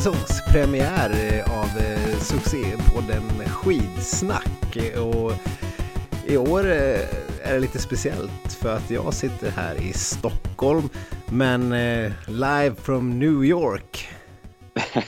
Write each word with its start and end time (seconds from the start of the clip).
säsongspremiär 0.00 1.10
eh, 1.10 1.60
av 1.60 1.78
eh, 1.78 2.18
succépodden 2.18 3.48
Skidsnack. 3.48 4.76
Och 4.96 5.32
i 6.26 6.36
år 6.36 6.60
eh, 6.66 7.00
är 7.42 7.52
det 7.52 7.58
lite 7.58 7.78
speciellt 7.78 8.52
för 8.62 8.76
att 8.76 8.90
jag 8.90 9.14
sitter 9.14 9.50
här 9.50 9.74
i 9.74 9.92
Stockholm 9.92 10.88
men 11.26 11.70
live 12.26 12.74
from 12.74 13.18
New 13.18 13.44
York. 13.44 14.08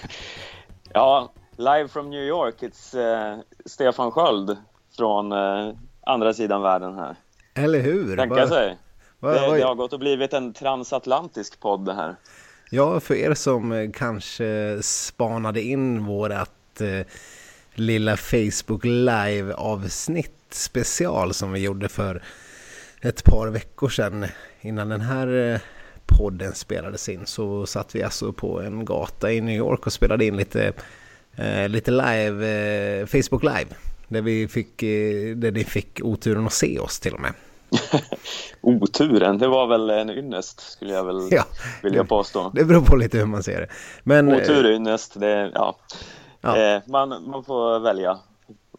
Ja, 0.93 1.33
live 1.57 1.89
from 1.89 2.11
New 2.11 2.23
York, 2.23 2.55
it's 2.63 2.95
eh, 3.33 3.39
Stefan 3.67 4.11
Sköld 4.11 4.57
från 4.97 5.33
eh, 5.33 5.75
andra 6.07 6.33
sidan 6.35 6.63
världen 6.63 6.95
här. 6.95 7.17
Eller 7.55 7.81
hur? 7.81 8.17
Tänka 8.17 8.49
sig. 8.49 8.79
va- 9.21 9.33
Det, 9.33 9.57
det 9.57 9.63
har 9.65 9.75
gått 9.75 9.93
och 9.93 9.99
blivit 9.99 10.33
en 10.33 10.53
transatlantisk 10.53 11.61
podd 11.61 11.85
det 11.85 11.95
här. 11.95 12.17
Ja, 12.71 13.01
för 13.01 13.15
er 13.15 13.35
som 13.35 13.73
eh, 13.73 13.91
kanske 13.91 14.79
spanade 14.83 15.63
in 15.63 16.05
vårat 16.05 16.81
eh, 16.81 17.07
lilla 17.75 18.17
Facebook 18.17 18.85
Live-avsnitt 18.85 20.35
special 20.51 21.35
som 21.35 21.53
vi 21.53 21.61
gjorde 21.61 21.89
för 21.89 22.23
ett 23.01 23.25
par 23.25 23.49
veckor 23.49 23.89
sedan 23.89 24.27
innan 24.61 24.89
den 24.89 25.01
här 25.01 25.53
eh, 25.53 25.61
podden 26.07 26.55
spelades 26.55 27.09
in 27.09 27.27
så 27.27 27.67
satt 27.67 27.95
vi 27.95 28.03
alltså 28.03 28.33
på 28.33 28.61
en 28.61 28.85
gata 28.85 29.33
i 29.33 29.41
New 29.41 29.57
York 29.57 29.87
och 29.87 29.93
spelade 29.93 30.25
in 30.25 30.37
lite, 30.37 30.73
eh, 31.37 31.69
lite 31.69 31.91
live, 31.91 32.49
eh, 33.01 33.07
Facebook 33.07 33.43
Live. 33.43 33.69
Där, 34.09 34.23
vi 34.23 34.49
fick, 34.49 34.83
eh, 34.83 35.37
där 35.37 35.53
ni 35.53 35.65
fick 35.65 36.01
oturen 36.03 36.47
att 36.47 36.53
se 36.53 36.79
oss 36.79 37.01
till 37.01 37.15
och 37.15 37.21
med. 37.21 37.33
Oturen, 38.61 39.39
det 39.39 39.49
var 39.49 39.67
väl 39.67 39.91
en 39.91 40.11
ynnest 40.11 40.61
skulle 40.61 40.93
jag 40.93 41.05
väl 41.05 41.21
Ja, 41.31 41.45
vilja 41.83 42.05
påstå. 42.05 42.51
det 42.55 42.65
beror 42.65 42.83
på 42.83 42.97
lite 42.97 43.19
hur 43.19 43.27
man 43.27 43.43
ser 43.43 43.61
det. 43.61 43.69
Men, 44.03 44.29
eh, 44.29 44.37
Otur, 44.37 44.67
ynnest, 44.67 45.21
det, 45.21 45.51
ja. 45.55 45.77
Ja. 46.41 46.57
Eh, 46.57 46.83
man, 46.87 47.31
man 47.31 47.45
får 47.45 47.79
välja 47.79 48.19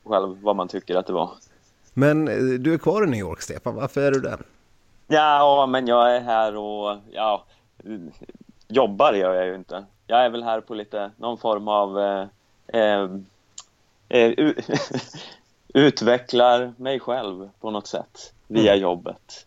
själv 0.05 0.37
vad 0.41 0.55
man 0.55 0.67
tycker 0.67 0.95
att 0.95 1.05
det 1.07 1.13
var. 1.13 1.29
Men 1.93 2.27
eh, 2.27 2.35
du 2.59 2.73
är 2.73 2.77
kvar 2.77 3.03
i 3.03 3.07
New 3.07 3.19
York, 3.19 3.41
Stefan. 3.41 3.75
Varför 3.75 4.01
är 4.01 4.11
du 4.11 4.19
där? 4.19 4.39
Ja, 5.07 5.65
men 5.69 5.87
jag 5.87 6.15
är 6.15 6.21
här 6.21 6.55
och 6.55 6.97
ja, 7.11 7.45
jobbar 8.67 9.13
gör 9.13 9.33
jag 9.33 9.45
ju 9.47 9.55
inte. 9.55 9.85
Jag 10.07 10.25
är 10.25 10.29
väl 10.29 10.43
här 10.43 10.61
på 10.61 10.73
lite 10.73 11.11
någon 11.17 11.37
form 11.37 11.67
av 11.67 11.99
eh, 11.99 12.27
eh, 12.67 13.09
utvecklar 15.73 16.73
mig 16.77 16.99
själv 16.99 17.49
på 17.61 17.71
något 17.71 17.87
sätt 17.87 18.33
via 18.47 18.75
jobbet. 18.75 19.45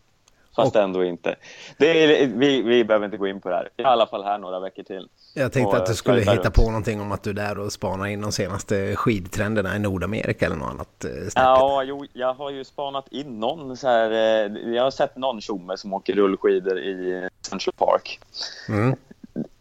Fast 0.57 0.77
Och- 0.77 0.83
ändå 0.83 1.05
inte. 1.05 1.35
Är, 1.79 2.27
vi, 2.27 2.63
vi 2.63 2.85
behöver 2.85 3.05
inte 3.05 3.17
gå 3.17 3.27
in 3.27 3.41
på 3.41 3.49
det 3.49 3.55
här. 3.55 3.69
Jag 3.77 3.85
är 3.85 3.91
i 3.91 3.93
alla 3.93 4.07
fall 4.07 4.25
här 4.25 4.39
några 4.39 4.61
veckor 4.61 4.83
till. 4.83 5.09
Jag 5.35 5.53
tänkte 5.53 5.77
att 5.77 5.87
du 5.87 5.93
eh, 5.93 5.97
skulle 5.97 6.21
hitta 6.21 6.35
runt. 6.35 6.55
på 6.55 6.63
någonting 6.67 7.01
om 7.01 7.13
att 7.13 7.23
du 7.23 7.31
är 7.31 7.35
där 7.35 7.59
och 7.59 7.73
spanar 7.73 8.07
in 8.07 8.21
de 8.21 8.33
senaste 8.33 8.97
skidtrenderna 8.97 9.77
i 9.77 9.79
Nordamerika 9.79 10.47
eller 10.47 10.57
något 10.57 10.71
annat 10.71 11.05
eh. 11.05 11.11
Ja, 11.35 11.83
jo, 11.83 12.07
jag 12.13 12.35
har 12.35 12.51
ju 12.51 12.65
spanat 12.65 13.09
in 13.09 13.41
någon 13.41 13.77
så 13.77 13.89
här. 13.89 14.11
Eh, 14.11 14.73
jag 14.75 14.83
har 14.83 14.91
sett 14.91 15.17
någon 15.17 15.41
tjomme 15.41 15.77
som 15.77 15.93
åker 15.95 16.13
rullskidor 16.13 16.79
i 16.79 17.29
Central 17.43 17.75
Park. 17.75 18.21
Mm. 18.69 18.97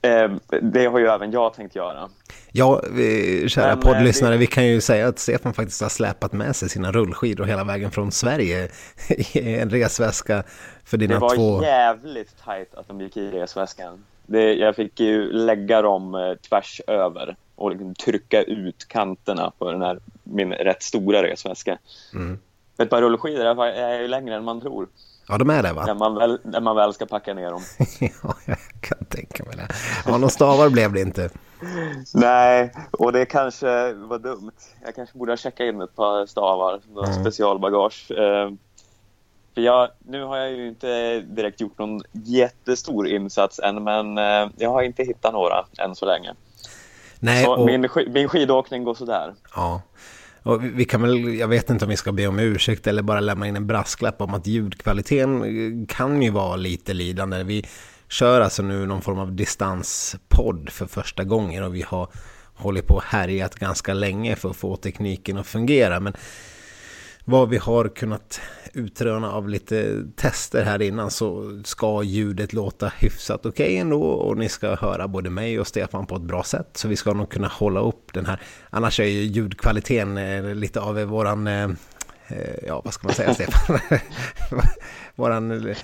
Eh, 0.02 0.32
det 0.62 0.86
har 0.86 1.00
ju 1.00 1.08
även 1.08 1.32
jag 1.32 1.54
tänkt 1.54 1.76
göra. 1.76 2.10
Ja, 2.52 2.82
vi, 2.92 3.46
kära 3.50 3.66
Men, 3.68 3.78
eh, 3.78 3.82
poddlyssnare, 3.84 4.32
det- 4.34 4.38
vi 4.38 4.48
kan 4.48 4.66
ju 4.68 4.82
säga 4.82 5.08
att 5.08 5.20
Stefan 5.20 5.54
faktiskt 5.54 5.82
har 5.82 5.90
släpat 5.90 6.34
med 6.34 6.56
sig 6.56 6.70
sina 6.70 6.92
rullskidor 6.92 7.46
hela 7.46 7.64
vägen 7.64 7.92
från 7.92 8.12
Sverige 8.12 8.70
i 9.34 9.56
en 9.60 9.70
resväska 9.70 10.44
för 10.86 10.98
Det 10.98 11.08
dina 11.08 11.20
var 11.20 11.36
två... 11.36 11.64
jävligt 11.64 12.44
tajt 12.46 12.76
att 12.76 12.88
de 12.88 13.02
gick 13.02 13.18
i 13.18 13.32
resväskan. 13.32 14.04
Det, 14.26 14.54
jag 14.54 14.76
fick 14.76 15.00
ju 15.00 15.32
lägga 15.32 15.82
dem 15.82 16.16
eh, 16.16 16.34
tvärs 16.50 16.82
över 16.88 17.36
och 17.56 17.70
liksom 17.72 17.96
trycka 17.96 18.44
ut 18.44 18.86
kanterna 18.88 19.52
på 19.58 19.72
den 19.72 19.82
här, 19.82 20.00
min 20.24 20.54
rätt 20.54 20.84
stora 20.84 21.24
resväska. 21.24 21.78
Mm. 22.14 22.40
Ett 22.78 22.90
par 22.90 23.02
rullskidor 23.02 23.64
är 23.66 24.00
ju 24.02 24.08
längre 24.08 24.36
än 24.36 24.44
man 24.44 24.62
tror 24.62 24.88
Ja, 25.32 25.38
de 25.38 25.50
är 25.50 25.64
det 25.64 25.74
när 25.74 25.74
va? 25.74 25.94
man 25.94 26.16
väl, 26.16 26.40
när 26.44 26.62
man 26.62 26.76
väl 26.76 26.94
ska 26.94 27.06
packa 27.06 27.34
ner 27.34 27.50
dem. 27.52 27.62
ja, 28.00 28.36
jag 28.46 28.58
kan 28.82 29.06
tänka 29.06 29.44
mig 29.44 29.56
det. 29.56 29.68
Ja, 30.06 30.18
någon 30.18 30.30
stavar 30.30 30.70
blev 30.70 30.94
det 30.94 31.02
inte. 31.02 31.30
Nej, 32.14 32.72
och 32.92 33.12
det 33.12 33.26
kanske 33.26 33.94
var 33.94 34.20
dumt. 34.20 34.52
Jag 34.86 34.96
kanske 34.96 35.18
borde 35.18 35.32
ha 35.32 35.38
checkat 35.38 35.66
in 35.66 35.82
ett 35.82 35.96
par 35.96 36.26
stavar, 36.26 36.82
Mm. 36.98 37.14
specialbagage. 37.22 38.12
Eh, 38.12 38.52
för 39.54 39.62
jag, 39.62 39.90
nu 40.00 40.24
har 40.24 40.38
jag 40.38 40.52
ju 40.52 40.68
inte 40.68 41.20
direkt 41.20 41.62
gjort 41.62 41.78
någon 41.80 42.02
jättestor 42.12 43.08
insats 43.08 43.60
än, 43.60 43.84
men 43.84 44.18
eh, 44.18 44.50
jag 44.58 44.70
har 44.70 44.82
inte 44.82 45.04
hittat 45.04 45.34
några 45.34 45.66
än 45.78 45.96
så 45.96 46.06
länge. 46.06 46.34
Nej, 47.20 47.48
och, 47.48 47.66
min, 47.66 47.88
min 48.08 48.30
skidåkning 48.30 48.84
går 48.84 48.94
sådär. 48.94 49.34
ja. 49.56 49.82
Och 50.44 50.64
vi- 50.64 50.86
kan 50.86 51.02
väl, 51.02 51.36
jag 51.40 51.48
vet 51.48 51.70
inte 51.70 51.86
om 51.86 51.90
vi 51.90 51.98
ska 51.98 52.12
be 52.12 52.28
om 52.28 52.40
ursäkt 52.40 52.88
eller 52.88 53.02
bara 53.02 53.20
lämna 53.20 53.48
in 53.48 53.56
en 53.56 53.68
brasklapp 53.68 54.22
om 54.22 54.34
att 54.34 54.48
ljudkvaliteten 54.48 55.44
eh, 55.44 55.86
kan 55.96 56.22
ju 56.22 56.30
vara 56.30 56.56
lite 56.56 56.94
lidande. 56.94 57.44
Vi 57.44 57.66
kör 58.10 58.42
alltså 58.42 58.64
nu 58.64 58.86
någon 58.86 59.02
form 59.02 59.20
av 59.20 59.36
distanspodd 59.36 60.70
för 60.70 60.86
första 60.86 61.24
gången 61.24 61.64
och 61.64 61.76
vi 61.76 61.82
har 61.82 62.08
hållit 62.54 62.88
på 62.88 62.96
och 62.96 63.04
härjat 63.04 63.56
ganska 63.56 63.94
länge 63.94 64.36
för 64.36 64.50
att 64.50 64.56
få 64.56 64.76
tekniken 64.76 65.38
att 65.38 65.48
fungera. 65.48 66.00
Men 66.00 66.14
vad 67.26 67.50
vi 67.50 67.58
har 67.58 67.88
kunnat 67.88 68.42
utröna 68.74 69.32
av 69.32 69.50
lite 69.50 70.04
tester 70.16 70.64
här 70.64 70.82
innan 70.82 71.12
så 71.12 71.62
ska 71.64 72.04
ljudet 72.04 72.54
låta 72.54 72.92
hyfsat 73.00 73.46
okej 73.46 73.78
ändå 73.78 74.04
och 74.04 74.38
ni 74.38 74.50
ska 74.50 74.76
höra 74.76 75.08
både 75.08 75.30
mig 75.30 75.60
och 75.60 75.68
Stefan 75.68 76.06
på 76.06 76.16
ett 76.16 76.22
bra 76.22 76.44
sätt 76.44 76.70
så 76.74 76.88
vi 76.88 76.96
ska 76.96 77.14
nog 77.14 77.30
kunna 77.30 77.48
hålla 77.48 77.80
upp 77.80 78.14
den 78.14 78.26
här. 78.26 78.42
Annars 78.70 79.00
är 79.00 79.06
ju 79.06 79.22
ljudkvaliteten 79.22 80.18
eh, 80.18 80.56
lite 80.56 80.80
av 80.80 81.02
våran, 81.02 81.48
eh, 81.48 81.70
eh, 82.28 82.56
ja 82.68 82.82
vad 82.86 82.94
ska 82.94 83.08
man 83.08 83.16
säga 83.16 83.34
Stefan? 83.34 83.80
våran, 85.16 85.76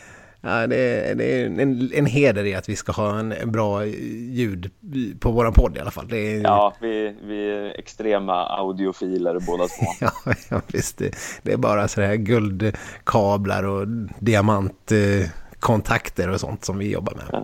ja, 0.48 0.68
det, 0.68 0.76
är, 0.76 1.16
det 1.16 1.24
är 1.24 1.46
en, 1.46 1.92
en 1.94 2.06
heder 2.06 2.46
i 2.46 2.56
att 2.56 2.70
vi 2.70 2.76
ska 2.76 2.92
ha 2.92 3.20
en, 3.20 3.32
en 3.32 3.52
bra 3.52 3.86
ljud 3.86 4.72
på 5.20 5.32
våran 5.32 5.54
podd 5.54 5.78
i 5.78 5.80
alla 5.80 5.92
fall. 5.92 6.14
Är, 6.14 6.42
Ja, 6.42 6.74
vi, 6.82 7.16
vi 7.22 7.52
är 7.52 7.80
extrema 7.80 8.46
audiofiler 8.46 9.40
båda 9.40 9.68
två. 9.68 9.86
Ja, 10.00 10.12
ja 10.50 10.62
visst. 10.68 10.98
Det, 10.98 11.16
det 11.44 11.54
är 11.54 11.58
bara 11.58 11.88
så 11.88 12.02
här 12.02 12.16
guldkablar 12.16 13.64
och 13.64 13.88
diamantkontakter 14.20 16.30
och 16.30 16.40
sånt 16.40 16.66
som 16.66 16.78
vi 16.78 16.92
jobbar 16.92 17.14
med. 17.14 17.44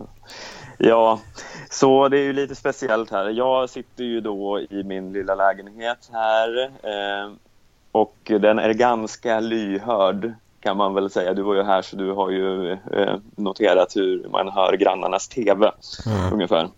Ja, 0.77 1.19
så 1.69 2.09
det 2.09 2.19
är 2.19 2.23
ju 2.23 2.33
lite 2.33 2.55
speciellt 2.55 3.11
här. 3.11 3.29
Jag 3.29 3.69
sitter 3.69 4.03
ju 4.03 4.21
då 4.21 4.59
i 4.69 4.83
min 4.83 5.13
lilla 5.13 5.35
lägenhet 5.35 6.09
här 6.13 6.63
eh, 6.63 7.31
och 7.91 8.17
den 8.23 8.59
är 8.59 8.73
ganska 8.73 9.39
lyhörd 9.39 10.33
kan 10.63 10.77
man 10.77 10.93
väl 10.93 11.09
säga. 11.09 11.33
Du 11.33 11.41
var 11.41 11.55
ju 11.55 11.63
här 11.63 11.81
så 11.81 11.95
du 11.95 12.11
har 12.11 12.29
ju 12.29 12.71
eh, 12.71 13.15
noterat 13.35 13.95
hur 13.95 14.27
man 14.29 14.49
hör 14.49 14.73
grannarnas 14.73 15.27
TV 15.27 15.71
ungefär. 16.33 16.69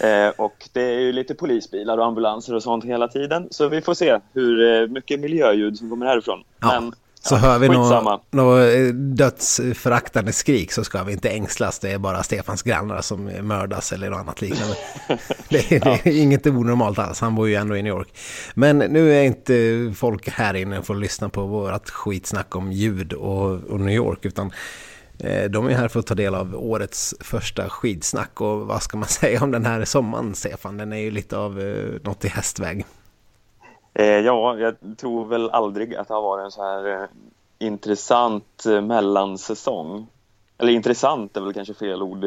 Eh, 0.00 0.32
och 0.36 0.68
det 0.72 0.82
är 0.82 1.00
ju 1.00 1.12
lite 1.12 1.34
polisbilar 1.34 1.98
och 1.98 2.06
ambulanser 2.06 2.54
och 2.54 2.62
sånt 2.62 2.84
hela 2.84 3.08
tiden 3.08 3.48
så 3.50 3.68
vi 3.68 3.80
får 3.80 3.94
se 3.94 4.18
hur 4.32 4.82
eh, 4.82 4.88
mycket 4.88 5.20
miljöljud 5.20 5.78
som 5.78 5.90
kommer 5.90 6.06
härifrån. 6.06 6.44
Ja, 6.60 6.80
Men 6.80 6.92
Så 7.28 7.34
ja, 7.34 7.38
hör 7.38 7.58
vi 7.58 7.68
något 7.68 8.22
nå 8.30 8.56
dödsföraktande 8.92 10.32
skrik 10.32 10.72
så 10.72 10.84
ska 10.84 11.04
vi 11.04 11.12
inte 11.12 11.28
ängslas. 11.28 11.78
Det 11.78 11.92
är 11.92 11.98
bara 11.98 12.22
Stefans 12.22 12.62
grannar 12.62 13.00
som 13.00 13.30
mördas 13.42 13.92
eller 13.92 14.10
något 14.10 14.20
annat 14.20 14.40
liknande. 14.40 14.76
Det 15.48 15.72
är, 15.72 15.80
det 15.80 16.10
är 16.10 16.22
inget 16.22 16.46
onormalt 16.46 16.98
alls. 16.98 17.20
Han 17.20 17.34
bor 17.34 17.48
ju 17.48 17.54
ändå 17.54 17.76
i 17.76 17.82
New 17.82 17.92
York. 17.92 18.08
Men 18.54 18.78
nu 18.78 19.14
är 19.14 19.22
inte 19.22 19.92
folk 19.96 20.28
här 20.28 20.54
inne 20.54 20.82
för 20.82 20.94
att 20.94 21.00
lyssna 21.00 21.28
på 21.28 21.46
vårt 21.46 21.90
skitsnack 21.90 22.56
om 22.56 22.72
ljud 22.72 23.12
och, 23.12 23.50
och 23.50 23.80
New 23.80 23.94
York. 23.94 24.24
Utan 24.24 24.52
eh, 25.18 25.44
de 25.44 25.66
är 25.66 25.74
här 25.74 25.88
för 25.88 26.00
att 26.00 26.06
ta 26.06 26.14
del 26.14 26.34
av 26.34 26.54
årets 26.54 27.14
första 27.20 27.68
skidsnack. 27.68 28.40
Och 28.40 28.66
vad 28.66 28.82
ska 28.82 28.96
man 28.96 29.08
säga 29.08 29.42
om 29.42 29.50
den 29.50 29.66
här 29.66 29.84
sommaren, 29.84 30.34
Stefan? 30.34 30.76
Den 30.76 30.92
är 30.92 31.00
ju 31.00 31.10
lite 31.10 31.36
av 31.36 31.60
eh, 31.60 32.00
något 32.02 32.24
i 32.24 32.28
hästväg. 32.28 32.86
Eh, 33.98 34.06
ja, 34.06 34.58
jag 34.58 34.74
tror 34.96 35.24
väl 35.24 35.50
aldrig 35.50 35.94
att 35.94 36.08
det 36.08 36.14
har 36.14 36.22
varit 36.22 36.44
en 36.44 36.50
så 36.50 36.62
här 36.62 37.02
eh, 37.02 37.08
intressant 37.58 38.66
eh, 38.66 38.80
mellansäsong. 38.80 40.06
Eller 40.58 40.72
intressant 40.72 41.36
är 41.36 41.40
väl 41.40 41.52
kanske 41.52 41.74
fel 41.74 42.02
ord. 42.02 42.24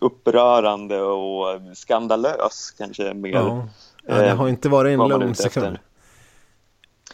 Upprörande 0.00 1.02
och 1.02 1.60
skandalös 1.74 2.74
kanske 2.78 3.14
mer. 3.14 3.30
Ja, 3.30 3.68
ja 4.06 4.14
det 4.14 4.30
har 4.30 4.48
inte 4.48 4.68
varit 4.68 5.00
en 5.00 5.08
lugn 5.08 5.34
sekund. 5.34 5.78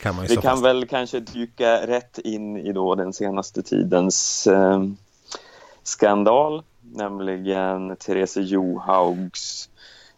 Kan 0.01 0.17
man 0.17 0.25
ju 0.25 0.29
Vi 0.29 0.37
kan 0.37 0.51
fast. 0.51 0.65
väl 0.65 0.87
kanske 0.87 1.21
dyka 1.21 1.87
rätt 1.87 2.19
in 2.19 2.57
i 2.57 2.73
då 2.73 2.95
den 2.95 3.13
senaste 3.13 3.63
tidens 3.63 4.47
eh, 4.47 4.83
skandal, 5.83 6.63
nämligen 6.81 7.97
Therese 7.97 8.37
Johaugs 8.37 9.69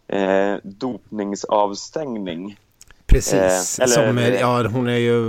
eh, 0.06 0.56
dopningsavstängning. 0.62 2.56
Precis, 3.10 3.78
eh, 3.78 3.84
eller, 3.84 3.94
som, 3.94 4.18
ja, 4.18 4.68
hon 4.68 4.88
är 4.88 4.96
ju 4.96 5.20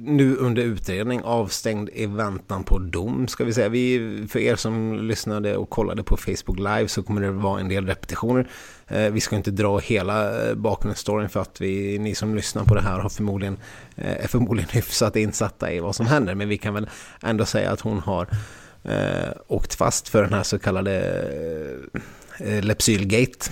nu 0.00 0.36
under 0.36 0.62
utredning 0.62 1.22
avstängd 1.22 1.88
i 1.92 2.06
väntan 2.06 2.64
på 2.64 2.78
dom 2.78 3.28
ska 3.28 3.44
vi 3.44 3.52
säga. 3.52 3.68
Vi, 3.68 4.26
för 4.30 4.38
er 4.38 4.56
som 4.56 5.00
lyssnade 5.08 5.56
och 5.56 5.70
kollade 5.70 6.02
på 6.02 6.16
Facebook 6.16 6.58
Live 6.58 6.88
så 6.88 7.02
kommer 7.02 7.20
det 7.20 7.30
vara 7.30 7.60
en 7.60 7.68
del 7.68 7.86
repetitioner. 7.86 8.48
Eh, 8.88 9.10
vi 9.10 9.20
ska 9.20 9.36
inte 9.36 9.50
dra 9.50 9.78
hela 9.78 10.48
eh, 10.48 10.54
bakgrundsstoryn 10.54 11.28
för 11.28 11.40
att 11.40 11.60
vi, 11.60 11.98
ni 11.98 12.14
som 12.14 12.34
lyssnar 12.34 12.64
på 12.64 12.74
det 12.74 12.80
här 12.80 12.98
har 12.98 13.08
förmodligen, 13.08 13.56
eh, 13.96 14.24
är 14.24 14.28
förmodligen 14.28 14.70
hyfsat 14.72 15.16
insatta 15.16 15.72
i 15.72 15.80
vad 15.80 15.96
som 15.96 16.06
händer. 16.06 16.34
Men 16.34 16.48
vi 16.48 16.58
kan 16.58 16.74
väl 16.74 16.88
ändå 17.22 17.44
säga 17.44 17.70
att 17.70 17.80
hon 17.80 17.98
har 17.98 18.28
eh, 18.84 19.32
åkt 19.46 19.74
fast 19.74 20.08
för 20.08 20.22
den 20.22 20.32
här 20.32 20.42
så 20.42 20.58
kallade 20.58 21.24
eh, 22.38 22.62
Lepsylgate. 22.64 23.50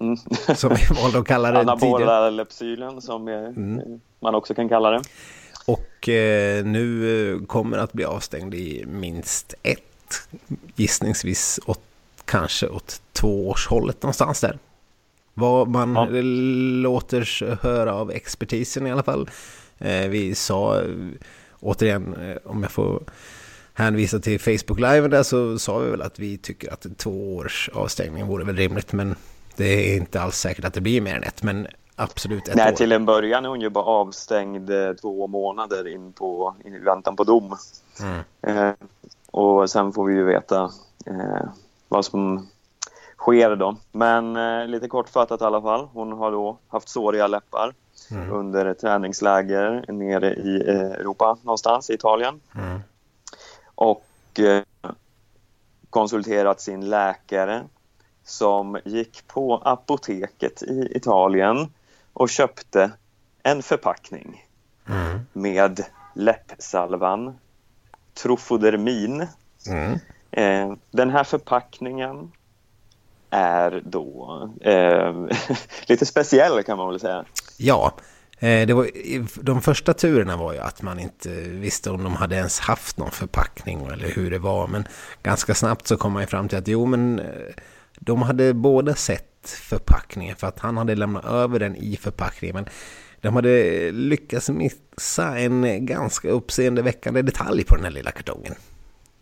Mm. 0.00 0.16
som 0.56 0.74
vi 0.74 1.02
valde 1.02 1.18
att 1.18 1.26
kalla 1.26 1.52
det 1.52 1.60
Anabola 1.60 2.30
lepsylen 2.30 3.00
som 3.00 3.28
mm. 3.28 4.00
man 4.20 4.34
också 4.34 4.54
kan 4.54 4.68
kalla 4.68 4.90
det. 4.90 5.02
Och 5.66 6.08
eh, 6.08 6.64
nu 6.64 7.32
eh, 7.32 7.46
kommer 7.46 7.78
att 7.78 7.92
bli 7.92 8.04
avstängd 8.04 8.54
i 8.54 8.84
minst 8.86 9.54
ett, 9.62 10.28
gissningsvis 10.76 11.60
åt, 11.66 11.80
kanske 12.24 12.68
åt 12.68 13.02
två 13.12 13.48
års 13.48 13.66
hållet 13.66 14.02
någonstans 14.02 14.40
där. 14.40 14.58
Vad 15.34 15.68
man 15.68 15.94
ja. 15.94 16.06
låter 16.82 17.56
höra 17.62 17.94
av 17.94 18.10
expertisen 18.10 18.86
i 18.86 18.92
alla 18.92 19.02
fall. 19.02 19.30
Eh, 19.78 20.08
vi 20.08 20.34
sa, 20.34 20.80
eh, 20.80 20.88
återigen, 21.60 22.14
eh, 22.14 22.36
om 22.44 22.62
jag 22.62 22.72
får 22.72 23.02
hänvisa 23.74 24.18
till 24.18 24.40
Facebook 24.40 24.78
Live 24.78 25.08
där 25.08 25.22
så 25.22 25.58
sa 25.58 25.78
vi 25.78 25.90
väl 25.90 26.02
att 26.02 26.18
vi 26.18 26.38
tycker 26.38 26.72
att 26.72 26.86
två 26.98 27.36
års 27.36 27.70
avstängning 27.72 28.26
vore 28.26 28.44
väl 28.44 28.56
rimligt 28.56 28.92
men 28.92 29.14
det 29.56 29.94
är 29.94 29.96
inte 29.96 30.20
alls 30.20 30.36
säkert 30.36 30.64
att 30.64 30.74
det 30.74 30.80
blir 30.80 31.00
mer 31.00 31.14
än 31.14 31.22
ett, 31.22 31.42
men 31.42 31.66
absolut 31.96 32.48
ett 32.48 32.54
Nej, 32.54 32.72
år. 32.72 32.76
till 32.76 32.92
en 32.92 33.06
början 33.06 33.44
är 33.44 33.48
hon 33.48 33.60
ju 33.60 33.70
bara 33.70 33.84
avstängd 33.84 34.70
eh, 34.70 34.92
två 34.92 35.26
månader 35.26 35.88
in 35.88 36.12
på, 36.12 36.54
i 36.64 36.70
väntan 36.70 37.16
på 37.16 37.24
dom. 37.24 37.56
Mm. 38.00 38.22
Eh, 38.42 38.74
och 39.30 39.70
sen 39.70 39.92
får 39.92 40.04
vi 40.04 40.14
ju 40.14 40.24
veta 40.24 40.70
eh, 41.06 41.48
vad 41.88 42.04
som 42.04 42.48
sker 43.16 43.56
då. 43.56 43.76
Men 43.92 44.36
eh, 44.36 44.66
lite 44.66 44.88
kortfattat 44.88 45.40
i 45.40 45.44
alla 45.44 45.62
fall. 45.62 45.88
Hon 45.92 46.12
har 46.12 46.32
då 46.32 46.58
haft 46.68 46.88
såriga 46.88 47.26
läppar 47.26 47.74
mm. 48.10 48.32
under 48.32 48.66
ett 48.66 48.80
träningsläger 48.80 49.92
nere 49.92 50.34
i 50.34 50.64
eh, 50.68 50.80
Europa 50.80 51.38
någonstans, 51.42 51.90
i 51.90 51.94
Italien. 51.94 52.40
Mm. 52.54 52.80
Och 53.74 54.04
eh, 54.38 54.62
konsulterat 55.90 56.60
sin 56.60 56.90
läkare 56.90 57.62
som 58.24 58.80
gick 58.84 59.26
på 59.26 59.56
apoteket 59.64 60.62
i 60.62 60.88
Italien 60.96 61.72
och 62.12 62.30
köpte 62.30 62.90
en 63.42 63.62
förpackning 63.62 64.46
mm. 64.88 65.20
med 65.32 65.84
läppsalvan 66.14 67.38
Trofodermin. 68.14 69.26
Mm. 69.68 69.98
Eh, 70.30 70.76
den 70.90 71.10
här 71.10 71.24
förpackningen 71.24 72.32
är 73.30 73.82
då 73.84 74.50
eh, 74.60 75.14
lite 75.86 76.06
speciell 76.06 76.62
kan 76.62 76.78
man 76.78 76.88
väl 76.88 77.00
säga. 77.00 77.24
Ja, 77.56 77.94
eh, 78.38 78.66
det 78.66 78.74
var, 78.74 78.88
de 79.42 79.62
första 79.62 79.94
turerna 79.94 80.36
var 80.36 80.52
ju 80.52 80.58
att 80.58 80.82
man 80.82 80.98
inte 80.98 81.28
visste 81.40 81.90
om 81.90 82.04
de 82.04 82.16
hade 82.16 82.36
ens 82.36 82.60
haft 82.60 82.98
någon 82.98 83.10
förpackning 83.10 83.86
eller 83.86 84.08
hur 84.08 84.30
det 84.30 84.38
var. 84.38 84.66
Men 84.66 84.84
ganska 85.22 85.54
snabbt 85.54 85.86
så 85.86 85.96
kom 85.96 86.12
man 86.12 86.22
ju 86.22 86.26
fram 86.26 86.48
till 86.48 86.58
att 86.58 86.68
jo 86.68 86.86
men 86.86 87.18
eh, 87.18 87.26
de 88.04 88.22
hade 88.22 88.54
båda 88.54 88.94
sett 88.94 89.48
förpackningen 89.48 90.36
för 90.36 90.46
att 90.46 90.58
han 90.58 90.76
hade 90.76 90.94
lämnat 90.94 91.24
över 91.24 91.58
den 91.58 91.76
i 91.76 91.96
förpackningen. 91.96 92.54
Men 92.54 92.66
de 93.20 93.34
hade 93.34 93.90
lyckats 93.92 94.50
missa 94.50 95.38
en 95.38 95.86
ganska 95.86 96.28
uppseendeväckande 96.28 97.22
detalj 97.22 97.64
på 97.64 97.76
den 97.76 97.84
här 97.84 97.92
lilla 97.92 98.10
kartongen. 98.10 98.54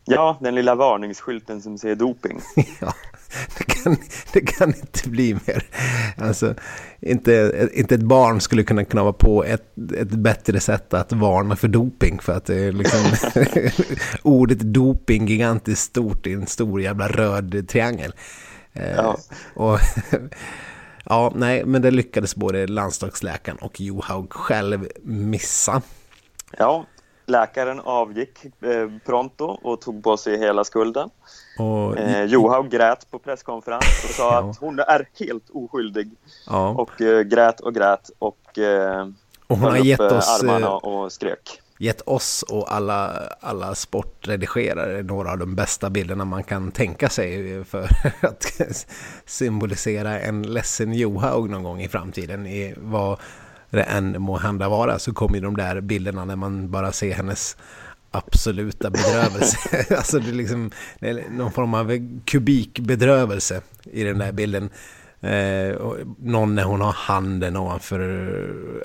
Ja, 0.05 0.39
den 0.41 0.55
lilla 0.55 0.75
varningsskylten 0.75 1.63
som 1.63 1.79
säger 1.79 1.97
doping. 1.97 2.41
ja, 2.81 2.95
det 3.59 3.65
kan, 3.65 3.97
det 4.33 4.41
kan 4.41 4.69
inte 4.69 5.09
bli 5.09 5.35
mer. 5.35 5.65
Alltså, 6.17 6.55
inte, 7.01 7.69
inte 7.75 7.95
ett 7.95 8.03
barn 8.03 8.41
skulle 8.41 8.63
kunna 8.63 8.85
knava 8.85 9.13
på 9.13 9.45
ett, 9.45 9.79
ett 9.97 10.11
bättre 10.11 10.61
sätt 10.61 10.95
att 10.95 11.13
varna 11.13 11.57
för 11.57 11.69
doping. 11.69 12.19
För 12.21 12.33
att 12.33 12.49
liksom 12.49 13.01
ordet 14.23 14.61
doping 14.61 15.27
gigantiskt 15.27 15.83
stort 15.83 16.27
i 16.27 16.33
en 16.33 16.47
stor 16.47 16.83
jävla 16.83 17.09
röd 17.09 17.69
triangel. 17.69 18.13
Eh, 18.73 18.97
ja. 18.97 19.17
Och, 19.55 19.79
ja, 21.05 21.33
nej, 21.35 21.65
men 21.65 21.83
det 21.83 21.91
lyckades 21.91 22.37
både 22.37 22.67
landslagsläkaren 22.67 23.59
och 23.59 23.81
Johaug 23.81 24.33
själv 24.33 24.89
missa. 25.03 25.83
Ja, 26.59 26.85
läkaren 27.27 27.81
avgick 27.81 28.45
eh, 28.45 28.89
pronto 29.07 29.45
och 29.45 29.81
tog 29.81 30.03
på 30.03 30.17
sig 30.17 30.39
hela 30.39 30.65
skulden. 30.65 31.11
Och... 31.59 31.99
Eh, 31.99 32.25
Johaug 32.25 32.71
grät 32.71 33.11
på 33.11 33.19
presskonferens 33.19 34.05
och 34.05 34.11
sa 34.11 34.23
ja. 34.33 34.51
att 34.51 34.59
hon 34.59 34.79
är 34.79 35.09
helt 35.19 35.51
oskyldig. 35.51 36.11
Ja. 36.47 36.69
Och 36.69 37.01
eh, 37.01 37.21
grät 37.21 37.61
och 37.61 37.75
grät 37.75 38.11
och, 38.19 38.59
eh, 38.59 39.09
och 39.47 39.57
hon 39.57 39.71
har 39.71 39.77
gett 39.77 40.01
eh, 40.01 40.19
oss, 40.19 40.43
armarna 40.43 40.71
och 40.71 41.13
skrek 41.13 41.61
gett 41.81 42.01
oss 42.01 42.43
och 42.43 42.75
alla, 42.75 43.29
alla 43.41 43.75
sportredigerare 43.75 45.03
några 45.03 45.31
av 45.33 45.39
de 45.39 45.55
bästa 45.55 45.91
bilderna 45.91 46.25
man 46.25 46.45
kan 46.45 46.73
tänka 46.73 47.09
sig 47.09 47.65
för 47.65 47.89
att 48.21 48.63
symbolisera 49.27 50.21
en 50.21 50.43
ledsen 50.43 50.93
Johaug 50.93 51.51
någon 51.51 51.63
gång 51.63 51.81
i 51.81 51.89
framtiden 51.89 52.47
i 52.47 52.75
vad 52.77 53.19
det 53.71 53.83
än 53.83 54.23
må 54.23 54.39
hända 54.39 54.69
vara 54.69 54.99
så 54.99 55.13
kommer 55.13 55.41
de 55.41 55.57
där 55.57 55.81
bilderna 55.81 56.25
när 56.25 56.37
man 56.37 56.71
bara 56.71 56.93
ser 56.93 57.15
hennes 57.15 57.57
absoluta 58.11 58.91
bedrövelse. 58.91 59.57
alltså 59.97 60.19
det 60.19 60.31
är 60.31 60.35
liksom 60.35 60.71
det 60.99 61.09
är 61.09 61.31
någon 61.31 61.53
form 61.53 61.75
av 61.75 62.09
kubikbedrövelse 62.25 63.61
i 63.83 64.05
den 64.05 64.19
där 64.19 64.33
bilden. 64.33 64.71
Eh, 65.23 65.77
någon 66.19 66.55
när 66.55 66.63
hon 66.63 66.81
har 66.81 66.93
handen 66.93 67.57
ovanför 67.57 68.01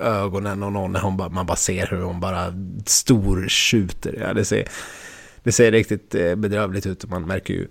ögonen 0.02 0.64
och 0.64 0.74
någon 0.74 0.92
när 0.92 1.00
hon 1.00 1.18
bara, 1.18 1.30
man 1.30 1.46
bara 1.46 1.58
ser 1.58 1.88
hur 1.88 2.02
hon 2.02 2.20
bara 2.20 2.54
storskjuter. 2.86 4.18
Ja, 4.22 4.34
det, 4.34 4.46
ser, 4.46 4.68
det 5.44 5.52
ser 5.52 5.72
riktigt 5.72 6.16
eh, 6.16 6.36
bedrövligt 6.36 6.86
ut 6.86 7.04
och 7.04 7.10
man 7.10 7.24
märker 7.24 7.54
ju 7.54 7.68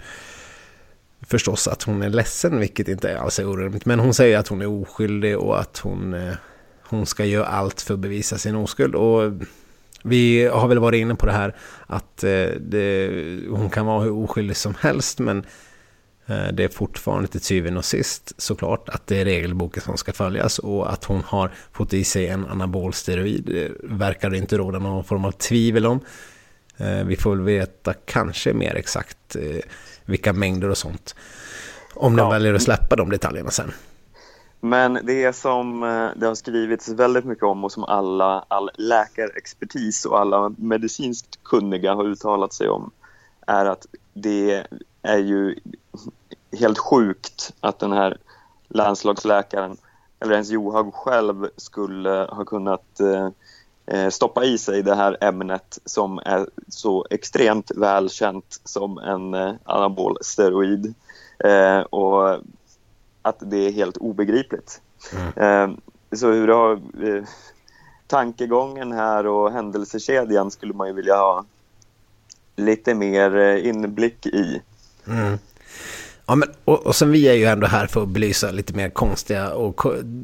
förstås 1.27 1.69
att 1.69 1.83
hon 1.83 2.03
är 2.03 2.09
ledsen, 2.09 2.61
vilket 2.61 2.89
inte 2.89 3.19
alls 3.19 3.39
är 3.39 3.49
orimligt. 3.49 3.87
Men 3.87 4.01
hon 4.01 4.15
säger 4.15 4.39
att 4.39 4.49
hon 4.49 4.63
är 4.63 4.67
oskyldig 4.67 5.39
och 5.39 5.61
att 5.61 5.79
hon, 5.79 6.15
eh, 6.15 6.35
hon 6.83 7.07
ska 7.07 7.25
göra 7.25 7.47
allt 7.47 7.81
för 7.81 7.95
att 7.95 8.01
bevisa 8.01 8.39
sin 8.39 8.57
oskuld. 8.57 8.95
Och 8.95 9.33
vi 10.03 10.47
har 10.47 10.69
väl 10.69 10.79
varit 10.79 10.99
inne 10.99 11.15
på 11.15 11.27
det 11.27 11.33
här 11.33 11.55
att 11.87 12.25
eh, 12.25 12.47
det, 12.61 13.11
hon 13.51 13.71
kan 13.71 13.87
vara 13.87 14.03
hur 14.03 14.13
oskyldig 14.13 14.57
som 14.57 14.75
helst, 14.81 15.19
men 15.19 15.45
det 16.27 16.65
är 16.65 16.69
fortfarande 16.69 17.29
till 17.29 17.41
syvende 17.41 17.79
och 17.79 17.85
sist 17.85 18.33
såklart 18.37 18.89
att 18.89 19.07
det 19.07 19.21
är 19.21 19.25
regelboken 19.25 19.83
som 19.83 19.97
ska 19.97 20.13
följas 20.13 20.59
och 20.59 20.93
att 20.93 21.05
hon 21.05 21.23
har 21.27 21.51
fått 21.73 21.95
i 21.95 22.05
sig 22.05 22.29
en 22.29 22.47
anabol 22.47 22.93
steroid 22.93 23.73
verkar 23.83 24.31
det 24.31 24.39
inte 24.39 24.59
råda 24.59 24.79
någon 24.79 25.05
form 25.05 25.25
av 25.25 25.31
tvivel 25.31 25.87
om. 25.87 26.01
Eh, 26.77 27.05
vi 27.05 27.17
får 27.17 27.31
väl 27.31 27.41
veta 27.41 27.93
kanske 27.93 28.53
mer 28.53 28.75
exakt 28.75 29.37
eh, 29.37 29.61
vilka 30.05 30.33
mängder 30.33 30.69
och 30.71 30.79
sånt. 30.79 31.15
Om 31.95 32.17
de 32.17 32.31
väljer 32.31 32.55
att 32.55 32.63
släppa 32.63 32.97
de 32.97 33.11
detaljerna 33.11 33.51
sen. 33.51 33.73
Men 34.61 34.99
det 35.03 35.37
som 35.37 35.81
det 36.17 36.27
har 36.27 36.35
skrivits 36.35 36.89
väldigt 36.89 37.25
mycket 37.25 37.45
om 37.45 37.65
och 37.65 37.73
som 37.73 37.85
alla, 37.85 38.45
all 38.49 38.71
läkarexpertis 38.75 40.05
och 40.05 40.21
alla 40.21 40.55
medicinskt 40.59 41.39
kunniga 41.43 41.95
har 41.95 42.05
uttalat 42.05 42.53
sig 42.53 42.69
om 42.69 42.91
är 43.47 43.67
att 43.67 43.87
det 44.15 44.67
är 45.05 45.19
ju 45.19 45.55
helt 46.59 46.79
sjukt 46.79 47.55
att 47.61 47.79
den 47.79 47.93
här 47.93 48.19
landslagsläkaren, 48.69 49.77
eller 50.21 50.33
ens 50.33 50.51
Johaug 50.51 50.95
själv, 50.95 51.49
skulle 51.57 52.29
ha 52.31 52.45
kunnat 52.45 53.01
eh, 53.01 53.29
eh, 53.87 54.09
stoppa 54.09 54.45
i 54.45 54.59
sig 54.59 54.83
det 54.83 54.95
här 54.95 55.17
ämnet 55.21 55.79
som 55.85 56.19
är 56.19 56.49
så 56.69 57.07
extremt 57.11 57.71
välkänt 57.77 58.61
som 58.65 58.99
en 58.99 59.35
eh, 59.35 59.55
anabol 59.65 60.19
steroid. 60.21 60.95
Eh, 61.45 61.79
och 61.79 62.39
att 63.23 63.37
det 63.39 63.57
är 63.57 63.73
helt 63.73 63.97
obegripligt. 63.97 64.81
Mm. 65.13 65.71
Eh, 65.71 65.77
så 66.17 66.31
hur 66.31 66.49
har 66.49 66.73
eh, 66.73 67.25
tankegången 68.07 68.93
här 68.93 69.27
och 69.27 69.53
händelsekedjan 69.53 70.51
skulle 70.51 70.75
man 70.75 70.89
ju 70.89 70.93
vilja 70.95 71.17
ha 71.17 71.45
lite 72.57 72.95
mer 72.95 73.57
inblick 73.57 74.27
i. 74.27 74.63
Mm. 75.09 75.39
Ja, 76.27 76.35
men, 76.35 76.49
och, 76.65 76.87
och 76.87 76.97
sen 76.97 77.11
vi 77.11 77.29
är 77.29 77.35
ju 77.35 77.45
ändå 77.45 77.67
här 77.67 77.87
för 77.87 78.03
att 78.03 78.09
belysa 78.09 78.51
lite 78.51 78.75
mer 78.75 78.91
konstiga 78.91 79.51
och 79.51 79.83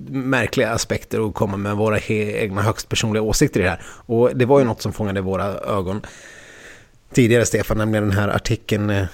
märkliga 0.09 0.71
aspekter 0.71 1.21
och 1.21 1.35
komma 1.35 1.57
med 1.57 1.77
våra 1.77 1.99
egna 2.01 2.63
högst 2.63 2.89
personliga 2.89 3.23
åsikter 3.23 3.61
i 3.61 3.63
det 3.63 3.71
här. 3.71 3.83
Och 3.87 4.31
det 4.35 4.47
var 4.47 4.59
ju 4.59 4.65
något 4.65 4.83
som 4.83 4.93
fångade 4.93 5.21
våra 5.21 5.45
ögon 5.45 6.03
tidigare, 7.13 7.47
Stefan, 7.47 7.79
nämligen 7.79 8.09
den 8.09 8.19
här 8.19 8.29
artikeln 8.29 8.91
eh, 8.91 9.07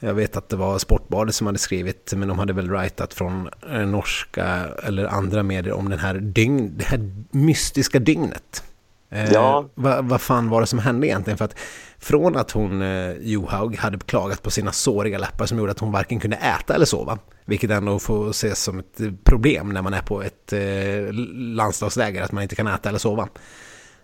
Jag 0.00 0.14
vet 0.14 0.36
att 0.36 0.48
det 0.48 0.56
var 0.56 0.78
Sportbladet 0.78 1.34
som 1.34 1.46
hade 1.46 1.58
skrivit, 1.58 2.12
men 2.16 2.28
de 2.28 2.38
hade 2.38 2.52
väl 2.52 2.70
writat 2.70 3.14
från 3.14 3.48
eh, 3.72 3.86
norska 3.86 4.66
eller 4.82 5.04
andra 5.04 5.42
medier 5.42 5.74
om 5.74 5.88
den 5.88 5.98
här 5.98 6.14
dygn, 6.14 6.74
det 6.76 6.84
här 6.84 7.10
mystiska 7.30 7.98
dygnet. 7.98 8.62
Eh, 9.10 9.32
ja. 9.32 9.68
Vad, 9.74 10.04
vad 10.04 10.20
fan 10.20 10.48
var 10.48 10.60
det 10.60 10.66
som 10.66 10.78
hände 10.78 11.06
egentligen? 11.06 11.38
För 11.38 11.44
att 11.44 11.56
från 12.04 12.36
att 12.36 12.50
hon, 12.50 12.82
eh, 12.82 13.12
Johaug, 13.20 13.76
hade 13.76 13.98
klagat 13.98 14.42
på 14.42 14.50
sina 14.50 14.72
såriga 14.72 15.18
läppar 15.18 15.46
som 15.46 15.58
gjorde 15.58 15.72
att 15.72 15.78
hon 15.78 15.92
varken 15.92 16.20
kunde 16.20 16.36
äta 16.36 16.74
eller 16.74 16.86
sova, 16.86 17.18
vilket 17.44 17.70
ändå 17.70 17.98
får 17.98 18.30
ses 18.30 18.62
som 18.62 18.78
ett 18.78 19.24
problem 19.24 19.68
när 19.68 19.82
man 19.82 19.94
är 19.94 20.02
på 20.02 20.22
ett 20.22 20.52
eh, 20.52 21.12
landslagsläger, 21.34 22.22
att 22.22 22.32
man 22.32 22.42
inte 22.42 22.56
kan 22.56 22.66
äta 22.66 22.88
eller 22.88 22.98
sova. 22.98 23.28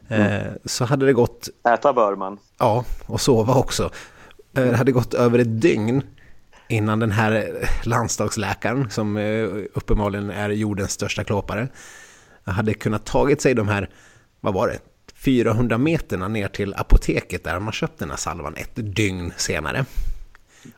Eh, 0.09 0.43
mm. 0.43 0.59
Så 0.65 0.85
hade 0.85 1.07
det 1.07 1.13
gått... 1.13 1.49
Äta 1.69 1.93
bör 1.93 2.17
man. 2.17 2.39
Ja, 2.59 2.85
och 3.07 3.21
sova 3.21 3.55
också. 3.55 3.91
Eh, 4.57 4.65
det 4.65 4.77
hade 4.77 4.93
gått 4.93 5.15
över 5.15 5.39
ett 5.39 5.61
dygn 5.61 6.03
innan 6.69 6.99
den 6.99 7.11
här 7.11 7.53
landslagsläkaren, 7.83 8.91
som 8.91 9.17
eh, 9.17 9.45
uppenbarligen 9.75 10.31
är 10.31 10.51
jordens 10.51 10.93
största 10.93 11.25
klåpare, 11.25 11.69
hade 12.45 12.75
kunnat 12.75 13.07
tagit 13.07 13.43
sig 13.43 13.55
de 13.55 13.69
här, 13.69 13.91
vad 14.41 14.55
var 14.55 14.69
det, 14.69 14.79
400 15.25 15.79
meterna 15.79 16.29
ner 16.29 16.49
till 16.49 16.75
apoteket 16.75 17.45
där 17.45 17.61
man 17.61 17.73
köpt 17.73 17.99
den 17.99 18.11
här 18.11 18.17
salvan 18.17 18.55
ett 18.57 18.71
dygn 18.75 19.33
senare. 19.37 19.85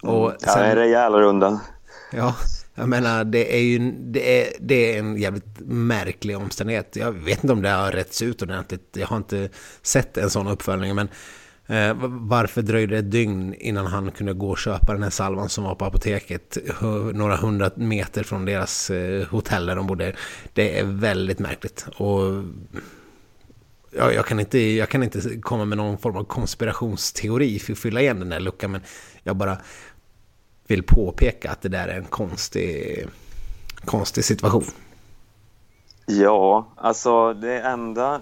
Och 0.00 0.32
sen, 0.38 0.52
ja, 0.56 0.64
en 0.64 0.76
rejäl 0.76 1.12
runda. 1.12 1.61
Ja, 2.12 2.34
jag 2.75 2.88
menar 2.88 3.25
det 3.25 3.56
är 3.56 3.62
ju 3.62 3.92
det 3.92 4.42
är, 4.42 4.52
det 4.61 4.94
är 4.94 4.99
en 4.99 5.16
jävligt 5.16 5.61
märklig 5.61 6.37
omständighet. 6.37 6.96
Jag 6.96 7.12
vet 7.12 7.44
inte 7.44 7.52
om 7.52 7.62
det 7.62 7.68
har 7.68 7.92
rätts 7.92 8.22
ut 8.22 8.42
ordentligt. 8.42 8.96
Jag 8.96 9.06
har 9.06 9.16
inte 9.16 9.49
sett 9.82 10.16
en 10.16 10.30
sån 10.30 10.46
uppföljning. 10.46 10.94
Men 10.94 11.08
eh, 11.66 11.96
varför 12.08 12.62
dröjde 12.62 12.94
det 12.94 12.99
ett 12.99 13.11
dygn 13.11 13.54
innan 13.54 13.87
han 13.87 14.11
kunde 14.11 14.32
gå 14.32 14.50
och 14.50 14.58
köpa 14.58 14.92
den 14.92 15.02
här 15.02 15.11
salvan 15.11 15.49
som 15.49 15.64
var 15.64 15.75
på 15.75 15.84
apoteket 15.84 16.58
några 17.12 17.37
hundra 17.37 17.70
meter 17.75 18.22
från 18.22 18.44
deras 18.44 18.90
eh, 18.90 19.26
hotell 19.26 19.66
där 19.66 19.76
de 19.76 19.87
bodde? 19.87 20.12
Det 20.52 20.78
är 20.78 20.84
väldigt 20.84 21.38
märkligt. 21.38 21.87
Och 21.96 22.44
jag, 23.92 24.14
jag, 24.14 24.26
kan 24.26 24.40
inte, 24.40 24.58
jag 24.58 24.88
kan 24.88 25.02
inte 25.02 25.20
komma 25.40 25.64
med 25.64 25.78
någon 25.78 25.99
form 25.99 26.16
av 26.16 26.25
konspirationsteori 26.25 27.58
för 27.58 27.72
att 27.72 27.78
fylla 27.78 28.00
igen 28.00 28.18
den 28.18 28.28
där 28.28 28.40
luckan. 28.40 28.72
Men 28.72 28.80
jag 29.22 29.37
bara 29.37 29.58
vill 30.66 30.82
påpeka 30.82 31.50
att 31.50 31.62
det 31.62 31.68
där 31.68 31.88
är 31.88 31.99
en 31.99 32.04
konstig, 32.04 33.06
konstig 33.84 34.25
situation. 34.25 34.64
Ja, 36.06 36.66
alltså 36.76 37.34
det 37.34 37.61
enda 37.61 38.20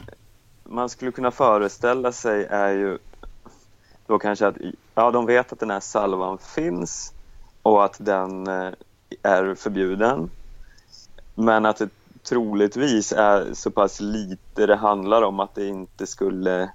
man 0.65 0.89
skulle 0.89 1.13
kunna 1.13 1.31
föreställa 1.31 2.13
sig 2.13 2.45
är 2.51 2.71
ju 2.71 2.99
då 4.07 4.19
kanske 4.19 4.47
att 4.47 4.57
ja, 4.95 5.11
de 5.11 5.27
vet 5.27 5.53
att 5.53 5.61
den 5.61 5.71
här 5.71 5.81
salvan 5.81 6.39
finns 6.39 7.13
och 7.63 7.85
att 7.85 7.97
den 7.99 8.47
eh, 8.47 8.73
är 9.23 9.55
förbjuden. 9.55 10.31
Men 11.35 11.67
att 11.67 11.77
det 11.77 11.89
troligtvis 12.31 13.13
är 13.13 13.55
så 13.55 13.71
pass 13.71 14.01
lite 14.01 14.67
det 14.67 14.77
handlar 14.77 15.23
om 15.23 15.41
att 15.41 15.55
det 15.55 15.67
inte 15.67 16.07
skulle 16.07 16.71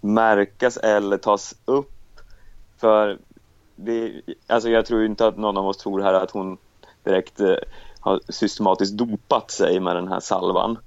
märkas 0.00 0.76
eller 0.76 1.18
tas 1.18 1.54
upp. 1.64 2.20
För 2.80 3.18
det, 3.76 4.22
alltså 4.46 4.68
jag 4.68 4.86
tror 4.86 5.04
inte 5.04 5.26
att 5.26 5.36
någon 5.36 5.56
av 5.56 5.66
oss 5.66 5.76
tror 5.76 6.00
här 6.00 6.14
att 6.14 6.30
hon 6.30 6.58
direkt 7.04 7.40
eh, 7.40 7.54
har 8.00 8.20
systematiskt 8.28 8.96
dopat 8.96 9.50
sig 9.50 9.80
med 9.80 9.96
den 9.96 10.08
här 10.08 10.20
salvan. 10.20 10.78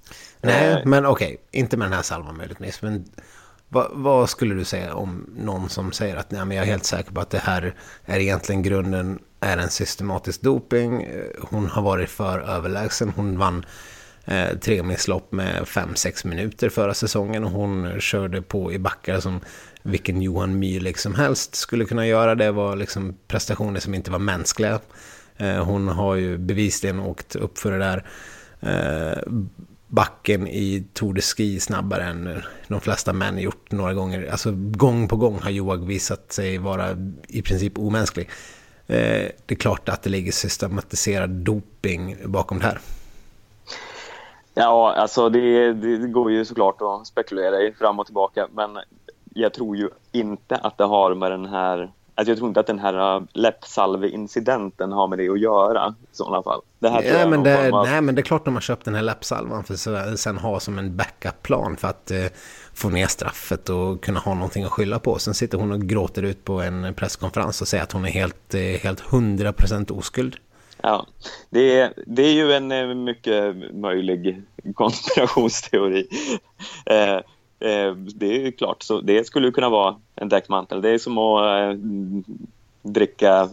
Nej, 0.42 0.72
eh, 0.72 0.80
men 0.86 1.06
okej, 1.06 1.28
okay. 1.28 1.38
inte 1.52 1.78
med 1.78 1.86
den 1.86 1.94
här 1.94 2.02
salvan 2.02 2.38
möjligtvis. 2.38 2.82
Men 2.82 3.06
vad, 3.70 3.88
vad, 3.92 4.30
skulle 4.30 4.56
du 4.56 4.66
säga 4.66 4.96
om 4.96 5.30
någon 5.38 5.70
som 5.70 5.92
säger 5.92 6.16
att 6.16 6.32
nej, 6.32 6.46
men 6.46 6.58
jag 6.58 6.66
är 6.66 6.72
helt 6.72 6.86
säker 6.86 7.12
på 7.12 7.22
att 7.22 7.30
det 7.30 7.38
här 7.38 7.76
är 8.06 8.20
egentligen 8.20 8.64
grunden 8.64 9.20
är 9.46 9.58
en 9.58 9.70
systematisk 9.70 10.42
doping. 10.42 11.04
Eh, 11.04 11.24
hon 11.42 11.66
har 11.66 11.82
varit 11.82 12.10
för 12.10 12.40
överlägsen. 12.40 13.14
Hon 13.16 13.38
vann 13.38 13.66
eh, 14.26 14.58
tremilslopp 14.58 15.32
med 15.32 15.64
5-6 15.64 16.28
minuter 16.28 16.70
förra 16.70 16.94
säsongen 16.94 17.44
och 17.44 17.52
hon 17.52 18.00
körde 18.00 18.42
på 18.42 18.74
i 18.74 18.80
backar 18.80 19.20
som 19.20 19.40
vilken 19.84 20.22
Johan 20.22 20.64
Mühlegg 20.64 20.98
som 20.98 21.16
helst 21.16 21.56
skulle 21.56 21.86
kunna 21.86 22.08
göra. 22.08 22.36
Det 22.36 22.52
var 22.52 22.76
liksom 22.76 23.18
prestationer 23.28 23.80
som 23.80 23.94
inte 23.94 24.12
var 24.12 24.20
mänskliga. 24.20 24.80
Eh, 25.38 25.64
hon 25.64 25.88
har 25.88 26.16
ju 26.16 26.38
bevisligen 26.38 27.00
åkt 27.00 27.36
upp 27.36 27.58
för 27.58 27.72
det 27.72 27.78
där 27.78 28.06
eh, 28.60 29.34
backen 29.88 30.48
i 30.48 30.88
Tour 30.94 31.14
de 31.14 31.22
Ski 31.22 31.60
snabbare 31.60 32.04
än 32.04 32.42
de 32.68 32.82
flesta 32.82 33.14
män 33.14 33.38
gjort 33.38 33.72
några 33.72 33.94
gånger. 33.94 34.30
Alltså 34.32 34.52
gång 34.56 35.08
på 35.08 35.16
gång 35.16 35.40
har 35.40 35.50
Joag 35.50 35.86
visat 35.86 36.32
sig 36.32 36.58
vara 36.58 36.98
i 37.28 37.42
princip 37.42 37.78
omänsklig. 37.78 38.30
Eh, 38.88 39.32
det 39.46 39.54
är 39.54 39.56
klart 39.56 39.90
att 39.90 40.04
det 40.04 40.10
ligger 40.10 40.32
systematiserad 40.32 41.30
doping 41.30 42.18
bakom 42.26 42.60
det 42.60 42.66
här. 42.66 42.80
Ja, 44.54 44.94
alltså 44.94 45.30
det, 45.30 45.74
det, 45.74 45.98
går 45.98 46.32
ju 46.32 46.46
såklart 46.46 46.82
att 46.82 47.08
spekulera 47.08 47.62
i 47.62 47.72
fram 47.72 48.00
och 48.00 48.06
tillbaka, 48.06 48.48
men 48.54 48.78
jag 49.34 49.54
tror 49.54 49.78
ju 49.78 49.90
inte 50.12 50.56
att 50.56 50.78
det 50.78 50.84
har 50.84 51.16
med 51.16 51.32
den 51.32 51.46
här 51.46 51.92
Alltså 52.18 52.32
jag 52.32 52.38
tror 52.38 52.48
inte 52.48 52.60
att 52.60 52.68
den 52.68 52.80
här 52.80 53.16
äh, 53.16 53.24
läppsalveincidenten 53.34 54.92
har 54.92 55.08
med 55.08 55.20
det 55.20 55.30
att 55.30 55.40
göra 55.40 55.96
i 56.12 56.16
sådana 56.16 56.44
fall. 56.44 56.62
Det 56.80 56.90
här 56.90 57.04
ja, 57.04 57.28
men 57.30 57.44
det, 57.44 57.72
av... 57.72 57.86
Nej, 57.88 58.02
men 58.02 58.16
det 58.16 58.22
är 58.22 58.24
klart 58.24 58.46
de 58.46 58.54
har 58.54 58.62
köpt 58.62 58.86
den 58.86 58.96
här 58.96 59.02
läppsalvan 59.02 59.64
för 59.64 59.74
att 59.96 60.20
sen 60.20 60.38
ha 60.38 60.60
som 60.60 60.80
en 60.80 60.98
backup-plan 60.98 61.78
för 61.78 61.88
att 61.88 62.12
eh, 62.12 62.26
få 62.76 62.90
ner 62.90 63.08
straffet 63.08 63.70
och 63.70 64.04
kunna 64.04 64.20
ha 64.20 64.34
någonting 64.34 64.64
att 64.64 64.72
skylla 64.72 65.00
på. 65.00 65.20
Sen 65.20 65.34
sitter 65.34 65.58
hon 65.58 65.72
och 65.72 65.82
gråter 65.82 66.24
ut 66.24 66.44
på 66.44 66.62
en 66.62 66.94
presskonferens 66.94 67.62
och 67.62 67.68
säger 67.68 67.84
att 67.84 67.92
hon 67.92 68.06
är 68.06 68.10
helt, 68.10 68.54
eh, 68.54 68.62
helt 68.62 69.02
100% 69.02 69.92
oskuld. 69.92 70.36
Ja, 70.82 71.08
det 71.50 71.80
är, 71.80 71.94
det 72.08 72.24
är 72.24 72.34
ju 72.34 72.54
en 72.54 72.72
eh, 72.72 72.96
mycket 72.96 73.56
möjlig 73.74 74.42
konspirationsteori. 74.74 76.08
Eh, 76.86 77.20
Eh, 77.60 77.96
det 77.96 78.48
är 78.48 78.52
klart, 78.52 78.84
så 78.84 79.02
det 79.02 79.28
skulle 79.28 79.52
kunna 79.52 79.70
vara 79.70 79.96
en 80.16 80.30
däckmantel. 80.30 80.82
Det 80.82 80.90
är 80.90 80.98
som 80.98 81.18
att 81.18 81.62
eh, 81.62 81.80
dricka 82.82 83.50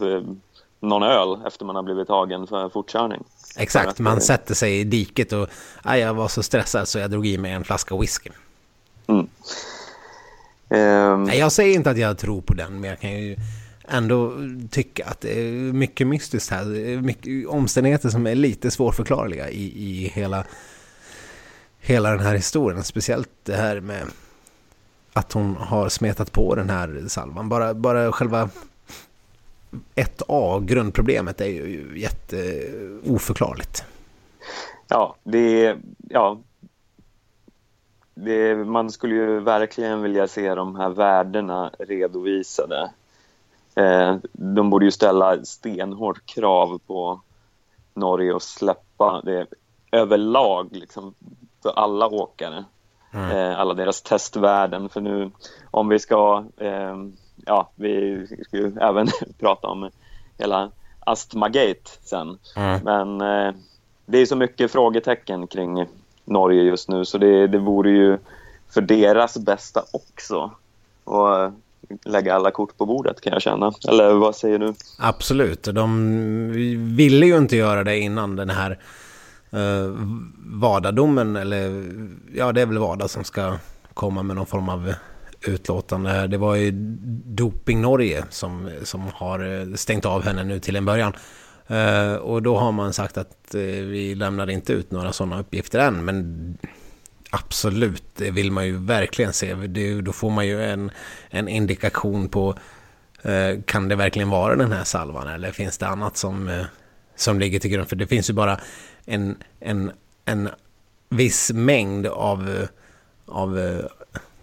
någon 0.79 1.03
öl 1.03 1.37
efter 1.47 1.65
man 1.65 1.75
har 1.75 1.83
blivit 1.83 2.07
tagen 2.07 2.47
för 2.47 2.69
fortkörning. 2.69 3.23
Exakt, 3.57 3.99
man 3.99 4.21
sätter 4.21 4.53
sig 4.53 4.79
i 4.79 4.83
diket 4.83 5.33
och 5.33 5.47
jag 5.83 6.13
var 6.13 6.27
så 6.27 6.43
stressad 6.43 6.87
så 6.87 6.99
jag 6.99 7.11
drog 7.11 7.27
i 7.27 7.37
mig 7.37 7.51
en 7.51 7.63
flaska 7.63 7.97
whisky. 7.97 8.29
Mm. 9.07 9.27
Um... 10.69 11.23
Nej, 11.23 11.39
jag 11.39 11.51
säger 11.51 11.75
inte 11.75 11.89
att 11.89 11.97
jag 11.97 12.17
tror 12.17 12.41
på 12.41 12.53
den, 12.53 12.79
men 12.79 12.89
jag 12.89 12.99
kan 12.99 13.11
ju 13.11 13.37
ändå 13.87 14.33
tycka 14.69 15.05
att 15.05 15.21
det 15.21 15.39
är 15.39 15.51
mycket 15.73 16.07
mystiskt 16.07 16.51
här. 16.51 16.65
Mycket 17.01 17.47
omständigheter 17.47 18.09
som 18.09 18.27
är 18.27 18.35
lite 18.35 18.71
svårförklarliga 18.71 19.49
i, 19.49 19.63
i 19.63 20.11
hela 20.13 20.45
hela 21.83 22.09
den 22.09 22.19
här 22.19 22.35
historien. 22.35 22.83
Speciellt 22.83 23.29
det 23.43 23.55
här 23.55 23.79
med 23.79 24.03
att 25.13 25.33
hon 25.33 25.55
har 25.55 25.89
smetat 25.89 26.31
på 26.31 26.55
den 26.55 26.69
här 26.69 27.03
salvan. 27.07 27.49
Bara, 27.49 27.73
bara 27.73 28.11
själva 28.11 28.49
1A, 29.95 30.65
grundproblemet, 30.65 31.41
är 31.41 31.45
ju 31.45 31.91
jätte 31.95 32.67
oförklarligt. 33.05 33.83
Ja, 34.87 35.15
det 35.23 35.75
ja, 36.09 36.39
det, 38.13 38.55
man 38.55 38.91
skulle 38.91 39.15
ju 39.15 39.39
verkligen 39.39 40.01
vilja 40.01 40.27
se 40.27 40.55
de 40.55 40.75
här 40.75 40.89
värdena 40.89 41.71
redovisade. 41.79 42.91
Eh, 43.75 44.15
de 44.31 44.69
borde 44.69 44.85
ju 44.85 44.91
ställa 44.91 45.45
stenhårt 45.45 46.25
krav 46.25 46.79
på 46.87 47.21
Norge 47.93 48.35
att 48.35 48.43
släppa 48.43 49.21
det 49.21 49.47
överlag 49.91 50.67
liksom, 50.71 51.13
för 51.63 51.69
alla 51.69 52.07
åkare. 52.07 52.65
Mm. 53.13 53.31
Eh, 53.31 53.59
alla 53.59 53.73
deras 53.73 54.01
testvärden. 54.01 54.89
För 54.89 55.01
nu 55.01 55.31
om 55.71 55.89
vi 55.89 55.99
ska, 55.99 56.45
eh, 56.57 56.95
ja 57.45 57.69
vi 57.75 58.27
ska 58.27 58.57
ju 58.57 58.77
även 58.81 59.07
prata 59.39 59.67
om 59.67 59.89
hela 60.37 60.71
Astmagate 60.99 61.91
sen. 62.01 62.37
Mm. 62.55 62.79
Men 62.83 63.21
eh, 63.21 63.53
det 64.05 64.17
är 64.17 64.25
så 64.25 64.35
mycket 64.35 64.71
frågetecken 64.71 65.47
kring 65.47 65.87
Norge 66.25 66.63
just 66.63 66.89
nu 66.89 67.05
så 67.05 67.17
det, 67.17 67.47
det 67.47 67.57
vore 67.57 67.89
ju 67.89 68.17
för 68.69 68.81
deras 68.81 69.37
bästa 69.37 69.83
också. 69.91 70.51
Och 71.03 71.39
eh, 71.39 71.51
lägga 72.05 72.35
alla 72.35 72.51
kort 72.51 72.77
på 72.77 72.85
bordet 72.85 73.21
kan 73.21 73.33
jag 73.33 73.41
känna. 73.41 73.73
Eller 73.87 74.13
vad 74.13 74.35
säger 74.35 74.59
du? 74.59 74.73
Absolut, 74.99 75.63
de 75.63 76.51
ville 76.95 77.25
ju 77.25 77.37
inte 77.37 77.55
göra 77.55 77.83
det 77.83 77.99
innan 77.99 78.35
den 78.35 78.49
här 78.49 78.79
eh, 79.51 79.95
Vadadomen, 80.45 81.35
eller 81.35 81.85
ja 82.33 82.51
det 82.51 82.61
är 82.61 82.65
väl 82.65 82.77
Vada 82.77 83.07
som 83.07 83.23
ska 83.23 83.57
komma 83.93 84.23
med 84.23 84.35
någon 84.35 84.45
form 84.45 84.69
av 84.69 84.93
utlåtande. 85.47 86.27
Det 86.27 86.37
var 86.37 86.55
ju 86.55 86.71
Doping 87.25 87.81
Norge 87.81 88.23
som, 88.29 88.69
som 88.83 89.01
har 89.13 89.59
eh, 89.59 89.75
stängt 89.75 90.05
av 90.05 90.23
henne 90.23 90.43
nu 90.43 90.59
till 90.59 90.75
en 90.75 90.85
början. 90.85 91.13
Eh, 91.73 92.13
och 92.13 92.41
då 92.41 92.57
har 92.57 92.71
man 92.71 92.93
sagt 92.93 93.17
att 93.17 93.55
eh, 93.55 93.61
vi 93.61 94.15
lämnar 94.15 94.49
inte 94.49 94.73
ut 94.73 94.91
några 94.91 95.13
sådana 95.13 95.39
uppgifter 95.39 95.79
än. 95.79 96.05
Men 96.05 96.57
absolut, 97.29 98.03
det 98.15 98.31
vill 98.31 98.51
man 98.51 98.65
ju 98.65 98.77
verkligen 98.77 99.33
se. 99.33 99.53
Det, 99.53 100.01
då 100.01 100.13
får 100.13 100.29
man 100.29 100.47
ju 100.47 100.63
en, 100.63 100.91
en 101.29 101.47
indikation 101.47 102.29
på 102.29 102.55
Eh, 103.23 103.61
kan 103.65 103.87
det 103.87 103.95
verkligen 103.95 104.29
vara 104.29 104.55
den 104.55 104.71
här 104.71 104.83
salvan 104.83 105.27
eller 105.27 105.51
finns 105.51 105.77
det 105.77 105.87
annat 105.87 106.17
som, 106.17 106.47
eh, 106.47 106.65
som 107.15 107.39
ligger 107.39 107.59
till 107.59 107.71
grund? 107.71 107.89
För 107.89 107.95
det 107.95 108.07
finns 108.07 108.29
ju 108.29 108.33
bara 108.33 108.59
en, 109.05 109.35
en, 109.59 109.91
en 110.25 110.49
viss 111.09 111.51
mängd 111.53 112.07
av, 112.07 112.67
av 113.25 113.81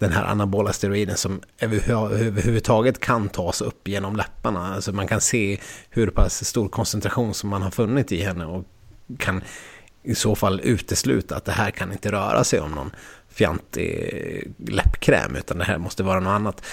den 0.01 0.11
här 0.11 0.23
anabola 0.23 0.73
steroiden 0.73 1.17
som 1.17 1.41
överhuvudtaget 1.59 2.99
kan 2.99 3.29
tas 3.29 3.61
upp 3.61 3.87
genom 3.87 4.15
läpparna. 4.15 4.75
Alltså 4.75 4.91
man 4.91 5.07
kan 5.07 5.21
se 5.21 5.59
hur 5.89 6.07
pass 6.07 6.45
stor 6.45 6.69
koncentration 6.69 7.33
som 7.33 7.49
man 7.49 7.61
har 7.61 7.71
funnit 7.71 8.11
i 8.11 8.21
henne 8.21 8.45
och 8.45 8.65
kan 9.17 9.41
i 10.03 10.15
så 10.15 10.35
fall 10.35 10.61
utesluta 10.63 11.35
att 11.35 11.45
det 11.45 11.51
här 11.51 11.71
kan 11.71 11.91
inte 11.91 12.11
röra 12.11 12.43
sig 12.43 12.59
om 12.59 12.71
någon 12.71 12.91
fjantig 13.29 14.53
läppkräm 14.67 15.35
utan 15.35 15.57
det 15.57 15.63
här 15.63 15.77
måste 15.77 16.03
vara 16.03 16.19
något 16.19 16.31
annat. 16.31 16.65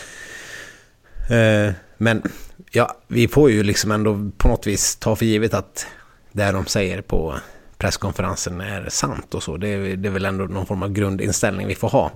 Eh, 1.30 1.72
men 1.96 2.22
ja, 2.70 2.96
vi 3.06 3.28
får 3.28 3.50
ju 3.50 3.62
liksom 3.62 3.90
ändå 3.90 4.30
på 4.36 4.48
något 4.48 4.66
vis 4.66 4.96
ta 4.96 5.16
för 5.16 5.26
givet 5.26 5.54
att 5.54 5.86
det 6.32 6.52
de 6.52 6.66
säger 6.66 7.02
på 7.02 7.34
presskonferensen 7.78 8.60
är 8.60 8.88
sant 8.88 9.34
och 9.34 9.42
så. 9.42 9.56
Det 9.56 9.68
är, 9.68 9.96
det 9.96 10.08
är 10.08 10.12
väl 10.12 10.24
ändå 10.24 10.44
någon 10.44 10.66
form 10.66 10.82
av 10.82 10.92
grundinställning 10.92 11.66
vi 11.66 11.74
får 11.74 11.88
ha. 11.88 12.12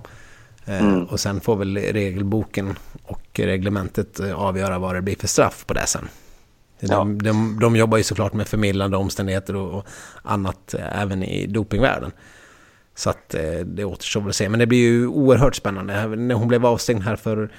Eh, 0.65 0.81
mm. 0.81 1.03
Och 1.03 1.19
sen 1.19 1.41
får 1.41 1.55
väl 1.55 1.77
regelboken 1.77 2.77
och 3.03 3.29
reglementet 3.33 4.19
eh, 4.19 4.33
avgöra 4.33 4.79
vad 4.79 4.95
det 4.95 5.01
blir 5.01 5.15
för 5.15 5.27
straff 5.27 5.65
på 5.65 5.73
det 5.73 5.87
sen. 5.87 6.07
Ja. 6.79 6.97
De, 6.97 7.21
de, 7.21 7.59
de 7.61 7.75
jobbar 7.75 7.97
ju 7.97 8.03
såklart 8.03 8.33
med 8.33 8.47
förmildrande 8.47 8.97
omständigheter 8.97 9.55
och, 9.55 9.77
och 9.77 9.87
annat 10.23 10.75
även 10.95 11.23
i 11.23 11.47
dopingvärlden. 11.47 12.11
Så 12.95 13.09
att 13.09 13.35
det 13.65 13.85
återstår 13.85 14.21
väl 14.21 14.29
att 14.29 14.35
se. 14.35 14.49
Men 14.49 14.59
det 14.59 14.67
blir 14.67 14.79
ju 14.79 15.07
oerhört 15.07 15.55
spännande. 15.55 16.07
När 16.15 16.35
hon 16.35 16.47
blev 16.47 16.65
avstängd 16.65 17.03
här 17.03 17.15
för 17.15 17.51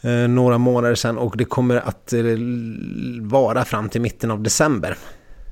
Eh, 0.00 0.28
några 0.28 0.58
månader 0.58 0.94
sedan 0.94 1.18
och 1.18 1.36
det 1.36 1.44
kommer 1.44 1.76
att 1.76 2.12
eh, 2.12 2.22
vara 3.20 3.64
fram 3.64 3.88
till 3.88 4.00
mitten 4.00 4.30
av 4.30 4.42
december. 4.42 4.96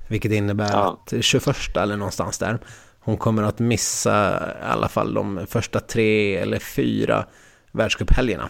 Vilket 0.09 0.33
innebär 0.33 0.71
ja. 0.73 0.99
att 1.07 1.25
21 1.25 1.77
eller 1.77 1.97
någonstans 1.97 2.39
där. 2.39 2.59
Hon 3.07 3.17
kommer 3.17 3.43
att 3.43 3.59
missa 3.59 4.39
i 4.63 4.65
alla 4.65 4.89
fall 4.89 5.15
de 5.15 5.47
första 5.47 5.81
tre 5.81 6.37
eller 6.37 6.59
fyra 6.59 7.25
världscuphelgerna. 7.73 8.49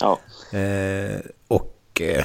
Ja. 0.00 0.18
Eh, 0.58 1.20
och 1.48 2.00
eh, 2.00 2.24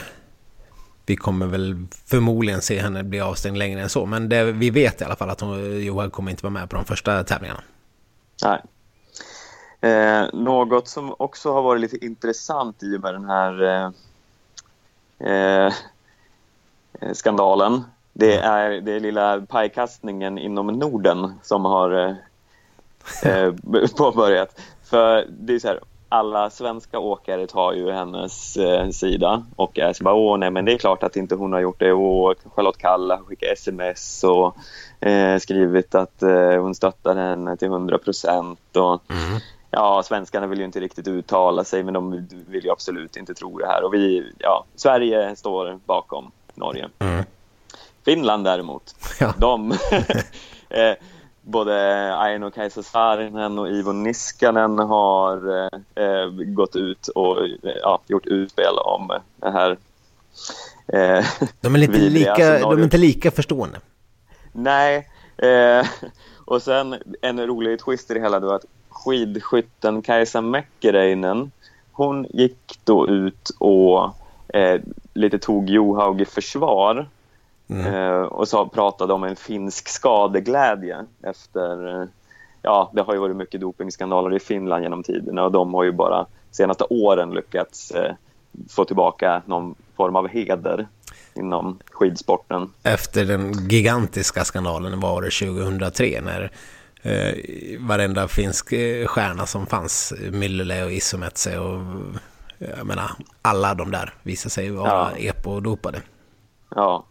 vi 1.05 1.15
kommer 1.15 1.45
väl 1.45 1.85
förmodligen 2.05 2.61
se 2.61 2.79
henne 2.79 3.03
bli 3.03 3.21
avstängd 3.21 3.57
längre 3.57 3.81
än 3.81 3.89
så. 3.89 4.05
Men 4.05 4.29
det, 4.29 4.43
vi 4.43 4.69
vet 4.69 5.01
i 5.01 5.03
alla 5.03 5.15
fall 5.15 5.29
att 5.29 5.41
hon, 5.41 5.83
Johan 5.83 6.11
kommer 6.11 6.31
inte 6.31 6.43
vara 6.43 6.53
med 6.53 6.69
på 6.69 6.75
de 6.75 6.85
första 6.85 7.23
tävlingarna. 7.23 7.63
Nej. 8.43 8.61
Eh, 9.91 10.25
något 10.33 10.87
som 10.87 11.15
också 11.19 11.53
har 11.53 11.61
varit 11.61 11.81
lite 11.81 12.05
intressant 12.05 12.83
i 12.83 12.97
och 12.97 13.01
med 13.01 13.13
den 13.13 13.25
här 13.25 13.61
eh, 13.63 13.91
eh, 15.29 15.73
skandalen 17.13 17.83
det 18.13 18.35
är 18.37 18.81
det 18.81 18.99
lilla 18.99 19.41
pajkastningen 19.41 20.37
inom 20.37 20.67
Norden 20.67 21.33
som 21.43 21.65
har 21.65 21.91
eh, 21.91 22.15
eh 23.31 23.53
påbörjat. 23.97 24.59
För 24.83 25.25
det 25.29 25.55
är 25.55 25.59
så 25.59 25.67
här, 25.67 25.79
alla 26.09 26.49
svenska 26.49 26.99
åkare 26.99 27.47
tar 27.47 27.73
ju 27.73 27.91
hennes 27.91 28.57
eh, 28.57 28.89
sida 28.89 29.45
och 29.55 29.79
är 29.79 29.93
så 29.93 30.03
bara 30.03 30.13
åh 30.13 30.37
nej 30.37 30.51
men 30.51 30.65
det 30.65 30.73
är 30.73 30.77
klart 30.77 31.03
att 31.03 31.15
inte 31.15 31.35
hon 31.35 31.53
har 31.53 31.59
gjort 31.59 31.79
det 31.79 31.93
och 31.93 32.35
Charlotte 32.55 32.77
Kalla 32.77 33.15
har 33.15 33.23
skickat 33.23 33.49
sms 33.53 34.23
och 34.23 34.57
eh, 35.07 35.37
skrivit 35.37 35.95
att 35.95 36.23
eh, 36.23 36.61
hon 36.61 36.75
stöttar 36.75 37.15
henne 37.15 37.57
till 37.57 37.67
100 37.67 37.97
procent 37.97 38.59
mm 38.75 39.39
ja, 39.73 40.03
svenskarna 40.03 40.47
vill 40.47 40.59
ju 40.59 40.65
inte 40.65 40.79
riktigt 40.79 41.07
uttala 41.07 41.63
sig 41.63 41.83
men 41.83 41.93
de 41.93 42.27
vill 42.47 42.65
ju 42.65 42.71
absolut 42.71 43.17
inte 43.17 43.33
tro 43.33 43.57
det 43.57 43.67
här. 43.67 43.83
Och 43.83 43.93
vi, 43.93 44.31
ja, 44.37 44.65
Sverige 44.75 45.35
står 45.35 45.79
bakom 45.85 46.31
Norge. 46.53 46.89
Mm. 46.99 47.25
Finland 48.05 48.43
däremot, 48.43 48.95
ja. 49.19 49.33
de, 49.37 49.71
eh, 50.69 50.93
både 51.41 51.75
Aino 52.17 52.51
Kaisa 52.51 52.83
Saarinen 52.83 53.59
och 53.59 53.69
Ivo 53.69 53.91
Niskanen 53.91 54.79
har 54.79 55.67
eh, 55.95 56.27
gått 56.29 56.75
ut 56.75 57.07
och 57.07 57.37
ja, 57.81 57.99
gjort 58.07 58.25
utspel 58.25 58.77
om 58.77 59.19
det 59.35 59.51
här. 59.51 59.77
Eh, 60.87 61.25
de, 61.61 61.75
är 61.75 61.83
inte 61.83 61.99
lika, 61.99 62.59
de 62.59 62.79
är 62.79 62.83
inte 62.83 62.97
lika 62.97 63.31
förstående. 63.31 63.79
Nej, 64.51 65.09
eh, 65.37 65.87
och 66.45 66.61
sen 66.61 66.95
en 67.21 67.47
rolig 67.47 67.79
twist 67.79 68.11
i 68.11 68.13
det 68.13 68.19
hela 68.19 68.39
då 68.39 68.51
att 68.51 68.65
skidskytten 68.89 70.01
Kajsa 70.01 70.41
Mäkkereinen 70.41 71.51
hon 71.93 72.25
gick 72.29 72.79
då 72.83 73.07
ut 73.07 73.49
och 73.59 74.15
eh, 74.55 74.81
lite 75.13 75.39
tog 75.39 75.69
Johaug 75.69 76.21
i 76.21 76.25
försvar 76.25 77.07
mm. 77.67 77.93
eh, 77.93 78.21
och 78.21 78.47
så 78.47 78.67
pratade 78.67 79.13
om 79.13 79.23
en 79.23 79.35
finsk 79.35 79.87
skadeglädje 79.89 81.05
efter 81.23 82.01
eh, 82.01 82.07
ja, 82.61 82.91
det 82.93 83.01
har 83.01 83.13
ju 83.13 83.19
varit 83.19 83.35
mycket 83.35 83.61
dopingskandaler 83.61 84.35
i 84.35 84.39
Finland 84.39 84.83
genom 84.83 85.03
tiderna 85.03 85.43
och 85.43 85.51
de 85.51 85.73
har 85.73 85.83
ju 85.83 85.91
bara 85.91 86.25
senaste 86.51 86.83
åren 86.83 87.31
lyckats 87.31 87.91
eh, 87.91 88.15
få 88.69 88.85
tillbaka 88.85 89.41
någon 89.45 89.75
form 89.95 90.15
av 90.15 90.27
heder 90.27 90.87
inom 91.33 91.79
skidsporten. 91.91 92.69
Efter 92.83 93.25
den 93.25 93.53
gigantiska 93.69 94.43
skandalen 94.43 94.99
var 94.99 95.21
det 95.21 95.31
2003 95.31 96.21
när 96.21 96.51
eh, 97.01 97.33
varenda 97.79 98.27
finsk 98.27 98.71
eh, 98.71 99.07
stjärna 99.07 99.45
som 99.45 99.65
fanns, 99.65 100.13
Myllylä 100.31 100.83
och 100.83 100.91
Isometse 100.91 101.59
och 101.59 101.81
jag 102.77 102.87
menar, 102.87 103.11
alla 103.41 103.73
de 103.73 103.91
där 103.91 104.13
visar 104.23 104.49
sig 104.49 104.71
vara 104.71 105.11
ja. 105.17 105.31
epo-dopade. 105.31 106.01
Ja, 106.75 107.05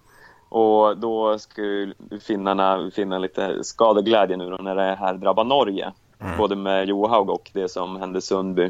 och 0.53 0.97
då 0.97 1.39
skulle 1.39 1.95
finnarna 2.21 2.91
finna 2.95 3.19
lite 3.19 3.65
skadeglädje 3.65 4.37
nu 4.37 4.51
då 4.51 4.57
när 4.57 4.77
det 4.77 4.97
här 5.01 5.15
drabbar 5.15 5.45
Norge. 5.45 5.93
Mm. 6.21 6.39
Både 6.39 6.57
med 6.57 6.89
Johaug 6.89 7.31
och 7.31 7.51
det 7.53 7.69
som 7.69 7.97
hände 7.97 8.21
Sundby. 8.21 8.65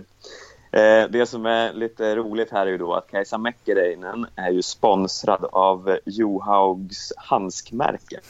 Eh, 0.72 1.04
det 1.10 1.28
som 1.28 1.46
är 1.46 1.72
lite 1.72 2.16
roligt 2.16 2.50
här 2.50 2.66
är 2.66 2.70
ju 2.70 2.78
då 2.78 2.94
att 2.94 3.10
Kajsa 3.10 3.38
Mäkkereinen 3.38 4.26
är 4.36 4.50
ju 4.50 4.62
sponsrad 4.62 5.44
av 5.52 5.98
Johaugs 6.04 7.12
handskmärke. 7.16 8.20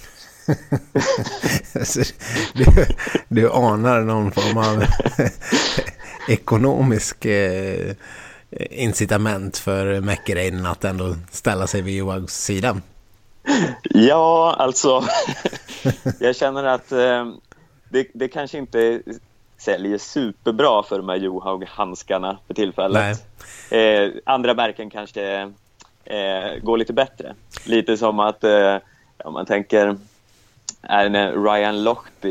du, 2.54 2.64
du 3.28 3.50
anar 3.50 4.00
någon 4.00 4.32
form 4.32 4.58
av 4.58 4.84
ekonomisk 6.28 7.24
eh, 7.24 7.94
incitament 8.70 9.58
för 9.58 10.00
Mäckereinen 10.00 10.66
att 10.66 10.84
ändå 10.84 11.14
ställa 11.30 11.66
sig 11.66 11.82
vid 11.82 11.96
Johaugs 11.96 12.44
sida. 12.44 12.76
Ja, 13.82 14.54
alltså 14.58 15.04
jag 16.20 16.36
känner 16.36 16.64
att 16.64 16.92
eh, 16.92 17.32
det, 17.88 18.08
det 18.14 18.28
kanske 18.28 18.58
inte 18.58 19.02
säljer 19.58 19.98
superbra 19.98 20.82
för 20.82 20.98
de 20.98 21.08
här 21.08 21.16
Johaug-handskarna 21.16 22.38
för 22.46 22.54
tillfället. 22.54 23.26
Eh, 23.70 24.10
andra 24.24 24.54
märken 24.54 24.90
kanske 24.90 25.52
eh, 26.04 26.56
går 26.62 26.76
lite 26.76 26.92
bättre. 26.92 27.34
Lite 27.66 27.96
som 27.96 28.20
att 28.20 28.44
eh, 28.44 28.76
om 29.24 29.32
man 29.32 29.46
tänker 29.46 29.96
är 30.82 31.08
när 31.08 31.32
Ryan 31.32 31.84
Lochte 31.84 32.28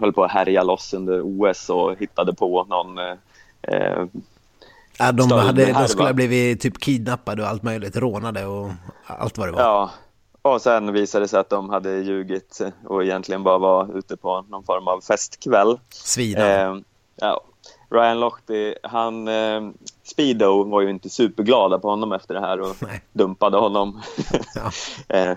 höll 0.00 0.12
på 0.12 0.24
att 0.24 0.30
härja 0.30 0.62
loss 0.62 0.94
under 0.94 1.20
OS 1.24 1.70
och 1.70 1.98
hittade 1.98 2.34
på 2.34 2.64
någon 2.64 2.98
eh, 3.62 4.04
Ja, 4.98 5.12
de, 5.12 5.30
hade, 5.32 5.72
de 5.72 5.88
skulle 5.88 6.08
ha 6.08 6.12
blivit 6.12 6.60
typ 6.60 6.80
kidnappade 6.80 7.42
och 7.42 7.48
allt 7.48 7.62
möjligt, 7.62 7.96
rånade 7.96 8.46
och 8.46 8.70
allt 9.06 9.38
vad 9.38 9.48
det 9.48 9.52
var. 9.52 9.60
Ja, 9.60 9.90
och 10.44 10.62
sen 10.62 10.92
visade 10.92 11.24
det 11.24 11.28
sig 11.28 11.40
att 11.40 11.50
de 11.50 11.70
hade 11.70 11.98
ljugit 11.98 12.60
och 12.84 13.04
egentligen 13.04 13.42
bara 13.42 13.58
var 13.58 13.98
ute 13.98 14.16
på 14.16 14.44
någon 14.48 14.64
form 14.64 14.88
av 14.88 15.00
festkväll. 15.00 15.78
Svida. 15.90 16.62
Eh, 16.62 16.76
ja. 17.16 17.40
Ryan 17.90 18.20
Lochte, 18.20 18.74
han, 18.82 19.28
eh, 19.28 19.70
Speedo 20.02 20.64
var 20.64 20.80
ju 20.80 20.90
inte 20.90 21.10
superglada 21.10 21.78
på 21.78 21.88
honom 21.88 22.12
efter 22.12 22.34
det 22.34 22.40
här 22.40 22.60
och 22.60 22.76
Nej. 22.82 23.02
dumpade 23.12 23.56
honom. 23.56 24.02
Ja. 24.54 24.70
eh, 25.18 25.36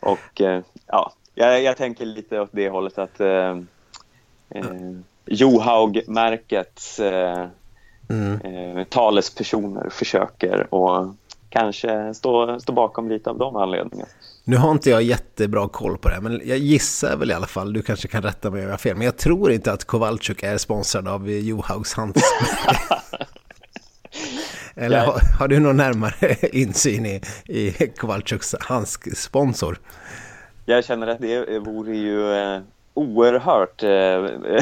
och 0.00 0.40
ja, 0.86 1.12
jag, 1.34 1.62
jag 1.62 1.76
tänker 1.76 2.06
lite 2.06 2.40
åt 2.40 2.50
det 2.52 2.68
hållet 2.68 2.98
att 2.98 3.20
eh, 3.20 3.58
eh, 4.48 4.92
Johaug-märkets 5.26 7.00
eh, 7.00 7.46
mm. 8.08 8.40
eh, 8.40 8.84
talespersoner 8.84 9.90
försöker 9.90 10.74
och 10.74 11.14
kanske 11.50 12.14
stå, 12.14 12.60
stå 12.60 12.72
bakom 12.72 13.08
lite 13.08 13.30
av 13.30 13.38
de 13.38 13.56
anledningarna. 13.56 14.10
Nu 14.44 14.56
har 14.56 14.70
inte 14.70 14.90
jag 14.90 15.02
jättebra 15.02 15.68
koll 15.68 15.98
på 15.98 16.08
det, 16.08 16.20
men 16.20 16.40
jag 16.44 16.58
gissar 16.58 17.16
väl 17.16 17.30
i 17.30 17.34
alla 17.34 17.46
fall, 17.46 17.72
du 17.72 17.82
kanske 17.82 18.08
kan 18.08 18.22
rätta 18.22 18.50
mig 18.50 18.60
om 18.60 18.64
jag 18.64 18.72
har 18.72 18.78
fel, 18.78 18.96
men 18.96 19.04
jag 19.04 19.16
tror 19.16 19.52
inte 19.52 19.72
att 19.72 19.84
Kowalczyk 19.84 20.42
är 20.42 20.58
sponsrad 20.58 21.08
av 21.08 21.30
Johaugs 21.30 21.94
handskmärke. 21.94 23.04
Eller 24.74 25.06
har, 25.06 25.20
har, 25.38 25.48
du 25.48 25.60
någon 25.60 25.76
närmare 25.76 26.36
insyn 26.52 27.06
i, 27.06 27.20
i 27.46 27.72
Kowalczyks 27.96 28.54
handsksponsor? 28.60 29.78
jag 30.64 30.84
känner 30.84 31.06
att 31.06 31.18
det 31.18 31.58
vore 31.58 31.96
ju 31.96 32.32
eh, 32.32 32.60
oerhört 32.94 33.82
eh, 33.82 34.56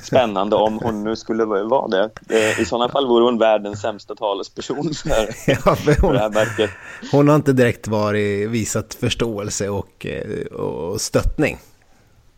spännande 0.02 0.56
om 0.56 0.78
hon 0.82 1.04
nu 1.04 1.16
skulle 1.16 1.44
vara 1.44 1.88
det. 1.88 2.10
Eh, 2.30 2.60
I 2.60 2.64
sådana 2.64 2.88
fall 2.88 3.06
vore 3.06 3.24
hon 3.24 3.38
världens 3.38 3.80
sämsta 3.80 4.14
talesperson 4.14 4.94
för, 4.94 5.28
ja, 5.46 5.76
för, 5.76 6.00
hon, 6.00 6.10
för 6.10 6.12
det 6.12 6.18
här 6.18 6.30
verket. 6.30 6.70
Hon 7.12 7.28
har 7.28 7.36
inte 7.36 7.52
direkt 7.52 7.88
varit, 7.88 8.50
visat 8.50 8.94
förståelse 8.94 9.68
och, 9.68 10.06
eh, 10.06 10.46
och 10.46 11.00
stöttning. 11.00 11.58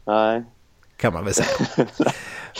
Nej. 0.05 0.45
Kan 0.97 1.13
man 1.13 1.25
väl 1.25 1.35
säga. 1.35 1.49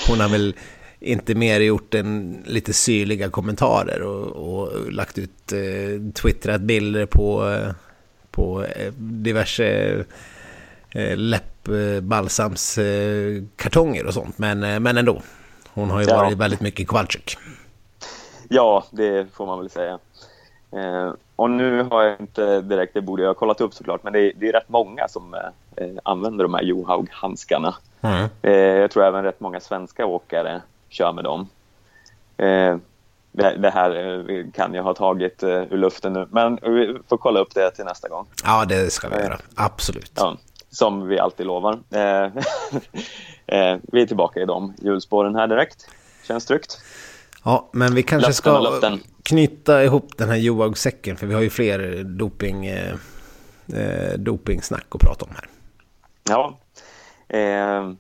Hon 0.09 0.21
har 0.21 0.29
väl 0.29 0.55
inte 1.01 1.35
mer 1.35 1.61
gjort 1.61 1.95
än 1.95 2.43
lite 2.47 2.73
syrliga 2.73 3.31
kommentarer 3.31 4.03
och, 4.03 4.27
och 4.27 4.93
lagt 4.93 5.19
ut 5.19 5.53
eh, 5.53 6.13
twittrat 6.13 6.61
bilder 6.61 7.07
på, 7.07 7.51
eh, 7.51 7.73
på 8.31 8.65
eh, 8.65 8.93
diverse 8.99 10.05
eh, 11.69 12.03
läppbalsamskartonger 12.17 14.03
eh, 14.03 14.07
och 14.07 14.15
sånt. 14.15 14.39
Men, 14.39 14.63
eh, 14.63 14.81
men 14.81 14.97
ändå, 14.97 15.23
hon 15.75 15.91
har 15.91 16.01
ju 16.01 16.07
ja. 16.09 16.17
varit 16.17 16.39
väldigt 16.39 16.61
mycket 16.61 16.89
Kowalczyk. 16.89 17.39
Ja, 18.49 18.85
det 18.91 19.27
får 19.35 19.47
man 19.47 19.59
väl 19.59 19.71
säga. 19.71 19.99
Eh, 20.73 21.13
och 21.37 21.51
nu 21.51 21.83
har 21.83 22.03
jag 22.03 22.21
inte 22.21 22.61
direkt, 22.61 22.95
det 22.95 23.01
borde 23.01 23.23
jag 23.23 23.31
ha 23.31 23.35
kollat 23.35 23.61
upp 23.61 23.75
såklart, 23.75 24.03
men 24.03 24.13
det 24.13 24.21
är, 24.21 24.33
det 24.37 24.49
är 24.49 24.53
rätt 24.53 24.69
många 24.69 25.09
som 25.09 25.35
eh, 25.35 25.41
använder 26.03 26.45
de 26.45 26.55
här 26.55 26.63
Johaug-handskarna. 26.63 27.75
Mm. 28.01 28.29
Eh, 28.43 28.53
jag 28.53 28.91
tror 28.91 29.05
även 29.05 29.25
rätt 29.25 29.41
många 29.41 29.61
svenska 29.61 30.07
åkare 30.07 30.63
kör 30.89 31.13
med 31.13 31.25
dem. 31.25 31.49
Det, 33.33 33.57
det, 33.57 33.71
här 33.71 34.53
kan 34.55 34.75
jag 34.75 34.83
ha 34.83 34.95
tagit 34.95 35.43
ur 35.43 35.77
luften 35.77 36.13
nu, 36.13 36.27
men 36.31 36.59
vi 36.63 36.99
får 37.09 37.17
kolla 37.17 37.41
upp 37.41 37.55
det 37.55 37.71
till 37.71 37.85
nästa 37.85 38.09
gång. 38.09 38.27
Ja, 38.45 38.65
det 38.65 38.93
ska 38.93 39.09
vi 39.09 39.17
göra. 39.17 39.39
Absolut. 39.55 40.13
Ja, 40.15 40.37
som 40.77 41.09
vi 41.09 41.19
alltid 41.19 41.47
lovar. 41.47 41.79
Eh, 43.49 43.79
vi 43.83 44.03
är 44.03 44.07
tillbaka 44.07 44.41
i 44.41 44.45
de 44.45 44.75
hjulspåren 44.79 45.35
här 45.35 45.47
direkt. 45.47 45.89
Känns 46.29 46.47
tryggt. 46.47 46.81
Ja, 47.45 47.69
men 47.73 47.95
vi 47.95 48.03
kanske 48.03 48.33
ska 48.33 48.81
knyta 49.23 49.85
ihop 49.85 50.17
den 50.17 50.29
här 50.29 50.37
Johaug-säcken, 50.37 51.17
för 51.17 51.27
vi 51.27 51.35
har 51.35 51.41
ju 51.41 51.51
fler 51.51 52.05
doping, 52.05 52.67
eh, 52.67 52.95
dopingsnack 54.19 54.87
att 54.91 55.01
prata 55.01 55.25
om 55.25 55.31
här. 55.35 55.49
Ja, 56.29 56.59
eh, 57.29 57.93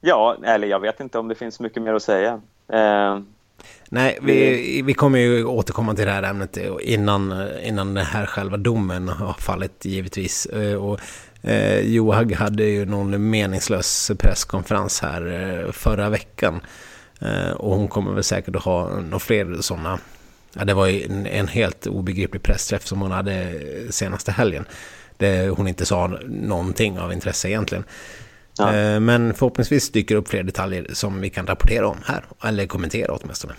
Ja, 0.00 0.36
eller 0.44 0.68
jag 0.68 0.80
vet 0.80 1.00
inte 1.00 1.18
om 1.18 1.28
det 1.28 1.34
finns 1.34 1.60
mycket 1.60 1.82
mer 1.82 1.94
att 1.94 2.02
säga. 2.02 2.40
Eh, 2.72 3.18
Nej, 3.88 4.18
vi, 4.22 4.82
vi 4.82 4.94
kommer 4.94 5.18
ju 5.18 5.44
återkomma 5.44 5.94
till 5.94 6.06
det 6.06 6.10
här 6.10 6.22
ämnet 6.22 6.58
innan, 6.80 7.48
innan 7.62 7.94
den 7.94 8.06
här 8.06 8.26
själva 8.26 8.56
domen 8.56 9.08
har 9.08 9.32
fallit 9.32 9.84
givetvis. 9.84 10.46
Eh, 10.46 10.84
och, 10.84 11.00
eh, 11.44 11.80
Joag 11.80 12.32
hade 12.32 12.64
ju 12.64 12.86
någon 12.86 13.30
meningslös 13.30 14.10
presskonferens 14.18 15.02
här 15.02 15.26
eh, 15.66 15.72
förra 15.72 16.08
veckan. 16.08 16.60
Eh, 17.20 17.50
och 17.50 17.76
hon 17.76 17.88
kommer 17.88 18.12
väl 18.12 18.24
säkert 18.24 18.56
att 18.56 18.62
ha 18.62 18.88
några 18.88 19.18
fler 19.18 19.56
sådana. 19.60 19.98
Ja, 20.52 20.64
det 20.64 20.74
var 20.74 20.86
ju 20.86 21.04
en, 21.04 21.26
en 21.26 21.48
helt 21.48 21.86
obegriplig 21.86 22.42
pressträff 22.42 22.86
som 22.86 23.00
hon 23.00 23.10
hade 23.10 23.52
senaste 23.90 24.32
helgen. 24.32 24.64
Där 25.16 25.48
hon 25.48 25.68
inte 25.68 25.86
sa 25.86 26.06
någonting 26.26 26.98
av 26.98 27.12
intresse 27.12 27.48
egentligen. 27.48 27.84
Ja. 28.58 28.74
Eh, 28.74 29.00
men 29.00 29.34
förhoppningsvis 29.34 29.92
dyker 29.92 30.16
upp 30.16 30.28
fler 30.28 30.42
detaljer 30.42 30.86
som 30.92 31.20
vi 31.20 31.30
kan 31.30 31.46
rapportera 31.46 31.88
om 31.88 31.98
här, 32.06 32.24
eller 32.44 32.66
kommentera 32.66 33.12
åtminstone. 33.12 33.54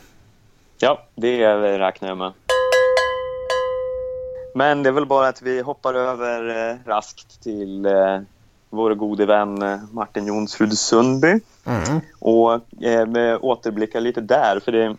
Ja, 0.80 1.08
det 1.16 1.80
räknar 1.80 2.10
jag 2.10 2.18
med. 2.18 2.34
Men 4.56 4.84
det 4.84 4.90
är 4.90 4.94
väl 4.94 5.06
bara 5.06 5.28
att 5.28 5.42
vi 5.42 5.62
hoppar 5.62 5.94
över 5.94 6.70
eh, 6.70 6.78
raskt 6.86 7.44
till 7.44 7.86
eh, 7.86 8.20
vår 8.70 8.96
gode 8.96 9.26
vän 9.26 9.80
Martin 9.92 10.26
Jonsrud 10.26 10.78
Sundby 10.78 11.40
mm. 11.66 12.02
och 12.20 12.54
eh, 12.84 13.38
återblickar 13.42 14.02
lite 14.02 14.22
där, 14.22 14.60
för 14.60 14.72
det, 14.72 14.96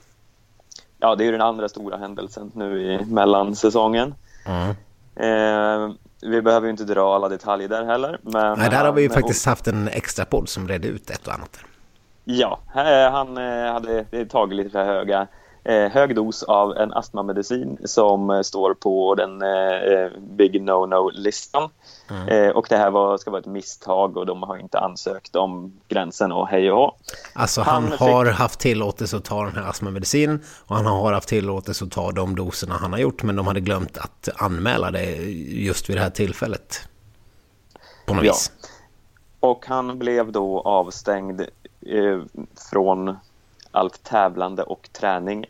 ja, 0.99 1.15
det 1.15 1.25
är 1.25 1.33
den 1.33 1.41
andra 1.41 1.69
stora 1.69 1.97
händelsen 1.97 2.53
nu 2.55 2.83
i 2.83 3.05
mellansäsongen. 3.05 4.15
Mm. 4.47 4.71
Eh, 5.17 5.95
vi 6.23 6.43
behöver 6.43 6.67
ju 6.67 6.71
inte 6.71 6.85
dra 6.85 7.15
alla 7.15 7.29
detaljer 7.29 7.69
där 7.69 7.85
heller. 7.85 8.19
Men 8.23 8.59
Nej, 8.59 8.71
där 8.71 8.85
har 8.85 8.93
vi 8.93 9.03
ju 9.03 9.11
faktiskt 9.11 9.47
haft 9.47 9.67
en 9.67 9.89
extra 9.89 10.25
podd 10.25 10.49
som 10.49 10.69
redde 10.69 10.89
ut 10.89 11.11
ett 11.11 11.27
och 11.27 11.35
annat. 11.35 11.59
Ja, 12.25 12.61
han 13.13 13.39
eh, 13.39 13.73
hade 13.73 14.27
tagit 14.27 14.57
lite 14.57 14.71
för 14.71 14.85
höga 14.85 15.27
eh, 15.69 15.91
hög 15.91 16.15
dos 16.15 16.43
av 16.43 16.77
en 16.77 16.93
astmamedicin 16.93 17.79
som 17.85 18.31
eh, 18.31 18.41
står 18.41 18.75
på 18.75 19.15
den 19.15 19.43
Big 20.37 20.63
No-No-listan. 20.63 21.71
Mm. 22.11 22.57
och 22.57 22.67
det 22.69 22.77
här 22.77 22.91
var, 22.91 23.19
ska 23.19 23.31
vara 23.31 23.41
ett 23.41 23.47
misstag 23.47 24.17
och 24.17 24.27
de 24.27 24.43
har 24.43 24.57
inte 24.57 24.79
ansökt 24.79 25.37
om 25.37 25.81
gränsen 25.89 26.33
och 26.33 26.49
hej 26.49 26.73
och 26.73 26.99
Alltså 27.35 27.61
han, 27.61 27.83
han 27.83 27.93
har 27.93 28.25
fick... 28.25 28.35
haft 28.35 28.61
tillåtelse 28.61 29.17
att 29.17 29.25
ta 29.25 29.45
den 29.45 29.55
här 29.55 29.71
astmamedicinen 29.71 30.43
och 30.67 30.77
han 30.77 30.87
har 30.87 31.13
haft 31.13 31.29
tillåtelse 31.29 31.85
att 31.85 31.91
ta 31.91 32.13
de 32.13 32.37
doserna 32.37 32.75
han 32.75 32.93
har 32.93 32.99
gjort 32.99 33.23
men 33.23 33.37
de 33.37 33.47
hade 33.47 33.61
glömt 33.61 33.99
att 33.99 34.29
anmäla 34.37 34.91
det 34.91 35.05
just 35.49 35.91
vid 35.91 35.97
det 35.97 36.01
här 36.01 36.11
tillfället. 36.11 36.89
På 38.07 38.15
något 38.15 38.25
ja. 38.25 38.33
vis. 38.33 38.53
Och 39.41 39.67
han 39.67 39.99
blev 39.99 40.33
då 40.33 40.61
avstängd 40.61 41.41
eh, 41.87 42.21
från 42.71 43.17
allt 43.71 44.03
tävlande 44.03 44.63
och 44.63 44.89
träning 44.93 45.47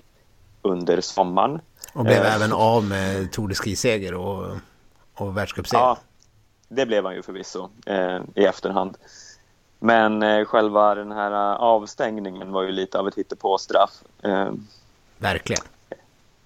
under 0.71 1.01
sommaren. 1.01 1.61
Och 1.93 2.05
blev 2.05 2.23
eh, 2.23 2.35
även 2.35 2.53
av 2.53 2.85
med 2.85 3.33
Tour 3.33 3.49
de 3.49 3.55
Ski-seger 3.55 4.15
och, 4.15 4.57
och 5.15 5.37
världscupseger. 5.37 5.83
Ja, 5.83 5.99
det 6.69 6.87
blev 6.87 7.05
han 7.05 7.15
ju 7.15 7.23
förvisso 7.23 7.69
eh, 7.87 8.21
i 8.35 8.45
efterhand. 8.45 8.97
Men 9.79 10.23
eh, 10.23 10.45
själva 10.45 10.95
den 10.95 11.13
här 11.13 11.31
eh, 11.31 11.61
avstängningen 11.61 12.53
var 12.53 12.63
ju 12.63 12.73
lite 12.73 12.99
av 12.99 13.09
ett 13.09 13.15
hittepåstraff. 13.15 13.91
Eh, 14.23 14.51
Verkligen. 15.19 15.63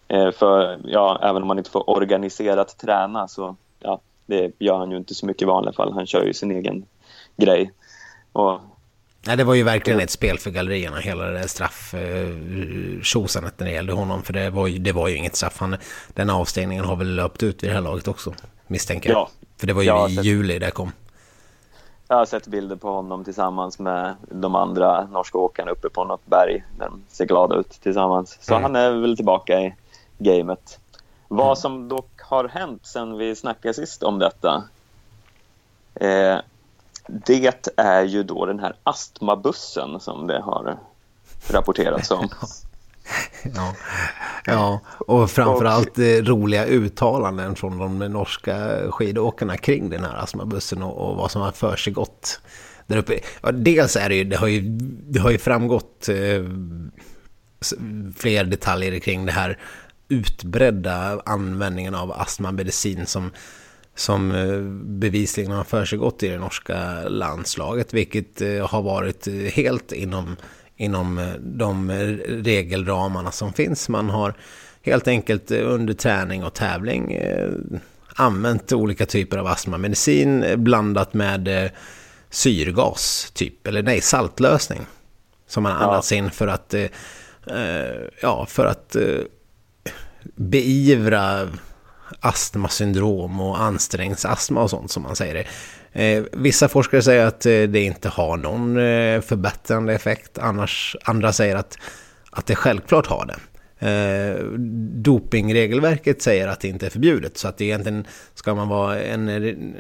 Eh, 0.09 0.31
för 0.31 0.81
ja, 0.85 1.19
även 1.23 1.43
om 1.43 1.49
man 1.49 1.59
inte 1.59 1.71
får 1.71 1.91
organiserat 1.91 2.79
träna 2.79 3.29
så 3.29 3.57
ja, 3.79 4.01
det 4.27 4.53
gör 4.59 4.79
han 4.79 4.91
ju 4.91 4.97
inte 4.97 5.15
så 5.15 5.27
mycket 5.27 5.43
i 5.43 5.45
vanliga 5.45 5.73
fall. 5.73 5.93
Han 5.93 6.07
kör 6.07 6.25
ju 6.25 6.35
sin 6.35 6.51
egen 6.51 6.87
grej. 7.37 7.73
Och 8.33 8.61
Nej, 9.27 9.37
det 9.37 9.45
var 9.45 9.55
ju 9.55 9.63
verkligen 9.63 10.01
ett 10.01 10.11
spel 10.11 10.39
för 10.39 10.51
gallerierna, 10.51 10.97
hela 10.97 11.25
det 11.25 11.49
strafftjosanet 11.49 13.59
när 13.59 13.67
det 13.67 13.73
gällde 13.73 13.93
honom. 13.93 14.23
För 14.23 14.33
det 14.33 14.51
var 14.51 14.67
ju, 14.67 14.79
det 14.79 14.93
var 14.93 15.09
ju 15.09 15.17
inget 15.17 15.37
straff. 15.37 15.61
Han, 15.61 15.77
den 16.15 16.31
avstängningen 16.31 16.85
har 16.85 16.97
väl 16.97 17.15
löpt 17.15 17.43
ut 17.43 17.63
vid 17.63 17.71
det 17.71 17.75
här 17.75 17.81
laget 17.81 18.09
också, 18.09 18.35
misstänker 18.67 19.11
jag. 19.11 19.19
Ja. 19.19 19.29
För 19.57 19.67
det 19.67 19.73
var 19.73 19.83
ju 19.83 20.09
i 20.09 20.15
sett, 20.15 20.25
juli 20.25 20.59
det 20.59 20.71
kom. 20.71 20.93
Jag 22.09 22.17
har 22.17 22.27
sett 22.27 22.47
bilder 22.47 22.77
på 22.77 22.91
honom 22.91 23.25
tillsammans 23.25 23.79
med 23.79 24.15
de 24.31 24.55
andra 24.55 25.07
norska 25.07 25.39
åkarna 25.39 25.71
uppe 25.71 25.89
på 25.89 26.05
något 26.05 26.27
berg. 26.27 26.65
Där 26.79 26.87
de 26.87 27.03
ser 27.09 27.27
glada 27.27 27.57
ut 27.57 27.71
tillsammans. 27.71 28.39
Så 28.41 28.55
mm. 28.55 28.63
han 28.63 28.77
är 28.77 28.91
väl 28.91 29.17
tillbaka 29.17 29.61
i 29.61 29.75
gamet. 30.19 30.79
Vad 31.29 31.47
mm. 31.47 31.57
som 31.57 31.89
dock 31.89 32.21
har 32.21 32.49
hänt 32.49 32.87
sen 32.87 33.19
vi 33.19 33.37
snackade 33.37 33.75
sist 33.75 34.03
om 34.03 34.19
detta 34.19 34.65
eh, 35.95 36.39
det 37.27 37.73
är 37.77 38.03
ju 38.03 38.23
då 38.23 38.47
den 38.47 38.59
här 38.59 38.77
astmabussen 38.83 40.01
som 40.01 40.27
det 40.27 40.41
har 40.41 40.79
rapporterats 41.51 42.11
om. 42.11 42.29
ja, 43.55 43.75
ja, 44.45 44.81
och 44.87 45.31
framförallt 45.31 45.99
och, 45.99 46.05
eh, 46.05 46.23
roliga 46.23 46.67
uttalanden 46.67 47.57
från 47.57 47.79
de 47.79 47.99
norska 47.99 48.81
skidåkarna 48.91 49.57
kring 49.57 49.91
den 49.91 50.05
här 50.05 50.17
astmabussen 50.17 50.83
och, 50.83 51.11
och 51.11 51.17
vad 51.17 51.31
som 51.31 51.43
har 51.43 51.53
för 51.53 51.77
sig 51.77 51.93
gått 51.93 52.41
där 52.87 52.97
uppe. 52.97 53.21
Ja, 53.43 53.53
dels 53.53 53.97
är 53.97 54.09
det 54.09 54.15
ju, 54.15 54.25
det 54.25 54.37
har 54.37 54.47
ju, 54.47 54.61
det 55.09 55.21
har 55.21 55.31
ju 55.31 55.39
framgått 55.39 56.09
eh, 56.09 56.45
fler 58.17 58.45
detaljer 58.45 58.99
kring 58.99 59.27
det 59.27 59.33
här 59.33 59.59
utbredda 60.09 61.23
användningen 61.27 61.95
av 61.95 62.13
astmamedicin 62.13 63.07
som 63.07 63.31
som 64.01 64.33
eh, 64.33 64.61
bevisligen 64.85 65.53
har 65.53 65.65
försiggått 65.65 66.23
i 66.23 66.29
det 66.29 66.39
norska 66.39 67.09
landslaget, 67.09 67.95
vilket 67.95 68.41
eh, 68.41 68.69
har 68.69 68.83
varit 68.83 69.27
eh, 69.27 69.35
helt 69.35 69.93
inom, 69.93 70.37
inom 70.77 71.35
de 71.41 71.91
regelramarna 72.29 73.31
som 73.33 73.53
finns. 73.53 73.89
Man 73.89 74.11
har 74.11 74.35
helt 74.83 75.09
enkelt 75.09 75.51
under 75.51 75.95
träning 75.95 76.45
och 76.45 76.55
tävling 76.55 77.19
använt 78.15 78.73
olika 78.73 79.07
typer 79.07 79.39
av 79.39 79.47
astmamedicin 79.47 80.45
blandat 80.57 81.15
med 81.15 81.71
syrgas, 82.31 83.31
typ, 83.35 83.67
eller 83.67 83.83
nej, 83.83 84.01
saltlösning. 84.01 84.81
Som 85.47 85.63
man 85.63 85.73
andats 85.73 86.13
ja. 86.13 86.19
in 86.19 86.31
för 86.31 86.47
att, 86.47 86.75
ja, 88.23 88.47
för 88.47 88.67
att 88.67 88.97
beivra 90.35 91.49
astmasyndrom 92.21 93.41
och 93.41 93.61
ansträngningsastma 93.61 94.63
och 94.63 94.71
sånt 94.71 94.91
som 94.91 95.03
man 95.03 95.17
säger 95.17 95.35
det. 95.35 95.47
Eh, 95.93 96.25
vissa 96.33 96.69
forskare 96.69 97.03
säger 97.03 97.27
att 97.27 97.47
eh, 97.47 97.63
det 97.63 97.81
inte 97.81 98.09
har 98.09 98.37
någon 98.37 98.77
eh, 98.77 99.21
förbättrande 99.21 99.95
effekt, 99.95 100.39
annars, 100.39 100.97
andra 101.05 101.33
säger 101.33 101.57
att, 101.57 101.79
att 102.31 102.47
det 102.47 102.57
självklart 102.57 103.07
har 103.07 103.27
det. 103.27 103.37
eh, 103.89 104.45
dopingregelverket 105.03 106.23
säger 106.23 106.49
att 106.49 106.61
det 106.61 106.69
inte 106.69 106.87
är 106.87 106.91
förbjudet. 106.91 107.39
Så 107.39 107.49
att 107.49 107.61
egentligen 107.61 108.07
ska 108.35 108.55
man 108.55 108.69
vara 108.69 109.03
en, 109.03 109.29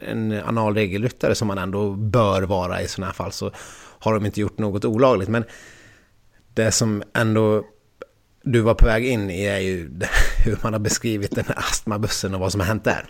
en 0.08 0.32
anal 0.32 0.74
regelryttare 0.74 1.34
som 1.34 1.48
man 1.48 1.58
ändå 1.58 1.90
bör 1.92 2.42
vara 2.42 2.82
i 2.82 2.88
sådana 2.88 3.06
här 3.06 3.14
fall 3.14 3.32
så 3.32 3.50
har 3.98 4.14
de 4.14 4.26
inte 4.26 4.40
gjort 4.40 4.58
något 4.58 4.84
olagligt. 4.84 5.28
Men 5.28 5.44
det 6.54 6.70
som 6.70 7.02
ändå 7.14 7.64
du 8.42 8.60
var 8.60 8.74
på 8.74 8.86
väg 8.86 9.06
in 9.06 9.30
i 9.30 9.44
är 9.44 9.58
ju 9.58 9.90
hur 10.44 10.58
man 10.62 10.72
har 10.72 10.80
beskrivit 10.80 11.34
den 11.34 11.44
här 11.48 11.58
astmabussen 11.58 12.34
och 12.34 12.40
vad 12.40 12.52
som 12.52 12.60
har 12.60 12.68
hänt 12.68 12.84
där. 12.84 13.04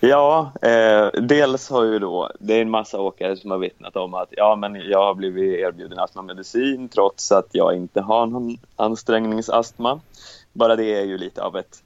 Ja, 0.00 0.52
eh, 0.62 1.20
dels 1.22 1.70
har 1.70 1.84
ju 1.84 1.98
då, 1.98 2.30
det 2.40 2.54
är 2.54 2.62
en 2.62 2.70
massa 2.70 3.00
åkare 3.00 3.36
som 3.36 3.50
har 3.50 3.58
vittnat 3.58 3.96
om 3.96 4.14
att 4.14 4.28
ja, 4.30 4.56
men 4.56 4.74
jag 4.74 5.04
har 5.04 5.14
blivit 5.14 5.58
erbjuden 5.58 5.98
astmamedicin 5.98 6.88
trots 6.88 7.32
att 7.32 7.48
jag 7.52 7.76
inte 7.76 8.00
har 8.00 8.26
någon 8.26 8.58
ansträngningsastma. 8.76 10.00
Bara 10.52 10.76
det 10.76 10.94
är 10.94 11.04
ju 11.04 11.18
lite 11.18 11.42
av 11.42 11.56
ett, 11.56 11.82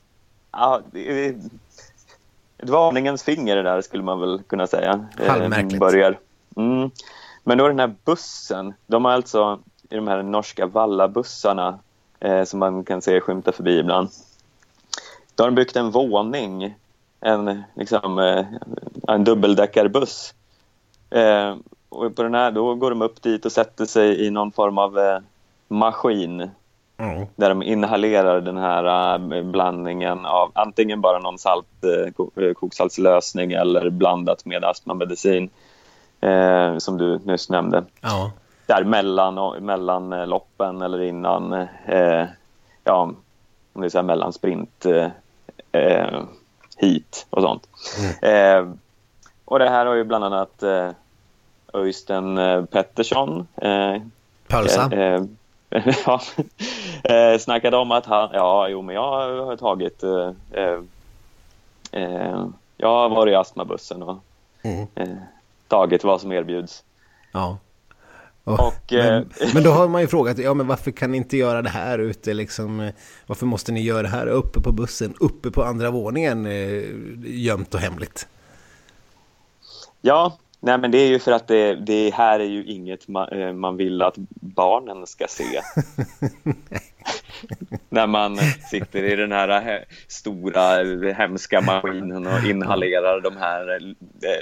ja, 0.52 0.80
ett 2.58 2.68
varningens 2.68 3.22
finger 3.22 3.56
det 3.56 3.62
där 3.62 3.80
skulle 3.80 4.02
man 4.02 4.20
väl 4.20 4.42
kunna 4.46 4.66
säga. 4.66 5.06
Eh, 5.20 5.30
Halvmärkligt. 5.30 5.80
Börjar. 5.80 6.18
Mm. 6.56 6.90
Men 7.44 7.58
då 7.58 7.68
den 7.68 7.78
här 7.78 7.94
bussen, 8.04 8.74
de 8.86 9.04
har 9.04 9.12
alltså 9.12 9.60
i 9.90 9.96
de 9.96 10.08
här 10.08 10.22
norska 10.22 10.66
vallabussarna 10.66 11.78
eh, 12.20 12.44
som 12.44 12.58
man 12.58 12.84
kan 12.84 13.02
se 13.02 13.20
skymta 13.20 13.52
förbi 13.52 13.78
ibland. 13.78 14.08
Då 15.34 15.44
har 15.44 15.50
de 15.50 15.54
byggt 15.54 15.76
en 15.76 15.90
våning 15.90 16.74
en, 17.20 17.62
liksom, 17.74 18.18
eh, 18.18 18.46
en 19.08 19.24
dubbeldäckarbuss. 19.24 20.34
Eh, 21.10 21.56
och 21.88 22.16
på 22.16 22.22
den 22.22 22.34
här, 22.34 22.50
då 22.50 22.74
går 22.74 22.90
de 22.90 23.02
upp 23.02 23.22
dit 23.22 23.46
och 23.46 23.52
sätter 23.52 23.86
sig 23.86 24.26
i 24.26 24.30
någon 24.30 24.52
form 24.52 24.78
av 24.78 24.98
eh, 24.98 25.18
maskin 25.68 26.50
mm. 26.96 27.26
där 27.36 27.48
de 27.48 27.62
inhalerar 27.62 28.40
den 28.40 28.56
här 28.56 29.14
äh, 29.14 29.42
blandningen 29.42 30.26
av 30.26 30.50
antingen 30.54 31.00
bara 31.00 31.18
någon 31.18 31.38
salt, 31.38 31.66
äh, 32.36 32.52
koksaltslösning 32.52 33.52
eller 33.52 33.90
blandat 33.90 34.44
med 34.44 34.64
astmamedicin 34.64 35.50
äh, 36.20 36.78
som 36.78 36.98
du 36.98 37.20
nyss 37.24 37.48
nämnde. 37.48 37.84
Ja. 38.00 38.32
Där 38.68 38.84
mellan, 38.84 39.64
mellan 39.64 40.10
loppen 40.28 40.82
eller 40.82 41.02
innan, 41.02 41.66
ja, 42.84 43.14
om 43.72 43.80
det 43.80 43.86
är 43.86 43.88
så 43.88 43.98
här 43.98 44.02
mellan 44.02 44.32
sprint 44.32 44.86
hit 46.78 47.26
och 47.30 47.42
sånt. 47.42 47.68
Mm. 47.98 48.66
Eh, 48.68 48.74
och 49.44 49.58
det 49.58 49.68
här 49.68 49.86
har 49.86 49.94
ju 49.94 50.04
bland 50.04 50.24
annat 50.24 50.62
eh, 50.62 50.90
Öystein 51.72 52.38
eh, 52.38 52.64
Pettersson 52.64 53.46
eh, 53.56 54.02
Pölsa. 54.48 54.90
Eh, 54.92 55.22
ja, 56.06 56.20
eh, 57.04 57.38
snackade 57.38 57.76
om 57.76 57.90
att 57.90 58.06
han, 58.06 58.30
ja, 58.32 58.68
jo, 58.68 58.82
men 58.82 58.94
jag 58.94 59.44
har 59.44 59.56
tagit, 59.56 60.02
eh, 60.02 60.32
eh, 61.92 62.46
jag 62.76 62.88
har 62.88 63.08
varit 63.08 63.32
i 63.32 63.34
astmabussen 63.34 64.02
och 64.02 64.18
mm. 64.62 64.86
eh, 64.94 65.08
tagit 65.68 66.04
vad 66.04 66.20
som 66.20 66.32
erbjuds. 66.32 66.84
Ja. 67.32 67.58
Och, 68.52 68.92
men, 68.92 69.22
eh, 69.22 69.54
men, 69.54 69.62
då 69.62 69.70
har 69.70 69.88
man 69.88 70.00
ju 70.00 70.08
frågat, 70.08 70.38
ja 70.38 70.54
men 70.54 70.66
varför 70.66 70.90
kan 70.90 71.10
ni 71.10 71.16
inte 71.16 71.36
göra 71.36 71.62
det 71.62 71.68
här 71.68 71.98
ute 71.98 72.34
liksom? 72.34 72.90
Varför 73.26 73.46
måste 73.46 73.72
ni 73.72 73.82
göra 73.82 74.02
det 74.02 74.08
här 74.08 74.26
uppe 74.26 74.60
på 74.60 74.72
bussen, 74.72 75.14
uppe 75.20 75.50
på 75.50 75.64
andra 75.64 75.90
våningen, 75.90 76.46
eh, 76.46 76.82
gömt 77.24 77.74
och 77.74 77.80
hemligt? 77.80 78.28
Ja, 80.00 80.38
nej 80.60 80.78
men 80.78 80.90
det 80.90 80.98
är 80.98 81.08
ju 81.08 81.18
för 81.18 81.32
att 81.32 81.48
det, 81.48 81.74
det 81.74 82.14
här 82.14 82.40
är 82.40 82.44
ju 82.44 82.64
inget 82.64 83.08
man, 83.08 83.28
eh, 83.28 83.52
man 83.52 83.76
vill 83.76 84.02
att 84.02 84.14
barnen 84.40 85.06
ska 85.06 85.26
se. 85.28 85.44
När 87.88 88.06
man 88.06 88.38
sitter 88.70 89.04
i 89.04 89.16
den 89.16 89.32
här 89.32 89.84
stora 90.08 90.84
hemska 91.12 91.60
maskinen 91.60 92.26
och 92.26 92.44
inhalerar 92.44 93.20
de 93.20 93.36
här 93.36 93.94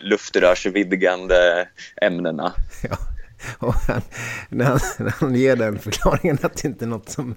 luftrörsvidgande 0.03 1.69
ämnena. 2.03 2.53
Ja. 2.83 2.97
Och 3.59 3.75
han, 3.75 4.03
när, 4.49 4.65
han, 4.65 4.81
när 4.99 5.15
han 5.21 5.35
ger 5.35 5.57
den 5.57 5.79
förklaringen 5.79 6.39
att 6.43 6.57
det 6.57 6.69
inte 6.69 6.85
är 6.85 6.89
något 6.89 7.09
som, 7.09 7.35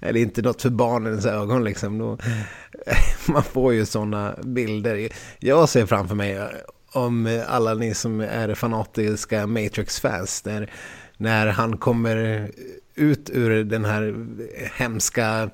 eller 0.00 0.20
inte 0.20 0.42
något 0.42 0.62
för 0.62 0.70
barnens 0.70 1.26
ögon 1.26 1.64
liksom, 1.64 1.98
då, 1.98 2.18
man 3.32 3.42
får 3.42 3.74
ju 3.74 3.86
sådana 3.86 4.34
bilder. 4.42 5.08
Jag 5.38 5.68
ser 5.68 5.86
framför 5.86 6.14
mig 6.14 6.38
om 6.92 7.42
alla 7.48 7.74
ni 7.74 7.94
som 7.94 8.20
är 8.20 8.54
fanatiska 8.54 9.46
Matrix-fans, 9.46 10.44
när, 10.44 10.70
när 11.16 11.46
han 11.46 11.76
kommer 11.76 12.50
ut 12.94 13.30
ur 13.30 13.64
den 13.64 13.84
här 13.84 14.26
hemska 14.76 15.50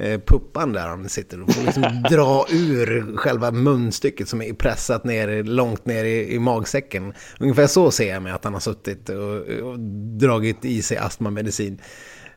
Eh, 0.00 0.20
puppan 0.20 0.72
där 0.72 0.88
han 0.88 1.08
sitter 1.08 1.42
och 1.42 1.54
får 1.54 1.62
liksom 1.62 2.02
dra 2.10 2.46
ur 2.50 3.16
själva 3.16 3.50
munstycket 3.50 4.28
som 4.28 4.42
är 4.42 4.52
pressat 4.52 5.04
ner 5.04 5.42
långt 5.42 5.86
ner 5.86 6.04
i, 6.04 6.34
i 6.34 6.38
magsäcken. 6.38 7.12
Ungefär 7.40 7.66
så 7.66 7.90
ser 7.90 8.12
jag 8.12 8.22
mig 8.22 8.32
att 8.32 8.44
han 8.44 8.52
har 8.52 8.60
suttit 8.60 9.08
och, 9.08 9.36
och 9.68 9.78
dragit 10.18 10.64
i 10.64 10.82
sig 10.82 10.96
astmamedicin. 10.96 11.80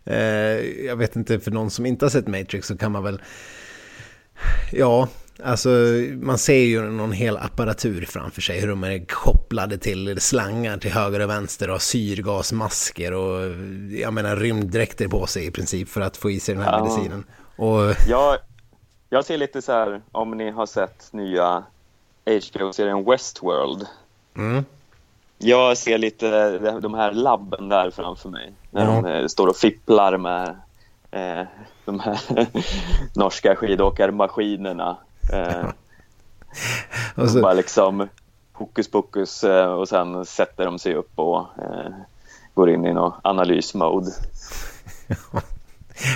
Eh, 0.06 0.16
jag 0.86 0.96
vet 0.96 1.16
inte, 1.16 1.40
för 1.40 1.52
någon 1.52 1.72
som 1.72 1.86
inte 1.86 2.06
har 2.06 2.10
sett 2.10 2.28
Matrix 2.28 2.68
så 2.68 2.78
kan 2.78 2.92
man 2.92 3.04
väl... 3.04 3.22
Ja, 4.72 5.08
alltså 5.44 5.70
man 6.22 6.38
ser 6.38 6.64
ju 6.64 6.82
någon 6.82 7.12
hel 7.12 7.38
apparatur 7.38 8.06
framför 8.06 8.42
sig. 8.42 8.60
Hur 8.60 8.68
de 8.68 8.84
är 8.84 9.06
kopplade 9.06 9.78
till 9.78 10.22
slangar 10.22 10.78
till 10.78 10.92
höger 10.92 11.20
och 11.20 11.30
vänster 11.30 11.70
och 11.70 11.82
syrgasmasker 11.82 13.14
och 13.14 13.56
jag 13.92 14.14
menar 14.14 14.36
rymddräkter 14.36 15.08
på 15.08 15.28
sig 15.28 15.46
i 15.46 15.52
princip 15.52 15.90
för 15.90 16.02
att 16.02 16.18
få 16.18 16.32
i 16.32 16.40
sig 16.40 16.56
den 16.56 16.64
här 16.64 16.72
ja. 16.72 16.84
medicinen. 16.84 17.24
Och... 17.62 17.96
Jag, 18.08 18.38
jag 19.10 19.26
ser 19.26 19.38
lite 19.38 19.62
så 19.62 19.72
här, 19.72 20.02
om 20.12 20.32
ni 20.32 20.52
har 20.52 20.66
sett 20.66 21.14
nya 21.14 21.64
HBO-serien 22.26 23.06
Westworld. 23.06 23.88
Mm. 24.36 24.66
Jag 25.38 25.78
ser 25.78 25.98
lite 25.98 26.58
de 26.80 26.94
här 26.94 27.12
labben 27.12 27.70
där 27.70 27.92
framför 27.92 28.30
mig. 28.30 28.54
När 28.72 28.86
mm. 28.86 29.04
de 29.04 29.12
eh, 29.12 29.28
står 29.28 29.48
och 29.48 29.56
fipplar 29.56 30.18
med 30.18 30.48
eh, 31.12 31.48
de 31.86 32.00
här 32.00 32.20
norska 33.16 33.56
skidåkarmaskinerna. 33.56 34.98
Eh, 35.34 35.70
och 37.24 37.30
så... 37.30 37.42
Bara 37.42 37.54
liksom 37.54 38.10
hokus 38.54 38.92
pokus 38.92 39.44
eh, 39.44 39.72
och 39.72 39.90
sen 39.90 40.26
sätter 40.26 40.66
de 40.66 40.80
sig 40.80 40.96
upp 40.96 41.12
och 41.16 41.40
eh, 41.40 41.92
går 42.54 42.70
in 42.70 42.86
i 42.86 42.94
någon 42.94 43.14
analysmode. 43.22 44.12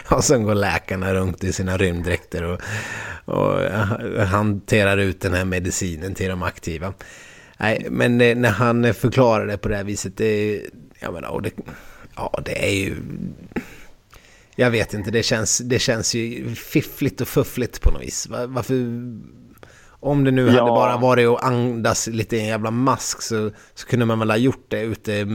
Och 0.10 0.24
sen 0.24 0.44
går 0.44 0.56
läkarna 0.56 1.14
runt 1.14 1.44
i 1.44 1.54
sina 1.54 1.78
rymddräkter 1.78 2.44
och, 2.44 2.62
och 3.26 3.62
hanterar 4.28 4.98
ut 4.98 5.22
den 5.22 5.34
här 5.34 5.46
medicinen 5.46 6.14
till 6.14 6.30
de 6.30 6.44
aktiva. 6.44 6.94
Nej, 7.58 7.88
men 7.90 8.22
eh, 8.22 8.36
när 8.36 8.50
han 8.50 8.94
förklarar 8.94 9.48
det 9.48 9.58
på 9.58 9.70
det 9.70 9.76
här 9.76 9.84
viset, 9.84 10.18
det, 10.18 10.62
jag 11.00 11.14
menar, 11.14 11.42
det, 11.42 11.52
ja, 12.16 12.40
det 12.46 12.66
är 12.66 12.76
ju... 12.76 12.96
Jag 14.56 14.72
vet 14.72 14.94
inte, 14.94 15.12
det 15.12 15.24
känns, 15.24 15.58
det 15.58 15.80
känns 15.80 16.16
ju 16.16 16.56
fiffligt 16.56 17.22
och 17.22 17.28
fuffligt 17.28 17.82
på 17.82 17.92
något 17.92 18.02
vis. 18.02 18.28
Varför... 18.30 18.76
Om 20.00 20.24
det 20.24 20.32
nu 20.32 20.46
ja. 20.46 20.52
hade 20.52 20.72
bara 20.72 20.98
varit 20.98 21.28
att 21.28 21.44
andas 21.44 22.08
lite 22.08 22.38
i 22.38 22.40
en 22.40 22.46
jävla 22.46 22.72
mask 22.72 23.22
så, 23.22 23.52
så 23.74 23.88
kunde 23.88 24.06
man 24.06 24.20
väl 24.20 24.30
ha 24.30 24.38
gjort 24.38 24.66
det 24.68 24.82
ute 24.82 25.28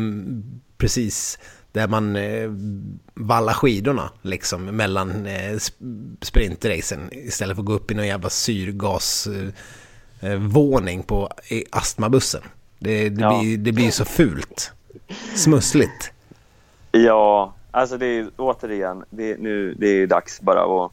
precis 0.79 1.39
där 1.73 1.89
man 1.89 2.17
eh, 2.17 2.51
vallar 3.15 3.53
skidorna 3.53 4.11
liksom 4.23 4.65
mellan 4.65 5.27
eh, 5.27 5.59
sprintracen 6.23 7.09
istället 7.13 7.57
för 7.57 7.63
att 7.63 7.67
gå 7.67 7.73
upp 7.73 7.91
i 7.91 7.95
någon 7.95 8.07
jävla 8.07 8.31
syrgasvåning 8.31 11.01
eh, 11.01 11.07
på 11.07 11.31
astmabussen. 11.71 12.43
Det, 12.79 13.09
det, 13.09 13.23
ja. 13.23 13.41
blir, 13.41 13.59
det 13.59 13.73
blir 13.73 13.91
så 13.91 14.05
fult. 14.05 14.73
Smussligt. 15.35 16.13
Ja, 16.93 17.55
alltså 17.71 17.99
det 17.99 18.07
är 18.07 18.31
återigen, 18.37 19.05
det 19.11 19.33
är, 19.33 19.39
nu, 19.39 19.75
det 19.79 19.87
är 19.87 20.07
dags 20.07 20.41
bara 20.41 20.85
att 20.85 20.93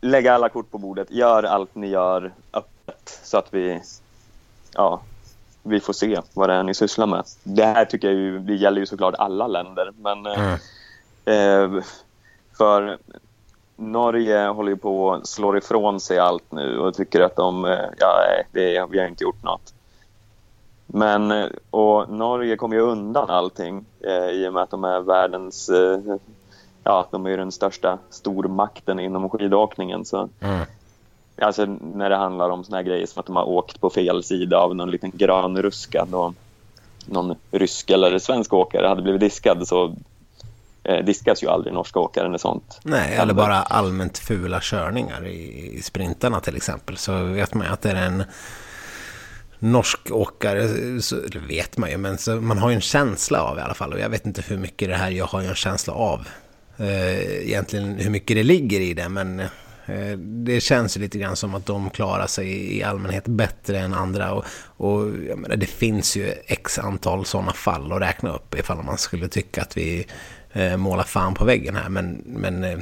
lägga 0.00 0.34
alla 0.34 0.48
kort 0.48 0.70
på 0.70 0.78
bordet. 0.78 1.10
Gör 1.10 1.42
allt 1.42 1.74
ni 1.74 1.88
gör 1.88 2.32
öppet 2.52 3.20
så 3.22 3.38
att 3.38 3.54
vi 3.54 3.80
ja, 4.74 5.02
vi 5.68 5.80
får 5.80 5.92
se 5.92 6.20
vad 6.34 6.48
det 6.48 6.54
är 6.54 6.62
ni 6.62 6.74
sysslar 6.74 7.06
med. 7.06 7.24
Det 7.42 7.64
här 7.64 7.84
tycker 7.84 8.08
jag 8.08 8.16
ju, 8.16 8.38
det 8.38 8.54
gäller 8.54 8.80
ju 8.80 8.86
såklart 8.86 9.14
alla 9.18 9.46
länder, 9.46 9.92
men 9.96 10.26
mm. 10.26 10.58
eh, 11.24 11.82
för 12.58 12.98
Norge 13.76 14.46
håller 14.46 14.70
ju 14.70 14.76
på 14.76 15.12
att 15.12 15.26
slå 15.26 15.56
ifrån 15.56 16.00
sig 16.00 16.18
allt 16.18 16.52
nu 16.52 16.78
och 16.78 16.94
tycker 16.94 17.20
att 17.20 17.36
de, 17.36 17.64
eh, 17.64 17.78
ja, 17.98 18.20
det, 18.52 18.86
vi 18.90 18.98
har 18.98 19.06
inte 19.06 19.24
gjort 19.24 19.42
något. 19.42 19.74
Men, 20.86 21.30
eh, 21.30 21.46
och 21.70 22.10
Norge 22.10 22.56
kommer 22.56 22.76
ju 22.76 22.82
undan 22.82 23.30
allting 23.30 23.84
eh, 24.00 24.28
i 24.28 24.48
och 24.48 24.52
med 24.52 24.62
att 24.62 24.70
de 24.70 24.84
är 24.84 25.00
världens, 25.00 25.68
eh, 25.68 26.00
ja, 26.84 27.06
de 27.10 27.26
är 27.26 27.30
ju 27.30 27.36
den 27.36 27.52
största 27.52 27.98
stormakten 28.10 29.00
inom 29.00 29.30
skidåkningen. 29.30 30.04
Så 30.04 30.28
mm. 30.40 30.66
Alltså 31.40 31.64
när 31.94 32.10
det 32.10 32.16
handlar 32.16 32.50
om 32.50 32.64
såna 32.64 32.76
här 32.76 32.84
grejer 32.84 33.06
som 33.06 33.20
att 33.20 33.26
de 33.26 33.36
har 33.36 33.48
åkt 33.48 33.80
på 33.80 33.90
fel 33.90 34.24
sida 34.24 34.58
av 34.58 34.76
någon 34.76 34.90
liten 34.90 35.10
grönruska. 35.14 36.06
Då 36.10 36.34
någon 37.06 37.36
rysk 37.50 37.90
eller 37.90 38.18
svensk 38.18 38.52
åkare 38.52 38.86
hade 38.86 39.02
blivit 39.02 39.20
diskad 39.20 39.68
så 39.68 39.96
eh, 40.84 41.04
diskas 41.04 41.42
ju 41.42 41.48
aldrig 41.48 41.74
norska 41.74 41.98
åkare 42.00 42.28
när 42.28 42.38
sånt 42.38 42.80
Nej, 42.82 43.16
eller 43.16 43.34
bara 43.34 43.56
allmänt 43.56 44.18
fula 44.18 44.60
körningar 44.62 45.26
i, 45.26 45.70
i 45.78 45.82
sprintarna 45.82 46.40
till 46.40 46.56
exempel. 46.56 46.96
Så 46.96 47.24
vet 47.24 47.54
man 47.54 47.66
ju 47.66 47.72
att 47.72 47.82
det 47.82 47.90
är 47.90 48.06
en 48.06 48.24
norsk 49.58 50.10
åkare, 50.10 50.68
så 51.02 51.16
det 51.16 51.38
vet 51.38 51.78
man 51.78 51.90
ju, 51.90 51.96
men 51.96 52.18
så, 52.18 52.36
man 52.36 52.58
har 52.58 52.70
ju 52.70 52.74
en 52.74 52.80
känsla 52.80 53.42
av 53.42 53.58
i 53.58 53.60
alla 53.60 53.74
fall. 53.74 53.92
Och 53.92 54.00
jag 54.00 54.08
vet 54.08 54.26
inte 54.26 54.42
hur 54.42 54.58
mycket 54.58 54.88
det 54.88 54.94
här 54.94 55.10
jag 55.10 55.26
har 55.26 55.42
en 55.42 55.54
känsla 55.54 55.92
av. 55.92 56.28
Eh, 56.76 57.48
egentligen 57.48 57.98
hur 57.98 58.10
mycket 58.10 58.36
det 58.36 58.42
ligger 58.42 58.80
i 58.80 58.94
det, 58.94 59.08
men 59.08 59.40
eh, 59.40 59.46
det 60.18 60.60
känns 60.60 60.96
ju 60.96 61.00
lite 61.00 61.18
grann 61.18 61.36
som 61.36 61.54
att 61.54 61.66
de 61.66 61.90
klarar 61.90 62.26
sig 62.26 62.76
i 62.78 62.82
allmänhet 62.82 63.24
bättre 63.24 63.78
än 63.78 63.94
andra. 63.94 64.32
Och, 64.32 64.44
och 64.76 65.00
menar, 65.38 65.56
det 65.56 65.66
finns 65.66 66.16
ju 66.16 66.34
x 66.46 66.78
antal 66.78 67.24
sådana 67.24 67.52
fall 67.52 67.92
att 67.92 68.00
räkna 68.00 68.34
upp 68.34 68.58
ifall 68.58 68.82
man 68.82 68.98
skulle 68.98 69.28
tycka 69.28 69.62
att 69.62 69.76
vi 69.76 70.06
eh, 70.52 70.76
målar 70.76 71.04
fan 71.04 71.34
på 71.34 71.44
väggen 71.44 71.76
här. 71.76 71.88
Men, 71.88 72.22
men 72.26 72.64
eh, 72.64 72.78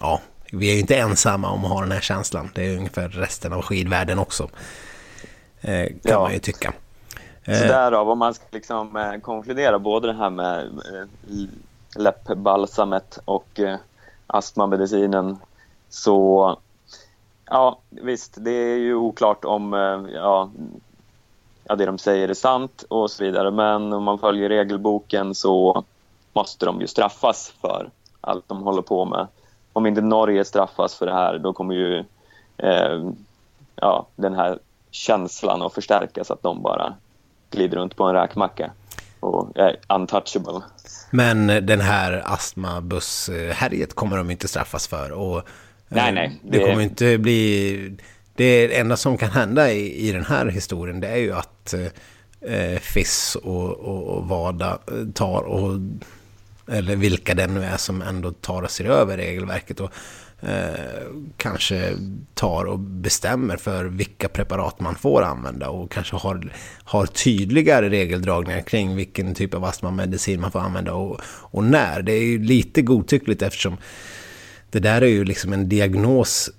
ja, 0.00 0.20
vi 0.52 0.70
är 0.70 0.74
ju 0.74 0.80
inte 0.80 0.96
ensamma 0.96 1.50
om 1.50 1.64
att 1.64 1.70
ha 1.70 1.80
den 1.80 1.92
här 1.92 2.00
känslan. 2.00 2.50
Det 2.54 2.66
är 2.66 2.76
ungefär 2.76 3.08
resten 3.08 3.52
av 3.52 3.62
skidvärlden 3.62 4.18
också. 4.18 4.48
Eh, 5.60 5.86
kan 5.86 5.98
ja. 6.02 6.20
man 6.20 6.32
ju 6.32 6.38
tycka. 6.38 6.72
Så 7.44 7.50
eh, 7.50 7.60
därav, 7.60 8.10
om 8.10 8.18
man 8.18 8.34
ska 8.34 8.44
liksom 8.50 8.96
eh, 8.96 9.20
konkludera 9.20 9.78
både 9.78 10.06
det 10.06 10.18
här 10.18 10.30
med 10.30 10.80
läppbalsamet 11.96 13.18
och 13.24 13.60
astmamedicinen 14.26 15.38
så 15.94 16.56
ja, 17.44 17.78
visst, 17.90 18.34
det 18.36 18.50
är 18.50 18.76
ju 18.76 18.94
oklart 18.94 19.44
om 19.44 19.74
eh, 19.74 20.14
ja, 20.14 20.50
ja, 21.64 21.76
det 21.76 21.86
de 21.86 21.98
säger 21.98 22.28
är 22.28 22.34
sant 22.34 22.84
och 22.88 23.10
så 23.10 23.24
vidare. 23.24 23.50
Men 23.50 23.92
om 23.92 24.02
man 24.02 24.18
följer 24.18 24.48
regelboken 24.48 25.34
så 25.34 25.84
måste 26.32 26.66
de 26.66 26.80
ju 26.80 26.86
straffas 26.86 27.54
för 27.60 27.90
allt 28.20 28.48
de 28.48 28.62
håller 28.62 28.82
på 28.82 29.04
med. 29.04 29.26
Om 29.72 29.86
inte 29.86 30.00
Norge 30.00 30.44
straffas 30.44 30.94
för 30.94 31.06
det 31.06 31.14
här, 31.14 31.38
då 31.38 31.52
kommer 31.52 31.74
ju 31.74 32.04
eh, 32.56 33.10
ja, 33.76 34.06
den 34.16 34.34
här 34.34 34.58
känslan 34.90 35.62
att 35.62 35.74
förstärkas 35.74 36.30
att 36.30 36.42
de 36.42 36.62
bara 36.62 36.94
glider 37.50 37.76
runt 37.76 37.96
på 37.96 38.04
en 38.04 38.14
räkmacka 38.14 38.70
och 39.20 39.58
är 39.58 39.76
untouchable. 39.88 40.60
Men 41.10 41.46
den 41.46 41.80
här 41.80 42.22
astmabusshärjet 42.24 43.94
kommer 43.94 44.16
de 44.16 44.30
inte 44.30 44.48
straffas 44.48 44.88
för. 44.88 45.12
Och, 45.12 45.42
nej, 45.94 46.12
nej. 46.12 46.40
Det... 46.42 46.58
det 46.58 46.64
kommer 46.64 46.82
inte 46.82 47.18
bli... 47.18 47.96
Det 48.36 48.78
enda 48.78 48.96
som 48.96 49.16
kan 49.18 49.30
hända 49.30 49.72
i, 49.72 50.08
i 50.08 50.12
den 50.12 50.24
här 50.24 50.46
historien 50.46 51.00
det 51.00 51.08
är 51.08 51.16
ju 51.16 51.32
att 51.32 51.74
eh, 52.46 52.78
FIS 52.78 53.36
och, 53.42 53.70
och, 53.70 54.16
och 54.16 54.28
VADA 54.28 54.78
tar 55.14 55.42
och... 55.42 55.80
Eller 56.72 56.96
vilka 56.96 57.34
det 57.34 57.46
nu 57.46 57.64
är 57.64 57.76
som 57.76 58.02
ändå 58.02 58.32
tar 58.32 58.66
sig 58.66 58.86
över 58.86 59.16
regelverket 59.16 59.80
och 59.80 59.90
Eh, 60.46 61.06
kanske 61.36 61.92
tar 62.34 62.64
och 62.64 62.78
bestämmer 62.78 63.56
för 63.56 63.84
vilka 63.84 64.28
preparat 64.28 64.80
man 64.80 64.94
får 64.94 65.22
använda 65.22 65.68
och 65.68 65.90
kanske 65.90 66.16
har, 66.16 66.52
har 66.84 67.06
tydligare 67.06 67.90
regeldragningar 67.90 68.60
kring 68.60 68.96
vilken 68.96 69.34
typ 69.34 69.54
av 69.54 69.64
astmamedicin 69.64 70.40
man 70.40 70.52
får 70.52 70.60
använda 70.60 70.94
och, 70.94 71.20
och 71.26 71.64
när. 71.64 72.02
Det 72.02 72.12
är 72.12 72.22
ju 72.22 72.38
lite 72.42 72.82
godtyckligt 72.82 73.42
eftersom 73.42 73.76
det 74.74 74.80
där 74.80 75.02
är 75.02 75.06
ju 75.06 75.24
liksom 75.24 75.52
en 75.52 75.68
diagnos 75.68 76.50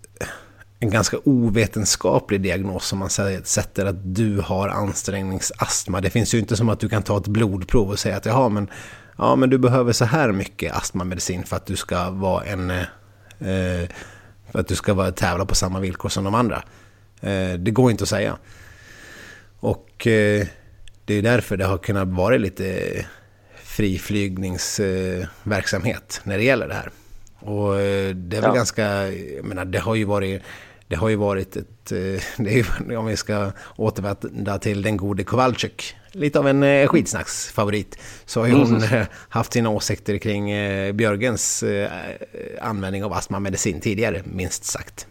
en 0.79 0.89
ganska 0.89 1.17
ovetenskaplig 1.23 2.41
diagnos 2.41 2.85
som 2.85 2.99
man 2.99 3.09
sätter 3.43 3.85
att 3.85 4.15
du 4.15 4.39
har 4.39 4.69
ansträngningsastma. 4.69 6.01
Det 6.01 6.09
finns 6.09 6.33
ju 6.33 6.39
inte 6.39 6.57
som 6.57 6.69
att 6.69 6.79
du 6.79 6.89
kan 6.89 7.03
ta 7.03 7.17
ett 7.17 7.27
blodprov 7.27 7.89
och 7.89 7.99
säga 7.99 8.17
att 8.17 8.25
jaha, 8.25 8.49
men, 8.49 8.69
ja, 9.17 9.35
men 9.35 9.49
du 9.49 9.57
behöver 9.57 9.93
så 9.93 10.05
här 10.05 10.31
mycket 10.31 10.75
astmamedicin 10.75 11.43
för 11.43 11.55
att 11.55 11.65
du 11.65 11.75
ska 11.75 12.09
vara 12.09 12.43
en 12.43 12.71
Eh, 13.39 13.89
för 14.51 14.59
att 14.59 14.67
du 14.67 14.75
ska 14.75 14.93
vara, 14.93 15.11
tävla 15.11 15.45
på 15.45 15.55
samma 15.55 15.79
villkor 15.79 16.09
som 16.09 16.23
de 16.23 16.35
andra. 16.35 16.63
Eh, 17.21 17.53
det 17.53 17.71
går 17.71 17.91
inte 17.91 18.03
att 18.03 18.09
säga. 18.09 18.37
Och 19.59 20.07
eh, 20.07 20.47
det 21.05 21.13
är 21.13 21.21
därför 21.21 21.57
det 21.57 21.65
har 21.65 21.77
kunnat 21.77 22.07
vara 22.07 22.37
lite 22.37 23.05
friflygningsverksamhet 23.63 26.21
när 26.23 26.37
det 26.37 26.43
gäller 26.43 26.67
det 26.67 26.73
här. 26.73 26.91
Och 27.45 27.75
det 28.15 28.37
är 28.37 28.41
väl 28.41 28.43
ja. 28.43 28.53
ganska, 28.53 29.11
jag 29.11 29.45
menar, 29.45 29.65
det 29.65 29.79
har 29.79 29.95
ju 29.95 30.05
varit 30.05 30.41
det 30.87 30.95
har 30.95 31.09
ju 31.09 31.15
varit 31.15 31.55
ett, 31.55 31.85
det 32.37 32.59
är, 32.59 32.97
om 32.97 33.05
vi 33.05 33.17
ska 33.17 33.51
återvända 33.75 34.59
till 34.59 34.81
den 34.81 34.97
gode 34.97 35.23
Kowalczyk, 35.23 35.95
lite 36.11 36.39
av 36.39 36.47
en 36.47 36.63
eh, 36.63 36.87
skitsnacksfavorit, 36.87 37.99
så 38.25 38.39
har 38.39 38.47
ju 38.47 38.53
hon 38.53 38.83
mm. 38.83 39.05
haft 39.29 39.53
sina 39.53 39.69
åsikter 39.69 40.17
kring 40.17 40.51
eh, 40.51 40.93
Björgens 40.93 41.63
eh, 41.63 41.91
användning 42.61 43.03
av 43.03 43.13
astmamedicin 43.13 43.81
tidigare, 43.81 44.21
minst 44.25 44.63
sagt. 44.63 45.07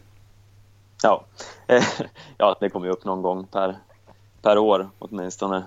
Ja, 1.03 1.25
ja 2.38 2.57
det 2.61 2.70
kommer 2.70 2.87
ju 2.87 2.92
upp 2.92 3.05
någon 3.05 3.23
gång 3.23 3.47
per, 3.47 3.77
per 4.42 4.59
år 4.59 4.90
åtminstone. 4.99 5.64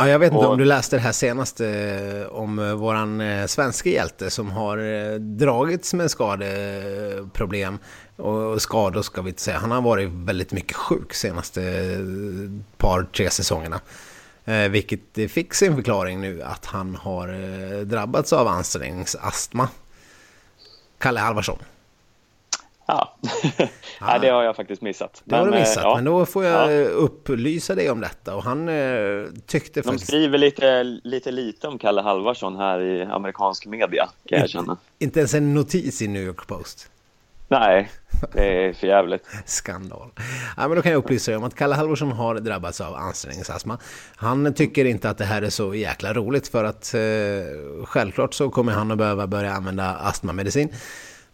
Ja, 0.00 0.08
jag 0.08 0.18
vet 0.18 0.32
inte 0.32 0.46
och... 0.46 0.52
om 0.52 0.58
du 0.58 0.64
läste 0.64 0.96
det 0.96 1.00
här 1.00 1.12
senaste 1.12 2.26
om 2.30 2.78
våran 2.78 3.22
svenska 3.48 3.90
hjälte 3.90 4.30
som 4.30 4.50
har 4.50 5.18
dragits 5.18 5.94
med 5.94 6.10
skadeproblem 6.10 7.78
och 8.16 8.62
skador 8.62 9.02
ska 9.02 9.22
vi 9.22 9.28
inte 9.28 9.42
säga. 9.42 9.58
Han 9.58 9.70
har 9.70 9.82
varit 9.82 10.08
väldigt 10.08 10.52
mycket 10.52 10.76
sjuk 10.76 11.14
senaste 11.14 11.60
par, 12.76 13.02
tre 13.02 13.30
säsongerna. 13.30 13.80
Eh, 14.48 14.68
vilket 14.68 15.30
fick 15.30 15.54
sin 15.54 15.76
förklaring 15.76 16.20
nu 16.20 16.42
att 16.42 16.66
han 16.66 16.94
har 16.94 17.28
eh, 17.28 17.80
drabbats 17.80 18.32
av 18.32 18.48
ansträngningsastma. 18.48 19.68
Kalle 20.98 21.20
Halvarsson. 21.20 21.58
Ja. 22.88 23.18
ja, 24.00 24.18
det 24.18 24.28
har 24.28 24.42
jag 24.42 24.56
faktiskt 24.56 24.82
missat. 24.82 25.22
Det 25.24 25.36
har 25.36 25.44
du 25.44 25.58
missat, 25.58 25.82
ja. 25.84 25.94
men 25.94 26.04
då 26.04 26.26
får 26.26 26.44
jag 26.44 26.72
ja. 26.72 26.84
upplysa 26.88 27.74
dig 27.74 27.90
om 27.90 28.00
detta. 28.00 28.36
Och 28.36 28.42
han 28.42 28.68
eh, 28.68 29.24
tyckte 29.46 29.80
De 29.80 29.98
skriver 29.98 30.38
lite, 30.38 30.82
lite 30.82 31.30
lite 31.30 31.68
om 31.68 31.78
Kalle 31.78 32.00
Halvarsson 32.02 32.56
här 32.56 32.80
i 32.80 33.02
amerikansk 33.02 33.66
media, 33.66 34.08
kan 34.28 34.38
jag 34.38 34.50
känna. 34.50 34.76
Inte 34.98 35.18
ens 35.18 35.34
en 35.34 35.54
notis 35.54 36.02
i 36.02 36.08
New 36.08 36.22
York 36.22 36.46
Post. 36.46 36.90
Nej, 37.48 37.90
det 38.32 38.64
är 38.64 38.72
för 38.72 38.86
jävligt. 38.86 39.26
Skandal. 39.44 40.10
Ja, 40.56 40.68
men 40.68 40.76
då 40.76 40.82
kan 40.82 40.92
jag 40.92 40.98
upplysa 40.98 41.30
dig 41.30 41.38
om 41.38 41.44
att 41.44 41.54
Kalle 41.54 41.74
Halvorsson 41.74 42.12
har 42.12 42.34
drabbats 42.34 42.80
av 42.80 42.94
ansträngningsastma. 42.94 43.78
Han 44.16 44.54
tycker 44.54 44.84
inte 44.84 45.10
att 45.10 45.18
det 45.18 45.24
här 45.24 45.42
är 45.42 45.50
så 45.50 45.74
jäkla 45.74 46.12
roligt 46.12 46.48
för 46.48 46.64
att 46.64 46.94
eh, 46.94 47.00
självklart 47.84 48.34
så 48.34 48.50
kommer 48.50 48.72
han 48.72 48.90
att 48.90 48.98
behöva 48.98 49.26
börja 49.26 49.52
använda 49.52 49.84
astmamedicin. 49.84 50.68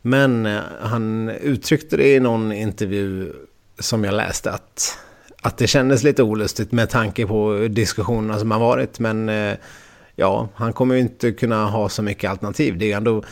Men 0.07 0.47
eh, 0.47 0.61
han 0.81 1.29
uttryckte 1.29 1.97
det 1.97 2.15
i 2.15 2.21
någon 2.21 2.53
intervju 2.53 3.33
som 3.79 4.05
jag 4.05 4.15
läste 4.15 4.51
att, 4.51 4.99
att 5.43 5.59
det 5.59 5.67
kändes 5.67 6.03
lite 6.03 6.23
olustigt 6.23 6.73
med 6.73 6.91
tanke 6.91 7.27
på 7.27 7.69
diskussionerna 7.71 8.39
som 8.39 8.51
har 8.51 8.59
varit. 8.59 8.99
Men 8.99 9.29
eh, 9.29 9.55
ja, 10.17 10.49
han 10.55 10.73
kommer 10.73 10.95
ju 10.95 11.01
inte 11.01 11.33
kunna 11.33 11.67
ha 11.67 11.89
så 11.89 12.03
mycket 12.03 12.31
alternativ. 12.31 12.79
Det 12.79 12.85
är 12.85 12.87
ju 12.87 12.93
ändå 12.93 13.23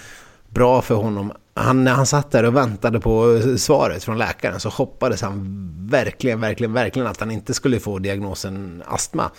bra 0.48 0.82
för 0.82 0.94
honom 0.94 1.32
han, 1.54 1.85
när 1.85 1.92
han 1.92 2.06
satt 2.06 2.30
där 2.30 2.44
och 2.44 2.56
väntade 2.56 3.00
på 3.00 3.40
svaret 3.56 4.04
från 4.04 4.18
läkaren 4.18 4.61
så 4.61 4.68
hoppades 4.68 5.22
han 5.22 5.68
verkligen, 5.90 6.40
verkligen, 6.40 6.72
verkligen 6.72 7.08
att 7.08 7.20
han 7.20 7.30
inte 7.30 7.54
skulle 7.54 7.80
få 7.80 7.98
diagnosen 7.98 8.82
astma. 8.87 9.30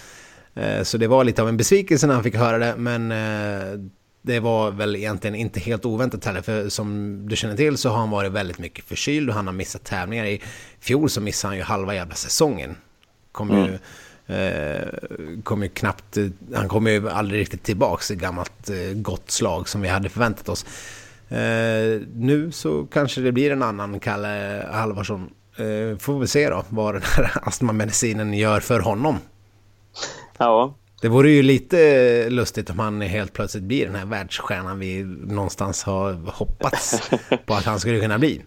Eh, 0.55 0.83
så 0.83 0.97
det 0.97 1.07
var 1.07 1.23
lite 1.23 1.41
av 1.41 1.49
en 1.49 1.57
besvikelse 1.57 2.07
när 2.07 2.13
han 2.13 2.23
fick 2.23 2.35
höra 2.35 2.57
det, 2.57 2.75
men 2.77 3.11
det 4.25 4.39
var 4.39 4.71
väl 4.71 4.95
egentligen 4.95 5.35
inte 5.35 5.59
helt 5.59 5.85
oväntat 5.85 6.25
heller, 6.25 6.41
för 6.41 6.69
som 6.69 7.19
du 7.27 7.35
känner 7.35 7.55
till 7.55 7.77
så 7.77 7.89
har 7.89 7.97
han 7.97 8.09
varit 8.09 8.31
väldigt 8.31 8.59
mycket 8.59 8.85
förkyld 8.85 9.29
och 9.29 9.35
han 9.35 9.47
har 9.47 9.53
missat 9.53 9.83
tävlingar. 9.83 10.25
I 10.25 10.41
fjol 10.79 11.09
så 11.09 11.21
missade 11.21 11.49
han 11.49 11.57
ju 11.57 11.63
halva 11.63 11.95
jävla 11.95 12.15
säsongen. 12.15 12.75
Kom 13.31 13.51
mm. 13.51 13.65
ju, 13.65 13.77
eh, 14.35 14.87
kom 15.43 15.63
ju 15.63 15.69
knappt, 15.69 16.17
han 16.55 16.67
kom 16.67 16.87
ju 16.87 17.09
aldrig 17.09 17.41
riktigt 17.41 17.63
tillbaka 17.63 18.13
i 18.13 18.17
gammalt 18.17 18.69
gott 18.95 19.31
slag 19.31 19.69
som 19.69 19.81
vi 19.81 19.87
hade 19.87 20.09
förväntat 20.09 20.49
oss. 20.49 20.65
Eh, 21.29 22.01
nu 22.15 22.51
så 22.51 22.85
kanske 22.85 23.21
det 23.21 23.31
blir 23.31 23.51
en 23.51 23.63
annan 23.63 23.99
Kalle 23.99 24.65
Halvarsson. 24.71 25.29
Eh, 25.55 25.97
får 25.97 26.19
vi 26.19 26.27
se 26.27 26.49
då 26.49 26.65
vad 26.69 26.95
den 26.95 27.03
här 27.05 27.31
astmamedicinen 27.47 28.33
gör 28.33 28.59
för 28.59 28.79
honom. 28.79 29.17
Ja. 30.37 30.75
Det 31.03 31.09
vore 31.09 31.29
ju 31.29 31.43
lite 31.43 32.29
lustigt 32.29 32.69
om 32.69 32.79
han 32.79 33.01
helt 33.01 33.33
plötsligt 33.33 33.63
blir 33.63 33.85
den 33.85 33.95
här 33.95 34.05
världsstjärnan 34.05 34.79
vi 34.79 35.03
någonstans 35.03 35.83
har 35.83 36.13
hoppats 36.31 37.11
på 37.45 37.53
att 37.53 37.65
han 37.65 37.79
skulle 37.79 37.99
kunna 37.99 38.19
bli. 38.19 38.41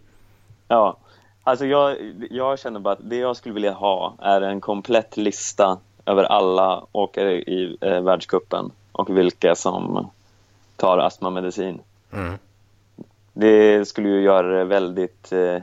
Ja, 0.69 0.97
alltså 1.43 1.67
jag, 1.67 1.97
jag 2.31 2.59
känner 2.59 2.81
bara 2.81 2.95
att 2.95 3.11
det 3.11 3.17
jag 3.17 3.37
skulle 3.37 3.55
vilja 3.55 3.73
ha 3.73 4.17
är 4.23 4.41
en 4.41 4.61
komplett 4.61 5.17
lista 5.17 5.79
över 6.07 6.25
alla 6.25 6.87
åkare 6.93 7.33
i 7.33 7.77
eh, 7.81 8.01
världskuppen 8.01 8.71
och 8.93 9.17
vilka 9.17 9.55
som 9.55 10.11
tar 10.77 10.99
astmamedicin. 10.99 11.81
Mm 12.13 12.39
det 13.39 13.89
skulle 13.89 14.09
ju 14.09 14.21
göra 14.21 14.59
det 14.59 14.65
väldigt 14.65 15.33
eh, 15.33 15.63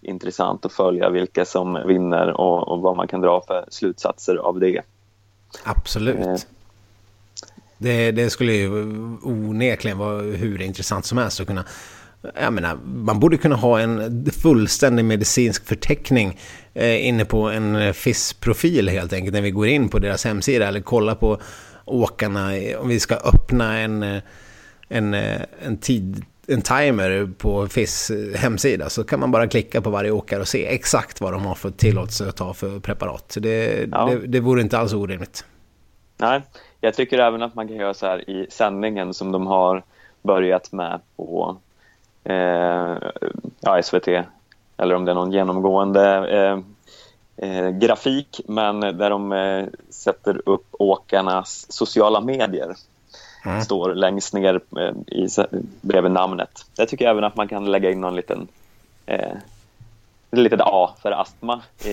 intressant 0.00 0.66
att 0.66 0.72
följa 0.72 1.10
vilka 1.10 1.44
som 1.44 1.82
vinner 1.86 2.40
och, 2.40 2.68
och, 2.68 2.80
vad 2.80 2.96
man 2.96 3.08
kan 3.08 3.20
dra 3.20 3.40
för 3.46 3.64
slutsatser 3.68 4.36
av 4.36 4.60
det. 4.60 4.80
Absolut. 5.64 6.16
Eh, 6.16 6.36
Det, 7.78 8.12
det 8.12 8.30
skulle 8.30 8.52
ju 8.52 8.68
onekligen 9.22 9.98
vara 9.98 10.22
hur 10.22 10.62
intressant 10.62 11.06
som 11.06 11.18
helst 11.18 11.40
att 11.40 11.46
kunna 11.46 11.64
jag 12.40 12.52
menar, 12.52 12.78
man 12.84 13.20
borde 13.20 13.36
kunna 13.36 13.56
ha 13.56 13.80
en 13.80 14.26
fullständig 14.30 15.04
medicinsk 15.04 15.66
förteckning 15.66 16.38
eh, 16.74 17.06
inne 17.06 17.24
på 17.24 17.50
en 17.50 17.94
FIS-profil 17.94 18.88
helt 18.88 19.12
enkelt 19.12 19.34
när 19.34 19.42
vi 19.42 19.50
går 19.50 19.66
in 19.66 19.88
på 19.88 19.98
deras 19.98 20.24
hemsida 20.24 20.68
eller 20.68 20.80
kollar 20.80 21.14
på 21.14 21.40
åkarna 21.84 22.52
om 22.78 22.88
vi 22.88 23.00
ska 23.00 23.14
öppna 23.14 23.78
en, 23.78 24.02
eh, 24.02 24.22
en, 24.88 25.14
eh, 25.14 25.40
en, 25.66 25.76
tid, 25.76 26.24
en 26.46 26.62
timer 26.62 27.30
på 27.38 27.68
FIS 27.68 28.10
hemsida 28.36 28.90
så 28.90 29.04
kan 29.04 29.20
man 29.20 29.30
bara 29.30 29.46
klicka 29.46 29.80
på 29.80 29.90
varje 29.90 30.10
åkare 30.10 30.40
och 30.40 30.48
se 30.48 30.66
exakt 30.66 31.20
vad 31.20 31.32
de 31.32 31.44
har 31.44 31.54
för 31.54 31.70
tillåtelse 31.70 32.28
att 32.28 32.36
ta 32.36 32.54
för 32.54 32.80
preparat. 32.80 33.36
Det, 33.40 33.88
ja. 33.92 34.06
det, 34.06 34.26
det 34.26 34.40
vore 34.40 34.60
inte 34.60 34.78
alls 34.78 34.92
orimligt. 34.92 35.44
Nej, 36.16 36.42
jag 36.80 36.94
tycker 36.94 37.18
även 37.18 37.42
att 37.42 37.54
man 37.54 37.68
kan 37.68 37.76
göra 37.76 37.94
så 37.94 38.06
här 38.06 38.30
i 38.30 38.46
sändningen 38.50 39.14
som 39.14 39.32
de 39.32 39.46
har 39.46 39.82
börjat 40.22 40.72
med 40.72 41.00
på 41.16 41.56
eh, 42.24 42.96
ja, 43.60 43.82
SVT 43.82 44.08
eller 44.80 44.94
om 44.94 45.04
det 45.04 45.12
är 45.12 45.14
någon 45.14 45.32
genomgående 45.32 46.28
eh, 46.28 46.58
eh, 47.48 47.70
grafik 47.70 48.40
men 48.46 48.80
där 48.80 49.10
de 49.10 49.32
eh, 49.32 49.64
sätter 49.90 50.48
upp 50.48 50.66
åkarnas 50.70 51.72
sociala 51.72 52.20
medier. 52.20 52.74
Mm. 53.44 53.62
Står 53.62 53.94
längst 53.94 54.34
ner 54.34 54.60
eh, 54.78 55.16
i, 55.16 55.28
bredvid 55.80 56.12
namnet. 56.12 56.66
Där 56.76 56.86
tycker 56.86 57.04
jag 57.04 57.12
även 57.12 57.24
att 57.24 57.36
man 57.36 57.48
kan 57.48 57.70
lägga 57.70 57.90
in 57.90 58.00
någon 58.00 58.16
liten 58.16 58.48
eh, 59.06 59.36
litet 60.30 60.60
A 60.60 60.90
för 61.02 61.12
astma 61.12 61.62
i, 61.84 61.92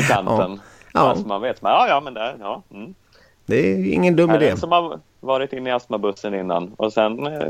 i 0.00 0.02
kanten. 0.08 0.60
Ja. 0.92 1.08
Ja. 1.08 1.16
Så 1.16 1.28
man 1.28 1.40
vet, 1.42 1.62
men, 1.62 1.72
ja, 1.72 1.88
ja, 1.88 2.00
men 2.00 2.14
det, 2.14 2.36
ja. 2.40 2.62
Mm. 2.70 2.94
det 3.46 3.56
är 3.56 3.92
ingen 3.92 4.16
dum 4.16 4.30
idé. 4.30 4.56
som 4.56 4.72
har 4.72 5.00
varit 5.20 5.52
inne 5.52 5.70
i 5.70 5.72
astmabussen 5.72 6.34
innan 6.34 6.72
och 6.76 6.92
sen 6.92 7.26
eh, 7.26 7.48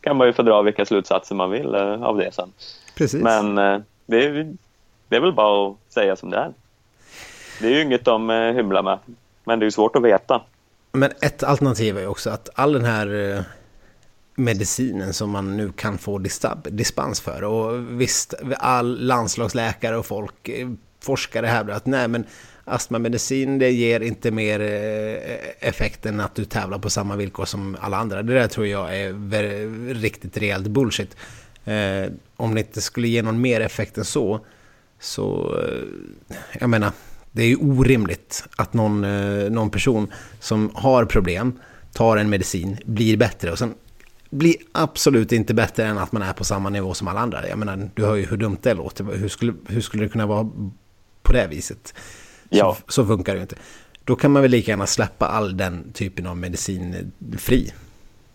kan 0.00 0.16
man 0.16 0.26
ju 0.26 0.32
få 0.32 0.42
dra 0.42 0.62
vilka 0.62 0.84
slutsatser 0.84 1.34
man 1.34 1.50
vill 1.50 1.74
eh, 1.74 2.02
av 2.02 2.16
det 2.16 2.34
sen. 2.34 2.52
Precis. 2.96 3.22
Men 3.22 3.54
det, 4.06 4.24
är, 4.24 4.54
det 5.08 5.16
är 5.16 5.20
väl 5.20 5.32
bara 5.32 5.68
att 5.68 5.76
säga 5.88 6.16
som 6.16 6.30
det 6.30 6.36
är. 6.36 6.52
Det 7.60 7.66
är 7.66 7.70
ju 7.70 7.82
inget 7.82 8.04
de 8.04 8.30
hymlar 8.30 8.82
med, 8.82 8.98
men 9.44 9.58
det 9.58 9.66
är 9.66 9.70
svårt 9.70 9.96
att 9.96 10.02
veta. 10.02 10.42
Men 10.94 11.12
ett 11.20 11.42
alternativ 11.42 11.96
är 11.96 12.00
ju 12.00 12.06
också 12.06 12.30
att 12.30 12.48
all 12.54 12.72
den 12.72 12.84
här 12.84 13.36
eh, 13.36 13.42
medicinen 14.34 15.12
som 15.12 15.30
man 15.30 15.56
nu 15.56 15.72
kan 15.72 15.98
få 15.98 16.18
dispens 16.64 17.20
för. 17.20 17.44
Och 17.44 18.00
visst, 18.00 18.34
all 18.58 19.06
landslagsläkare 19.06 19.96
och 19.96 20.06
folk, 20.06 20.48
eh, 20.48 20.68
forskare 21.00 21.46
hävdar 21.46 21.74
att 21.74 21.86
nej 21.86 22.08
men 22.08 22.24
astmamedicin 22.64 23.58
det 23.58 23.70
ger 23.70 24.00
inte 24.00 24.30
mer 24.30 24.60
eh, 24.60 25.68
effekt 25.68 26.06
än 26.06 26.20
att 26.20 26.34
du 26.34 26.44
tävlar 26.44 26.78
på 26.78 26.90
samma 26.90 27.16
villkor 27.16 27.44
som 27.44 27.76
alla 27.80 27.96
andra. 27.96 28.22
Det 28.22 28.34
där 28.34 28.48
tror 28.48 28.66
jag 28.66 28.98
är 28.98 29.94
riktigt 29.94 30.36
rejält 30.36 30.66
bullshit. 30.66 31.16
Om 32.36 32.54
det 32.54 32.60
inte 32.60 32.80
skulle 32.80 33.08
ge 33.08 33.22
någon 33.22 33.40
mer 33.40 33.60
effekt 33.60 33.98
än 33.98 34.04
så, 34.04 34.40
så 35.00 35.56
jag 36.60 36.70
menar, 36.70 36.92
det 37.34 37.42
är 37.42 37.48
ju 37.48 37.56
orimligt 37.56 38.44
att 38.56 38.74
någon, 38.74 39.00
någon 39.52 39.70
person 39.70 40.12
som 40.40 40.70
har 40.74 41.04
problem 41.04 41.52
tar 41.92 42.16
en 42.16 42.30
medicin, 42.30 42.76
blir 42.84 43.16
bättre 43.16 43.52
och 43.52 43.58
sen 43.58 43.74
blir 44.30 44.54
absolut 44.72 45.32
inte 45.32 45.54
bättre 45.54 45.84
än 45.84 45.98
att 45.98 46.12
man 46.12 46.22
är 46.22 46.32
på 46.32 46.44
samma 46.44 46.70
nivå 46.70 46.94
som 46.94 47.08
alla 47.08 47.20
andra. 47.20 47.48
Jag 47.48 47.58
menar, 47.58 47.90
du 47.94 48.04
hör 48.04 48.14
ju 48.14 48.26
hur 48.26 48.36
dumt 48.36 48.58
det 48.62 48.74
låter. 48.74 49.04
Hur 49.04 49.28
skulle, 49.28 49.54
hur 49.66 49.80
skulle 49.80 50.04
det 50.04 50.08
kunna 50.08 50.26
vara 50.26 50.50
på 51.22 51.32
det 51.32 51.46
viset? 51.46 51.94
Ja. 52.48 52.76
Så, 52.86 52.92
så 52.92 53.06
funkar 53.06 53.34
det 53.34 53.40
inte. 53.40 53.56
Då 54.04 54.16
kan 54.16 54.30
man 54.30 54.42
väl 54.42 54.50
lika 54.50 54.70
gärna 54.70 54.86
släppa 54.86 55.26
all 55.26 55.56
den 55.56 55.92
typen 55.92 56.26
av 56.26 56.36
medicin 56.36 57.12
fri. 57.38 57.72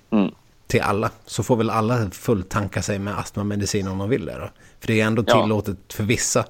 Mm. 0.10 0.32
Till 0.68 0.82
alla. 0.82 1.12
Så 1.26 1.44
får 1.44 1.56
väl 1.56 1.70
alla 1.70 2.12
fulltanka 2.12 2.82
sig 2.82 3.00
med 3.00 3.20
astmamedicin 3.20 3.88
om 3.88 3.98
de 3.98 4.10
vill 4.10 4.26
det 4.26 4.38
då. 4.40 4.50
För 4.80 4.88
det 4.88 5.02
är 5.02 5.06
ändå 5.06 5.24
tillåtet 5.24 5.78
ja. 5.88 5.96
för 5.96 6.04
vissa. 6.04 6.46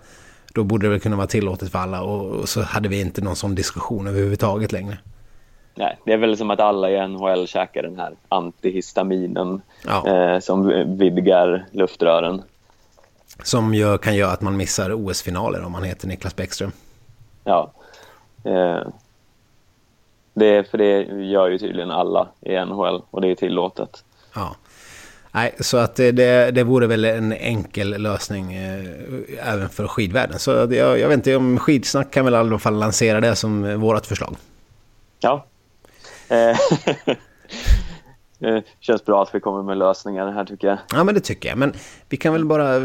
Då 0.53 0.63
borde 0.63 0.85
det 0.85 0.89
väl 0.89 0.99
kunna 0.99 1.15
vara 1.15 1.27
tillåtet 1.27 1.71
för 1.71 1.79
alla 1.79 2.01
och, 2.01 2.49
så 2.49 2.61
hade 2.61 2.89
vi 2.89 3.01
inte 3.01 3.21
någon 3.21 3.35
sån 3.35 3.55
diskussion 3.55 4.07
överhuvudtaget 4.07 4.71
längre. 4.71 4.97
Nej, 5.75 5.97
det 6.05 6.13
är 6.13 6.17
väl 6.17 6.37
som 6.37 6.51
att 6.51 6.59
alla 6.59 6.89
i 6.89 7.07
NHL 7.07 7.47
käkar 7.47 7.83
den 7.83 7.99
här 7.99 8.15
antihistaminen 8.29 9.61
ja. 9.85 10.07
eh, 10.07 10.39
som 10.39 10.67
vidgar 10.97 11.65
luftrören. 11.71 12.41
Som 13.43 13.73
gör, 13.73 13.97
kan 13.97 14.15
göra 14.15 14.31
att 14.31 14.41
man 14.41 14.57
missar 14.57 14.93
OS-finaler 14.93 15.63
om 15.63 15.71
man 15.71 15.83
heter 15.83 16.07
Niklas 16.07 16.35
Bäckström. 16.35 16.71
Ja. 17.43 17.71
Eh, 18.43 18.81
det, 20.33 20.71
för 20.71 20.77
det 20.77 21.01
gör 21.03 21.49
ju 21.49 21.57
tydligen 21.57 21.91
alla 21.91 22.27
i 22.41 22.65
NHL 22.65 23.01
och 23.11 23.21
det 23.21 23.27
är 23.27 23.35
tillåtet. 23.35 24.03
Ja. 24.35 24.55
Nej, 25.31 25.55
så 25.59 25.77
att 25.77 25.95
det, 25.95 26.11
det, 26.51 26.63
vore 26.63 26.87
väl 26.87 27.05
en 27.05 27.33
enkel 27.33 28.01
lösning 28.01 28.53
eh, 28.53 28.85
även 29.43 29.69
för 29.69 29.87
skidvärlden. 29.87 30.39
Så 30.39 30.51
jag, 30.51 30.99
jag 30.99 31.07
vet 31.07 31.11
inte 31.11 31.35
om 31.35 31.57
skidsnack 31.57 32.11
kan 32.11 32.25
väl 32.25 32.33
i 32.33 32.37
alla 32.37 32.59
fall 32.59 32.79
lansera 32.79 33.21
det 33.21 33.35
som 33.35 33.79
vårt 33.79 34.05
förslag. 34.05 34.35
Ja. 35.19 35.45
Eh, 38.41 38.53
det 38.53 38.63
känns 38.79 39.05
bra 39.05 39.23
att 39.23 39.35
vi 39.35 39.39
kommer 39.39 39.63
med 39.63 39.77
lösningar 39.77 40.31
här 40.31 40.45
tycker 40.45 40.67
jag. 40.67 40.77
Ja, 40.91 41.03
men 41.03 41.15
det 41.15 41.21
tycker 41.21 41.49
jag. 41.49 41.57
Men 41.57 41.73
vi 42.09 42.17
kan 42.17 42.33
väl 42.33 42.45
bara 42.45 42.79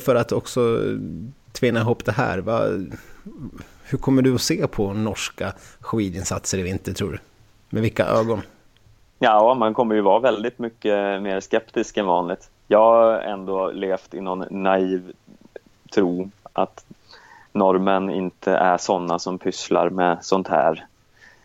för 0.00 0.14
att 0.14 0.32
också 0.32 0.78
tvinna 1.52 1.80
ihop 1.80 2.04
det 2.04 2.12
här. 2.12 2.38
Vad, 2.38 2.96
hur 3.84 3.98
kommer 3.98 4.22
du 4.22 4.34
att 4.34 4.42
se 4.42 4.66
på 4.66 4.92
norska 4.92 5.52
skidinsatser 5.80 6.58
i 6.58 6.62
vinter 6.62 6.92
tror 6.92 7.12
du? 7.12 7.18
Med 7.70 7.82
vilka 7.82 8.06
ögon? 8.06 8.42
Ja, 9.24 9.54
man 9.54 9.74
kommer 9.74 9.94
ju 9.94 10.00
vara 10.00 10.18
väldigt 10.18 10.58
mycket 10.58 11.22
mer 11.22 11.40
skeptisk 11.40 11.96
än 11.96 12.06
vanligt. 12.06 12.50
Jag 12.68 12.78
har 12.78 13.20
ändå 13.20 13.70
levt 13.70 14.14
i 14.14 14.20
någon 14.20 14.62
naiv 14.62 15.12
tro 15.94 16.30
att 16.52 16.84
norrmän 17.52 18.10
inte 18.10 18.52
är 18.52 18.78
sådana 18.78 19.18
som 19.18 19.38
pysslar 19.38 19.90
med 19.90 20.18
sånt 20.24 20.48
här 20.48 20.86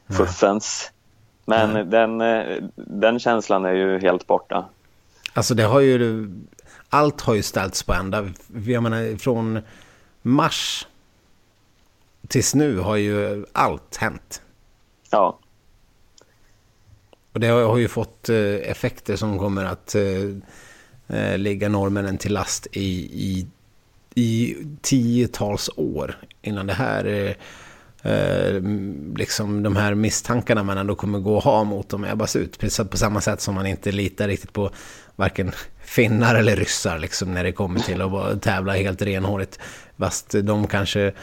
fuffens. 0.09 0.91
Men 1.45 1.89
den, 1.89 2.17
den 2.75 3.19
känslan 3.19 3.65
är 3.65 3.73
ju 3.73 3.99
helt 3.99 4.27
borta. 4.27 4.65
Alltså 5.33 5.53
det 5.53 5.63
har 5.63 5.79
ju... 5.79 6.29
Allt 6.89 7.21
har 7.21 7.33
ju 7.33 7.43
ställts 7.43 7.83
på 7.83 7.93
ända. 7.93 8.29
Jag 8.65 8.83
menar 8.83 9.17
från 9.17 9.59
mars 10.21 10.87
tills 12.27 12.55
nu 12.55 12.79
har 12.79 12.95
ju 12.95 13.45
allt 13.53 13.97
hänt. 13.97 14.41
Ja. 15.11 15.37
Och 17.37 17.41
det 17.41 17.47
har 17.47 17.77
ju 17.77 17.87
fått 17.87 18.29
eh, 18.29 18.71
effekter 18.71 19.15
som 19.15 19.39
kommer 19.39 19.65
att 19.65 19.95
eh, 19.95 21.17
eh, 21.17 21.37
ligga 21.37 21.69
norrmännen 21.69 22.17
till 22.17 22.33
last 22.33 22.67
i, 22.71 22.89
i, 23.13 23.47
i 24.15 24.55
tiotals 24.81 25.69
år 25.75 26.17
innan 26.41 26.67
det 26.67 26.73
här 26.73 27.35
liksom 29.15 29.63
de 29.63 29.75
här 29.75 29.95
misstankarna 29.95 30.63
man 30.63 30.77
ändå 30.77 30.95
kommer 30.95 31.19
gå 31.19 31.35
och 31.35 31.43
ha 31.43 31.63
mot 31.63 31.89
dem 31.89 32.05
ebbas 32.05 32.35
ut. 32.35 32.59
Precis 32.59 32.87
på 32.89 32.97
samma 32.97 33.21
sätt 33.21 33.41
som 33.41 33.55
man 33.55 33.67
inte 33.67 33.91
litar 33.91 34.27
riktigt 34.27 34.53
på 34.53 34.69
varken 35.15 35.51
finnar 35.83 36.35
eller 36.35 36.55
ryssar 36.55 36.99
liksom 36.99 37.33
när 37.33 37.43
det 37.43 37.51
kommer 37.51 37.79
till 37.79 38.01
att 38.01 38.41
tävla 38.41 38.73
helt 38.73 39.01
renhårigt. 39.01 39.59
Fast 39.97 40.31
de 40.31 40.67
kanske 40.67 41.13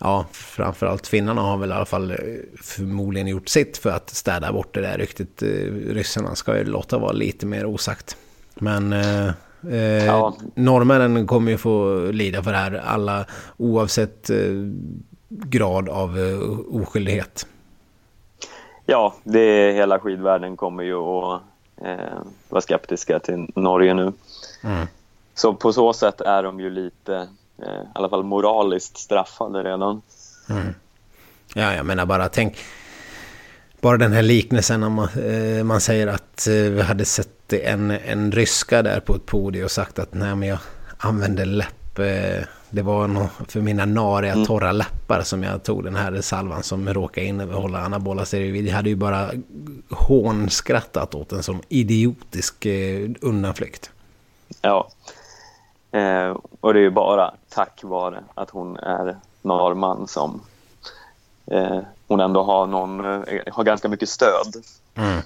ja, 0.00 0.26
framförallt 0.32 1.06
finnarna 1.06 1.40
har 1.40 1.56
väl 1.56 1.70
i 1.70 1.72
alla 1.72 1.84
fall 1.84 2.10
eh, 2.10 2.16
förmodligen 2.62 3.28
gjort 3.28 3.48
sitt 3.48 3.78
för 3.78 3.90
att 3.90 4.10
städa 4.10 4.52
bort 4.52 4.74
det 4.74 4.80
där 4.80 4.98
ryktet. 4.98 5.42
Eh, 5.42 5.48
ryssarna 5.94 6.34
ska 6.34 6.58
ju 6.58 6.64
låta 6.64 6.98
vara 6.98 7.12
lite 7.12 7.46
mer 7.46 7.66
osagt. 7.66 8.16
Men 8.54 8.92
eh, 8.92 9.28
eh, 9.70 10.06
ja. 10.06 10.36
norrmännen 10.54 11.26
kommer 11.26 11.50
ju 11.50 11.58
få 11.58 11.98
lida 12.10 12.42
för 12.42 12.50
det 12.50 12.58
här, 12.58 12.82
alla 12.84 13.26
oavsett 13.56 14.30
eh, 14.30 14.36
grad 15.28 15.88
av 15.88 16.18
eh, 16.18 16.40
oskyldighet. 16.82 17.46
Ja, 18.86 19.14
det 19.24 19.72
hela 19.72 19.98
skidvärlden 19.98 20.56
kommer 20.56 20.82
ju 20.82 20.96
att 20.96 21.42
eh, 21.84 22.18
vara 22.48 22.60
skeptiska 22.60 23.18
till 23.18 23.46
Norge 23.54 23.94
nu. 23.94 24.12
Mm. 24.64 24.86
Så 25.34 25.54
på 25.54 25.72
så 25.72 25.92
sätt 25.92 26.20
är 26.20 26.42
de 26.42 26.60
ju 26.60 26.70
lite 26.70 27.28
Eh, 27.62 27.82
i 27.82 27.86
alla 27.94 28.08
fall 28.08 28.24
moraliskt 28.24 28.98
straffade 28.98 29.62
redan. 29.62 30.02
Mm. 30.50 30.74
Ja, 31.54 31.74
jag 31.74 31.86
menar 31.86 32.06
bara 32.06 32.28
tänk 32.28 32.56
bara 33.80 33.96
den 33.96 34.12
här 34.12 34.22
liknelsen 34.22 34.82
om 34.82 34.92
man, 34.92 35.08
eh, 35.08 35.64
man 35.64 35.80
säger 35.80 36.06
att 36.06 36.46
eh, 36.46 36.54
vi 36.54 36.82
hade 36.82 37.04
sett 37.04 37.52
en, 37.52 37.90
en 37.90 38.32
ryska 38.32 38.82
där 38.82 39.00
på 39.00 39.14
ett 39.14 39.26
podium 39.26 39.64
och 39.64 39.70
sagt 39.70 39.98
att 39.98 40.14
nej 40.14 40.34
men 40.34 40.48
jag 40.48 40.58
använde 40.98 41.44
läpp. 41.44 41.98
Eh, 41.98 42.44
det 42.70 42.82
var 42.82 43.08
nog 43.08 43.26
för 43.48 43.60
mina 43.60 43.84
nariga 43.84 44.32
mm. 44.32 44.46
torra 44.46 44.72
läppar 44.72 45.22
som 45.22 45.42
jag 45.42 45.62
tog 45.62 45.84
den 45.84 45.96
här 45.96 46.20
salvan 46.20 46.62
som 46.62 46.88
råkade 46.88 47.26
innehålla 47.26 47.78
anabola 47.78 48.24
steroider. 48.24 48.68
Jag 48.68 48.76
hade 48.76 48.88
ju 48.88 48.96
bara 48.96 49.30
hånskrattat 49.90 51.14
åt 51.14 51.32
en 51.32 51.42
sån 51.42 51.60
idiotisk 51.68 52.66
eh, 52.66 53.10
undanflykt. 53.20 53.90
Ja, 54.60 54.88
Eh, 55.94 56.36
och 56.60 56.74
det 56.74 56.80
är 56.80 56.82
ju 56.82 56.90
bara 56.90 57.34
tack 57.48 57.80
vare 57.82 58.24
att 58.34 58.50
hon 58.50 58.76
är 58.76 59.16
norrman 59.42 60.08
som 60.08 60.40
eh, 61.46 61.78
hon 62.06 62.20
ändå 62.20 62.42
har, 62.42 62.66
någon, 62.66 63.04
eh, 63.04 63.40
har 63.52 63.64
ganska 63.64 63.88
mycket 63.88 64.08
stöd. 64.08 64.64
Mm. 64.94 65.20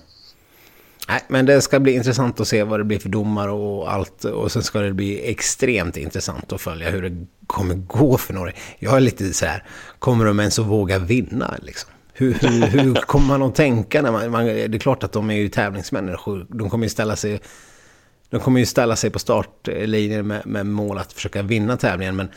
Nej, 1.08 1.24
men 1.28 1.46
det 1.46 1.60
ska 1.60 1.80
bli 1.80 1.94
intressant 1.94 2.40
att 2.40 2.48
se 2.48 2.62
vad 2.62 2.80
det 2.80 2.84
blir 2.84 2.98
för 2.98 3.08
domar 3.08 3.48
och 3.48 3.92
allt. 3.92 4.24
Och 4.24 4.52
sen 4.52 4.62
ska 4.62 4.80
det 4.80 4.92
bli 4.92 5.30
extremt 5.30 5.96
intressant 5.96 6.52
att 6.52 6.60
följa 6.60 6.90
hur 6.90 7.02
det 7.02 7.26
kommer 7.46 7.74
gå 7.74 8.18
för 8.18 8.34
Norge. 8.34 8.54
Jag 8.78 8.96
är 8.96 9.00
lite 9.00 9.32
så 9.32 9.46
här, 9.46 9.64
kommer 9.98 10.24
de 10.24 10.40
ens 10.40 10.58
att 10.58 10.66
våga 10.66 10.98
vinna 10.98 11.54
liksom? 11.62 11.90
Hur, 12.12 12.34
hur, 12.34 12.66
hur 12.66 12.94
kommer 12.94 13.26
man 13.26 13.42
att 13.42 13.54
tänka 13.54 14.02
när 14.02 14.12
man, 14.12 14.30
man, 14.30 14.46
Det 14.46 14.74
är 14.74 14.78
klart 14.78 15.04
att 15.04 15.12
de 15.12 15.30
är 15.30 15.34
ju 15.34 15.48
tävlingsmänniskor. 15.48 16.46
De 16.48 16.70
kommer 16.70 16.84
ju 16.84 16.90
ställa 16.90 17.16
sig, 17.16 17.40
de 18.30 18.40
kommer 18.40 18.60
ju 18.60 18.66
ställa 18.66 18.96
sig 18.96 19.10
på 19.10 19.18
startlinjen 19.18 20.26
med, 20.26 20.46
med 20.46 20.66
mål 20.66 20.98
att 20.98 21.12
försöka 21.12 21.42
vinna 21.42 21.76
tävlingen. 21.76 22.16
Men 22.16 22.28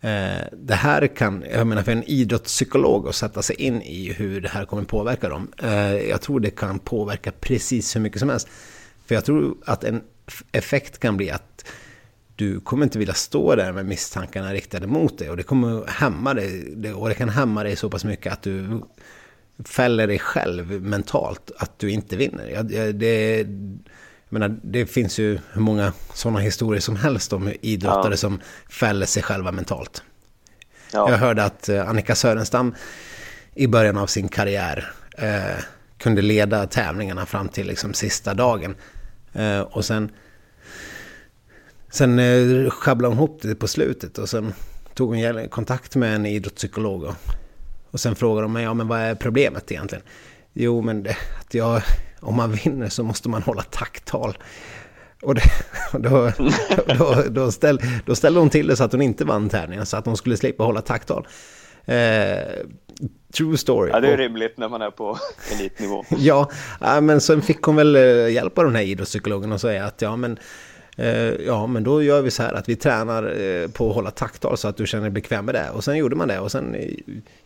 eh, 0.00 0.42
det 0.52 0.74
här 0.74 1.06
kan, 1.06 1.44
jag 1.52 1.66
menar 1.66 1.82
för 1.82 1.92
en 1.92 2.04
idrottspsykolog 2.04 3.08
att 3.08 3.14
sätta 3.14 3.42
sig 3.42 3.56
in 3.56 3.82
i 3.82 4.12
hur 4.12 4.40
det 4.40 4.48
här 4.48 4.64
kommer 4.64 4.82
påverka 4.82 5.28
dem. 5.28 5.52
Eh, 5.62 5.96
jag 5.96 6.20
tror 6.20 6.40
det 6.40 6.50
kan 6.50 6.78
påverka 6.78 7.32
precis 7.32 7.96
hur 7.96 8.00
mycket 8.00 8.20
som 8.20 8.28
helst. 8.28 8.48
För 9.06 9.14
jag 9.14 9.24
tror 9.24 9.56
att 9.64 9.84
en 9.84 10.02
effekt 10.52 10.98
kan 10.98 11.16
bli 11.16 11.30
att 11.30 11.64
du 12.36 12.60
kommer 12.60 12.84
inte 12.84 12.98
vilja 12.98 13.14
stå 13.14 13.54
där 13.54 13.72
med 13.72 13.86
misstankarna 13.86 14.52
riktade 14.52 14.86
mot 14.86 15.18
dig 15.18 15.30
och 15.30 15.36
det 15.36 15.42
kommer 15.42 15.86
hämma 15.86 16.34
dig 16.34 16.94
och 16.94 17.08
det 17.08 17.14
kan 17.14 17.28
hämma 17.28 17.62
dig 17.62 17.76
så 17.76 17.90
pass 17.90 18.04
mycket 18.04 18.32
att 18.32 18.42
du 18.42 18.82
fäller 19.64 20.06
dig 20.06 20.18
själv 20.18 20.82
mentalt 20.82 21.50
att 21.58 21.78
du 21.78 21.90
inte 21.90 22.16
vinner. 22.16 22.62
Det, 22.92 23.46
jag 24.28 24.38
menar, 24.38 24.56
det 24.62 24.86
finns 24.86 25.18
ju 25.18 25.38
hur 25.52 25.60
många 25.60 25.92
sådana 26.14 26.38
historier 26.38 26.80
som 26.80 26.96
helst 26.96 27.32
om 27.32 27.52
idrottare 27.60 28.12
ja. 28.12 28.16
som 28.16 28.40
fäller 28.70 29.06
sig 29.06 29.22
själva 29.22 29.52
mentalt. 29.52 30.02
Ja. 30.92 31.10
Jag 31.10 31.18
hörde 31.18 31.44
att 31.44 31.68
eh, 31.68 31.88
Annika 31.88 32.14
Sörenstam 32.14 32.74
i 33.54 33.66
början 33.66 33.96
av 33.98 34.06
sin 34.06 34.28
karriär 34.28 34.92
eh, 35.18 35.62
kunde 35.98 36.22
leda 36.22 36.66
tävlingarna 36.66 37.26
fram 37.26 37.48
till 37.48 37.66
liksom 37.66 37.94
sista 37.94 38.34
dagen. 38.34 38.74
Eh, 39.32 39.60
och 39.60 39.84
sen 39.84 40.10
Sen 41.96 42.18
eh, 42.18 42.70
sjabblade 42.70 43.14
hon 43.14 43.18
ihop 43.18 43.38
det 43.42 43.54
på 43.54 43.68
slutet 43.68 44.18
och 44.18 44.28
sen 44.28 44.54
tog 44.94 45.16
hon 45.16 45.48
kontakt 45.48 45.96
med 45.96 46.14
en 46.14 46.26
idrottspsykolog. 46.26 47.02
Och, 47.02 47.14
och 47.90 48.00
sen 48.00 48.16
frågade 48.16 48.44
de 48.44 48.52
mig, 48.52 48.62
ja 48.62 48.74
men 48.74 48.88
vad 48.88 49.00
är 49.00 49.14
problemet 49.14 49.72
egentligen? 49.72 50.04
Jo 50.52 50.82
men 50.82 51.02
det, 51.02 51.16
att 51.40 51.54
jag, 51.54 51.82
om 52.26 52.34
man 52.34 52.52
vinner 52.52 52.88
så 52.88 53.02
måste 53.02 53.28
man 53.28 53.42
hålla 53.42 53.62
tacktal. 53.62 54.38
Och, 55.22 55.34
det, 55.34 55.42
och 55.92 56.00
då, 56.00 56.32
då, 56.98 57.22
då, 57.30 57.52
ställ, 57.52 57.80
då 58.06 58.14
ställde 58.14 58.40
hon 58.40 58.50
till 58.50 58.66
det 58.66 58.76
så 58.76 58.84
att 58.84 58.92
hon 58.92 59.02
inte 59.02 59.24
vann 59.24 59.48
tävlingen, 59.48 59.86
så 59.86 59.96
att 59.96 60.06
hon 60.06 60.16
skulle 60.16 60.36
slippa 60.36 60.64
hålla 60.64 60.80
tacktal. 60.80 61.26
Eh, 61.84 62.38
true 63.36 63.56
story. 63.56 63.90
Ja, 63.90 64.00
det 64.00 64.08
är 64.08 64.16
rimligt 64.16 64.58
när 64.58 64.68
man 64.68 64.82
är 64.82 64.90
på 64.90 65.18
elitnivå. 65.52 66.04
ja, 66.18 66.50
men 67.00 67.20
sen 67.20 67.42
fick 67.42 67.62
hon 67.62 67.76
väl 67.76 67.96
eh, 67.96 68.28
hjälp 68.28 68.58
av 68.58 68.64
den 68.64 68.76
här 68.76 68.82
idrottspsykologen 68.82 69.52
och 69.52 69.60
säga 69.60 69.84
att 69.84 70.02
ja, 70.02 70.16
men 70.16 70.38
Eh, 70.98 71.34
ja, 71.46 71.66
men 71.66 71.84
då 71.84 72.02
gör 72.02 72.22
vi 72.22 72.30
så 72.30 72.42
här 72.42 72.52
att 72.52 72.68
vi 72.68 72.76
tränar 72.76 73.40
eh, 73.40 73.68
på 73.68 73.88
att 73.88 73.94
hålla 73.94 74.10
takttal 74.10 74.56
så 74.56 74.68
att 74.68 74.76
du 74.76 74.86
känner 74.86 75.02
dig 75.02 75.10
bekväm 75.10 75.44
med 75.44 75.54
det. 75.54 75.70
Och 75.70 75.84
sen 75.84 75.96
gjorde 75.96 76.16
man 76.16 76.28
det 76.28 76.40
och 76.40 76.52
sen 76.52 76.76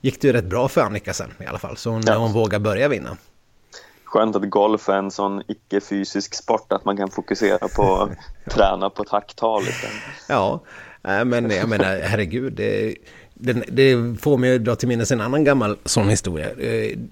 gick 0.01 0.21
det 0.21 0.27
ju 0.27 0.33
rätt 0.33 0.45
bra 0.45 0.69
för 0.69 0.81
Annika 0.81 1.13
sen 1.13 1.31
i 1.41 1.47
alla 1.47 1.59
fall. 1.59 1.77
Så 1.77 1.91
hon, 1.91 2.03
ja. 2.07 2.17
hon 2.17 2.33
vågar 2.33 2.59
börja 2.59 2.89
vinna. 2.89 3.17
Skönt 4.11 4.37
att 4.37 4.51
golf 4.51 4.89
är 4.89 4.93
en 4.93 5.11
sån 5.11 5.43
icke-fysisk 5.49 6.35
sport 6.35 6.73
att 6.73 6.85
man 6.85 6.97
kan 6.97 7.11
fokusera 7.11 7.69
på 7.69 7.95
att 8.47 8.55
träna 8.55 8.91
på 8.91 9.05
takttal. 9.05 9.63
Ja, 10.29 10.61
men 11.03 11.51
jag 11.51 11.69
menar 11.69 12.01
herregud. 12.03 12.53
Det, 12.53 12.97
det, 13.35 13.53
det 13.53 14.17
får 14.21 14.39
mig 14.39 14.57
att 14.57 14.65
dra 14.65 14.77
till 14.77 14.89
minnes 14.89 15.13
en 15.13 15.21
annan 15.21 15.45
gammal 15.45 15.77
sån 15.85 16.09
historia. 16.09 16.49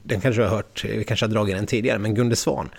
Den 0.03 0.21
kanske 0.21 0.43
jag 0.43 0.49
har 0.49 0.57
hört, 0.57 0.85
vi 0.85 1.05
kanske 1.05 1.27
har 1.27 1.31
dragit 1.31 1.57
den 1.57 1.67
tidigare, 1.67 1.99
men 1.99 2.15
Gunde 2.15 2.37
Svan. 2.37 2.71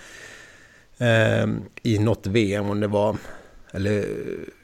I 1.82 1.98
något 1.98 2.26
VM, 2.26 2.70
om 2.70 2.80
det 2.80 2.86
var 2.86 3.16
eller 3.72 4.04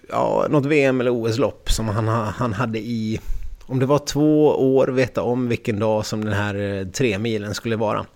ja, 0.09 0.47
något 0.51 0.67
VM 0.67 1.01
eller 1.01 1.11
OS-lopp 1.11 1.71
som 1.71 1.89
han, 1.89 2.09
han 2.09 2.53
hade 2.53 2.79
i, 2.79 3.21
om 3.67 3.79
det 3.79 3.87
var 3.87 3.99
två 3.99 4.49
år, 4.77 4.89
veta 4.89 5.23
om 5.23 5.49
vilken 5.49 5.79
dag 5.79 6.07
som 6.07 6.25
den 6.25 6.35
här 6.35 6.55
eh, 6.55 6.87
tre 6.87 7.19
milen 7.19 7.55
skulle 7.55 7.77
vara. 7.77 8.07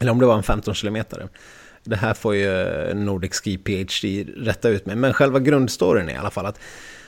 Eller 0.00 0.12
om 0.12 0.18
det 0.18 0.26
var 0.26 0.36
en 0.36 0.42
15 0.42 0.74
kilometer. 0.74 1.28
Det 1.84 1.96
här 1.96 2.14
får 2.14 2.34
ju 2.34 2.94
Nordic 2.94 3.34
Ski 3.34 3.58
PhD 3.58 4.24
rätta 4.36 4.68
ut 4.68 4.86
med. 4.86 4.98
Men 4.98 5.12
själva 5.12 5.38
grundstoryn 5.38 6.08
är 6.08 6.14
i 6.14 6.16
alla 6.16 6.30
fall 6.30 6.46
att 6.46 6.60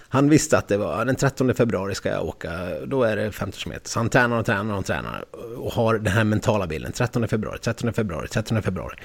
han 0.09 0.28
visste 0.28 0.59
att 0.59 0.68
det 0.68 0.76
var 0.76 1.05
den 1.05 1.16
13 1.16 1.55
februari 1.55 1.95
ska 1.95 2.09
jag 2.09 2.24
åka, 2.24 2.51
då 2.87 3.03
är 3.03 3.16
det 3.16 3.32
15 3.32 3.61
km. 3.61 3.80
Så 3.85 3.99
han 3.99 4.09
tränar 4.09 4.39
och 4.39 4.47
tränar 4.47 4.76
och 4.76 4.87
tränar 4.87 5.24
och 5.57 5.72
har 5.72 5.99
den 5.99 6.12
här 6.12 6.24
mentala 6.24 6.66
bilden. 6.66 6.93
13 6.93 7.28
februari, 7.28 7.59
13 7.59 7.93
februari, 7.93 8.28
13 8.28 8.62
februari. 8.62 8.97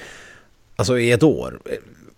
Alltså 0.75 0.99
i 0.99 1.11
ett 1.11 1.23
år 1.23 1.59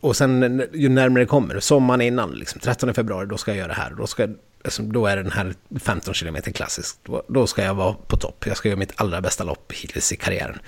och 0.02 0.16
sen 0.16 0.64
ju 0.74 0.90
närmare 0.90 1.24
det 1.24 1.28
kommer, 1.28 1.60
sommaren 1.60 2.02
innan, 2.02 2.32
liksom, 2.32 2.60
13 2.60 2.94
februari, 2.94 3.28
då 3.28 3.38
ska 3.38 3.52
jag 3.52 3.58
göra 3.58 3.68
det 3.68 3.74
här. 3.74 3.92
Då, 3.98 4.08
ska, 4.08 4.28
liksom, 4.64 4.94
då 4.94 5.06
är 5.06 5.18
den 5.18 5.32
här 5.32 5.54
15 5.80 6.14
km 6.14 6.36
klassisk. 6.36 6.98
Då, 7.04 7.24
då, 7.28 7.48
ska 7.48 7.64
jag 7.64 7.74
vara 7.74 7.94
på 7.94 8.18
topp. 8.18 8.46
Jag 8.48 8.58
ska 8.58 8.70
göra 8.70 8.80
mitt 8.80 8.94
allra 8.96 9.22
bästa 9.22 9.44
lopp 9.44 9.72
hittills 9.72 10.12
i 10.12 10.16
karriären. 10.16 10.60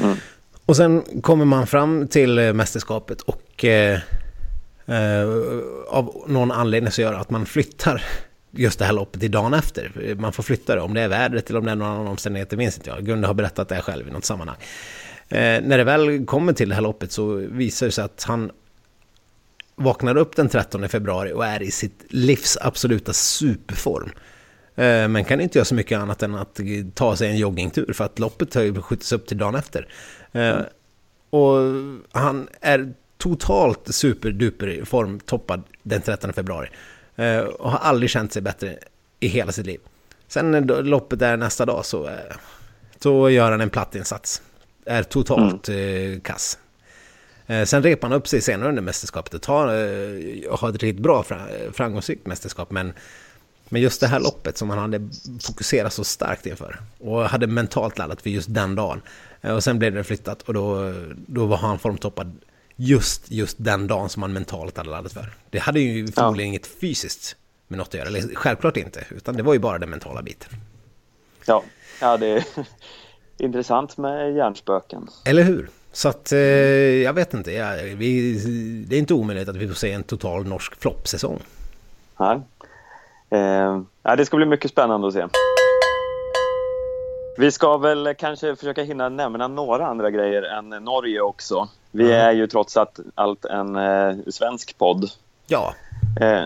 Mm. 0.00 0.16
Och 0.66 0.76
sen 0.76 1.22
kommer 1.22 1.44
man 1.44 1.66
fram 1.66 2.08
till 2.08 2.38
eh, 2.38 2.52
mästerskapet 2.52 3.20
och 3.20 3.64
eh, 3.64 4.00
eh, 4.86 5.28
av 5.88 6.24
någon 6.26 6.52
anledning 6.52 6.92
så 6.92 7.00
gör 7.00 7.12
det 7.12 7.18
att 7.18 7.30
man 7.30 7.46
flyttar 7.46 8.02
just 8.50 8.78
det 8.78 8.84
här 8.84 8.92
loppet 8.92 9.20
till 9.20 9.30
dagen 9.30 9.54
efter. 9.54 10.14
Man 10.18 10.32
får 10.32 10.42
flytta 10.42 10.74
det, 10.74 10.80
om 10.80 10.94
det 10.94 11.00
är 11.00 11.08
vädret 11.08 11.50
eller 11.50 11.58
om 11.58 11.64
det 11.64 11.70
är 11.70 11.76
någon 11.76 11.88
annan 11.88 12.06
omständighet, 12.06 12.50
det 12.50 12.56
minns 12.56 12.76
inte 12.76 12.90
jag. 12.90 13.06
Gunde 13.06 13.26
har 13.26 13.34
berättat 13.34 13.68
det 13.68 13.80
själv 13.80 14.08
i 14.08 14.10
något 14.10 14.24
sammanhang. 14.24 14.56
Eh, 15.28 15.62
när 15.62 15.78
det 15.78 15.84
väl 15.84 16.26
kommer 16.26 16.52
till 16.52 16.68
det 16.68 16.74
här 16.74 16.82
loppet 16.82 17.12
så 17.12 17.34
visar 17.34 17.86
det 17.86 17.92
sig 17.92 18.04
att 18.04 18.24
han 18.28 18.50
vaknar 19.76 20.16
upp 20.16 20.36
den 20.36 20.48
13 20.48 20.88
februari 20.88 21.32
och 21.32 21.46
är 21.46 21.62
i 21.62 21.70
sitt 21.70 22.04
livs 22.08 22.58
absoluta 22.60 23.12
superform. 23.12 24.10
Eh, 24.76 25.08
men 25.08 25.24
kan 25.24 25.40
inte 25.40 25.58
göra 25.58 25.64
så 25.64 25.74
mycket 25.74 25.98
annat 25.98 26.22
än 26.22 26.34
att 26.34 26.60
ta 26.94 27.16
sig 27.16 27.30
en 27.30 27.36
joggingtur 27.36 27.92
för 27.92 28.04
att 28.04 28.18
loppet 28.18 28.54
har 28.54 28.62
ju 28.62 28.82
skjutits 28.82 29.12
upp 29.12 29.26
till 29.26 29.38
dagen 29.38 29.54
efter. 29.54 29.88
Eh, 30.32 30.58
och 31.30 31.58
han 32.12 32.48
är 32.60 32.92
totalt 33.18 33.94
superduper 33.94 34.84
formtoppad 34.84 35.62
den 35.82 36.02
13 36.02 36.32
februari. 36.32 36.68
Eh, 37.16 37.38
och 37.38 37.70
har 37.70 37.78
aldrig 37.78 38.10
känt 38.10 38.32
sig 38.32 38.42
bättre 38.42 38.78
i 39.20 39.26
hela 39.26 39.52
sitt 39.52 39.66
liv. 39.66 39.80
Sen 40.28 40.50
när 40.50 40.82
loppet 40.82 41.22
är 41.22 41.36
nästa 41.36 41.66
dag 41.66 41.84
så, 41.84 42.10
så 43.00 43.30
gör 43.30 43.50
han 43.50 43.60
en 43.60 43.70
platt 43.70 43.94
insats. 43.94 44.42
Är 44.86 45.02
totalt 45.02 45.68
mm. 45.68 46.20
kass. 46.20 46.58
Sen 47.64 47.82
repar 47.82 48.08
han 48.08 48.16
upp 48.16 48.28
sig 48.28 48.40
senare 48.40 48.68
under 48.68 48.82
mästerskapet 48.82 49.34
och 49.34 49.42
tar, 49.42 49.66
har 50.56 50.68
ett 50.68 50.82
riktigt 50.82 51.02
bra 51.02 51.24
framgångsrikt 51.72 52.26
mästerskap. 52.26 52.70
Men, 52.70 52.92
men 53.68 53.82
just 53.82 54.00
det 54.00 54.06
här 54.06 54.20
loppet 54.20 54.58
som 54.58 54.70
han 54.70 54.78
hade 54.78 55.08
fokuserat 55.40 55.92
så 55.92 56.04
starkt 56.04 56.46
inför 56.46 56.80
och 56.98 57.24
hade 57.24 57.46
mentalt 57.46 57.98
laddat 57.98 58.22
för 58.22 58.30
just 58.30 58.54
den 58.54 58.74
dagen. 58.74 59.02
Eh, 59.40 59.54
och 59.54 59.64
sen 59.64 59.78
blev 59.78 59.94
det 59.94 60.04
flyttat 60.04 60.42
och 60.42 60.54
då, 60.54 60.94
då 61.26 61.46
var 61.46 61.56
han 61.56 61.78
formtoppad 61.78 62.36
just, 62.76 63.30
just 63.30 63.56
den 63.60 63.86
dagen 63.86 64.08
som 64.08 64.22
han 64.22 64.32
mentalt 64.32 64.76
hade 64.76 64.90
laddat 64.90 65.12
för. 65.12 65.32
Det 65.50 65.58
hade 65.58 65.80
ju 65.80 66.06
förmodligen 66.06 66.48
ja. 66.48 66.50
inget 66.50 66.66
fysiskt 66.66 67.36
med 67.68 67.78
något 67.78 67.88
att 67.88 67.94
göra, 67.94 68.06
eller 68.06 68.34
självklart 68.34 68.76
inte, 68.76 69.04
utan 69.10 69.36
det 69.36 69.42
var 69.42 69.52
ju 69.52 69.58
bara 69.58 69.78
den 69.78 69.90
mentala 69.90 70.22
biten. 70.22 70.50
Ja, 71.46 71.62
ja 72.00 72.16
det 72.16 72.26
är 72.26 72.44
intressant 73.38 73.96
med 73.96 74.34
hjärnspöken. 74.34 75.08
Eller 75.24 75.42
hur? 75.42 75.68
Så 75.92 76.08
att 76.08 76.32
eh, 76.32 76.38
jag 76.38 77.12
vet 77.12 77.34
inte, 77.34 77.52
ja, 77.52 77.74
vi, 77.96 78.84
det 78.88 78.96
är 78.96 78.98
inte 78.98 79.14
omöjligt 79.14 79.48
att 79.48 79.56
vi 79.56 79.68
får 79.68 79.74
se 79.74 79.92
en 79.92 80.02
total 80.02 80.46
norsk 80.46 80.80
floppsäsong. 80.80 81.40
Nej. 82.18 82.40
Ja, 84.02 84.16
det 84.16 84.26
ska 84.26 84.36
bli 84.36 84.46
mycket 84.46 84.70
spännande 84.70 85.08
att 85.08 85.14
se. 85.14 85.26
Vi 87.36 87.52
ska 87.52 87.76
väl 87.76 88.14
kanske 88.18 88.56
försöka 88.56 88.82
hinna 88.82 89.08
nämna 89.08 89.48
några 89.48 89.86
andra 89.86 90.10
grejer 90.10 90.42
än 90.42 90.68
Norge 90.68 91.20
också. 91.20 91.68
Vi 91.90 92.04
mm. 92.04 92.26
är 92.26 92.32
ju 92.32 92.46
trots 92.46 92.76
allt 93.14 93.44
en 93.44 93.76
eh, 93.76 94.16
svensk 94.28 94.78
podd. 94.78 95.10
Ja. 95.46 95.74
Eh, 96.20 96.42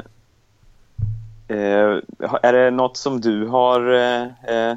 eh, 1.56 1.98
är 2.42 2.52
det 2.52 2.70
något 2.70 2.96
som 2.96 3.20
du 3.20 3.46
har 3.46 3.92
eh, 4.48 4.76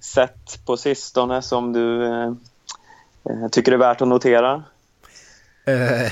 sett 0.00 0.66
på 0.66 0.76
sistone 0.76 1.42
som 1.42 1.72
du 1.72 2.04
eh, 2.04 2.32
tycker 3.50 3.72
är 3.72 3.76
värt 3.76 4.02
att 4.02 4.08
notera. 4.08 4.62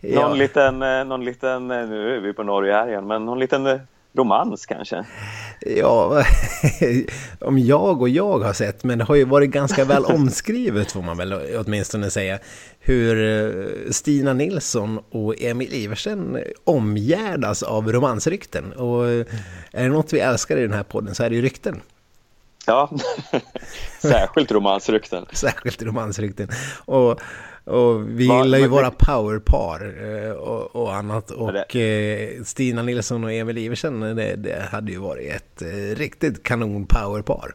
Ja. 0.00 0.28
någon, 0.28 0.38
liten, 0.38 0.82
eh, 0.82 1.04
någon 1.04 1.24
liten, 1.24 1.68
nu 1.68 2.16
är 2.16 2.20
vi 2.20 2.32
på 2.32 2.42
Norge 2.42 2.72
här 2.72 2.88
igen, 2.88 3.06
men 3.06 3.24
någon 3.24 3.38
liten 3.38 3.80
romans 4.14 4.66
kanske? 4.66 5.04
Ja, 5.60 6.24
om 7.40 7.58
jag 7.58 8.00
och 8.00 8.08
jag 8.08 8.38
har 8.38 8.52
sett, 8.52 8.84
men 8.84 8.98
det 8.98 9.04
har 9.04 9.14
ju 9.14 9.24
varit 9.24 9.50
ganska 9.50 9.84
väl 9.84 10.04
omskrivet 10.04 10.92
får 10.92 11.02
man 11.02 11.16
väl 11.16 11.32
åtminstone 11.56 12.10
säga, 12.10 12.38
hur 12.80 13.92
Stina 13.92 14.32
Nilsson 14.32 15.00
och 15.10 15.42
Emil 15.42 15.74
Iversen 15.74 16.38
omgärdas 16.64 17.62
av 17.62 17.92
romansrykten. 17.92 18.72
Och 18.72 19.08
är 19.08 19.24
det 19.82 19.88
något 19.88 20.12
vi 20.12 20.20
älskar 20.20 20.56
i 20.56 20.62
den 20.62 20.72
här 20.72 20.82
podden 20.82 21.14
så 21.14 21.22
är 21.22 21.30
det 21.30 21.36
ju 21.36 21.42
rykten. 21.42 21.80
Ja, 22.66 22.90
särskilt 24.02 24.52
romansrykten. 24.52 25.26
Särskilt 25.32 25.82
romansrykten. 25.82 26.48
Och, 26.84 27.20
och 27.64 28.08
vi 28.08 28.28
Va, 28.28 28.42
gillar 28.42 28.58
ju 28.58 28.68
våra 28.68 28.90
det... 28.90 28.96
powerpar 28.98 30.04
eh, 30.04 30.32
och, 30.32 30.76
och, 30.76 30.94
annat. 30.94 31.30
Och 31.30 31.52
det... 31.52 31.74
Eh, 31.74 32.42
Stina 32.42 32.82
Nilsson 32.82 33.24
och 33.24 33.32
Emil 33.32 33.58
Iversen, 33.58 34.00
det, 34.00 34.36
det 34.36 34.68
hade 34.70 34.92
ju 34.92 34.98
varit 34.98 35.32
ett 35.32 35.62
eh, 35.62 35.96
riktigt 35.96 36.42
kanon 36.42 36.86
powerpar. 36.86 37.54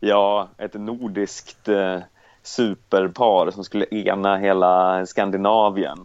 Ja, 0.00 0.50
ett 0.58 0.74
nordiskt 0.74 1.68
superpar 2.46 3.50
som 3.50 3.64
skulle 3.64 3.84
ena 3.90 4.36
hela 4.36 5.06
Skandinavien 5.06 5.98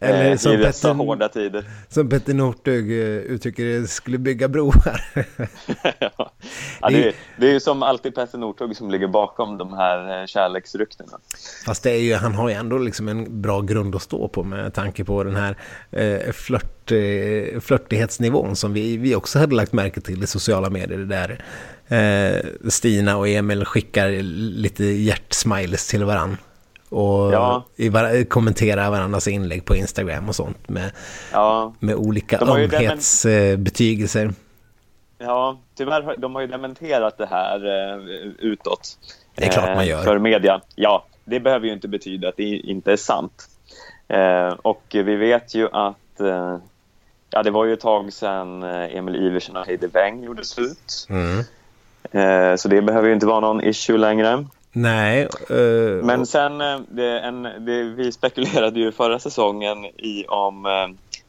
Eller 0.00 0.36
som 0.36 0.52
i 0.52 0.56
dessa 0.56 0.88
Petter, 0.88 1.04
hårda 1.04 1.28
tider. 1.28 1.64
Som 1.88 2.08
Petter 2.08 2.34
Northug 2.34 2.90
uttrycker 2.90 3.64
det, 3.64 3.88
skulle 3.88 4.18
bygga 4.18 4.48
broar. 4.48 5.04
ja. 5.98 6.32
Ja, 6.80 6.88
det, 6.88 7.08
är, 7.08 7.14
det 7.36 7.48
är 7.48 7.52
ju 7.52 7.60
som 7.60 7.82
alltid 7.82 8.14
Petter 8.14 8.38
Northug 8.38 8.76
som 8.76 8.90
ligger 8.90 9.08
bakom 9.08 9.58
de 9.58 9.72
här 9.72 10.26
kärleksryktena. 10.26 11.18
Fast 11.66 11.82
det 11.82 11.90
är 11.90 12.00
ju, 12.00 12.14
han 12.14 12.34
har 12.34 12.48
ju 12.48 12.54
ändå 12.54 12.78
liksom 12.78 13.08
en 13.08 13.42
bra 13.42 13.60
grund 13.60 13.94
att 13.94 14.02
stå 14.02 14.28
på 14.28 14.42
med 14.42 14.74
tanke 14.74 15.04
på 15.04 15.24
den 15.24 15.36
här 15.36 15.56
eh, 15.90 16.32
flört, 16.32 16.92
eh, 16.92 17.60
flörtighetsnivån 17.60 18.56
som 18.56 18.72
vi, 18.72 18.96
vi 18.96 19.14
också 19.14 19.38
hade 19.38 19.54
lagt 19.54 19.72
märke 19.72 20.00
till 20.00 20.22
i 20.22 20.26
sociala 20.26 20.70
medier. 20.70 20.98
Där 20.98 21.30
eh, 21.30 21.36
Stina 22.68 23.16
och 23.16 23.28
Emil 23.28 23.64
skickar 23.64 24.10
lite 24.56 24.84
hjärtsmiles 24.84 25.88
till 25.88 26.04
varann. 26.04 26.36
Och 26.88 27.32
ja. 27.32 27.64
var 27.76 28.24
kommentera 28.24 28.90
varandras 28.90 29.28
inlägg 29.28 29.64
på 29.64 29.76
Instagram 29.76 30.28
och 30.28 30.34
sånt 30.34 30.68
med, 30.68 30.90
ja. 31.32 31.74
med 31.78 31.94
olika 31.94 32.38
ömhetsbetygelser. 32.38 34.32
Ja, 35.18 35.58
tyvärr, 35.74 36.16
de 36.18 36.34
har 36.34 36.42
ju 36.42 36.46
dementerat 36.46 37.18
det 37.18 37.26
här 37.26 37.66
eh, 37.66 37.98
utåt. 38.38 38.98
Det 39.34 39.44
är 39.44 39.50
klart 39.50 39.76
man 39.76 39.86
gör. 39.86 39.98
Eh, 39.98 40.04
för 40.04 40.18
media. 40.18 40.60
Ja, 40.74 41.06
det 41.24 41.40
behöver 41.40 41.66
ju 41.66 41.72
inte 41.72 41.88
betyda 41.88 42.28
att 42.28 42.36
det 42.36 42.44
inte 42.44 42.92
är 42.92 42.96
sant. 42.96 43.48
Eh, 44.08 44.48
och 44.62 44.82
vi 44.90 45.16
vet 45.16 45.54
ju 45.54 45.68
att 45.72 46.20
eh, 46.20 46.58
ja, 47.30 47.42
det 47.42 47.50
var 47.50 47.64
ju 47.64 47.72
ett 47.72 47.80
tag 47.80 48.12
sedan 48.12 48.62
eh, 48.62 48.96
Emil 48.96 49.16
Iversen 49.16 49.56
och 49.56 49.66
Heidi 49.66 49.86
Weng 49.86 50.24
gjorde 50.24 50.44
slut. 50.44 51.06
Mm. 51.08 51.44
Eh, 52.12 52.56
så 52.56 52.68
det 52.68 52.82
behöver 52.82 53.08
ju 53.08 53.14
inte 53.14 53.26
vara 53.26 53.40
någon 53.40 53.64
issue 53.64 53.98
längre. 53.98 54.46
Nej. 54.72 55.28
Uh, 55.50 56.04
Men 56.04 56.26
sen, 56.26 56.60
eh, 56.60 56.80
det, 56.88 57.20
en, 57.20 57.42
det, 57.42 57.82
vi 57.82 58.12
spekulerade 58.12 58.80
ju 58.80 58.92
förra 58.92 59.18
säsongen 59.18 59.84
i 59.84 60.24
om 60.28 60.66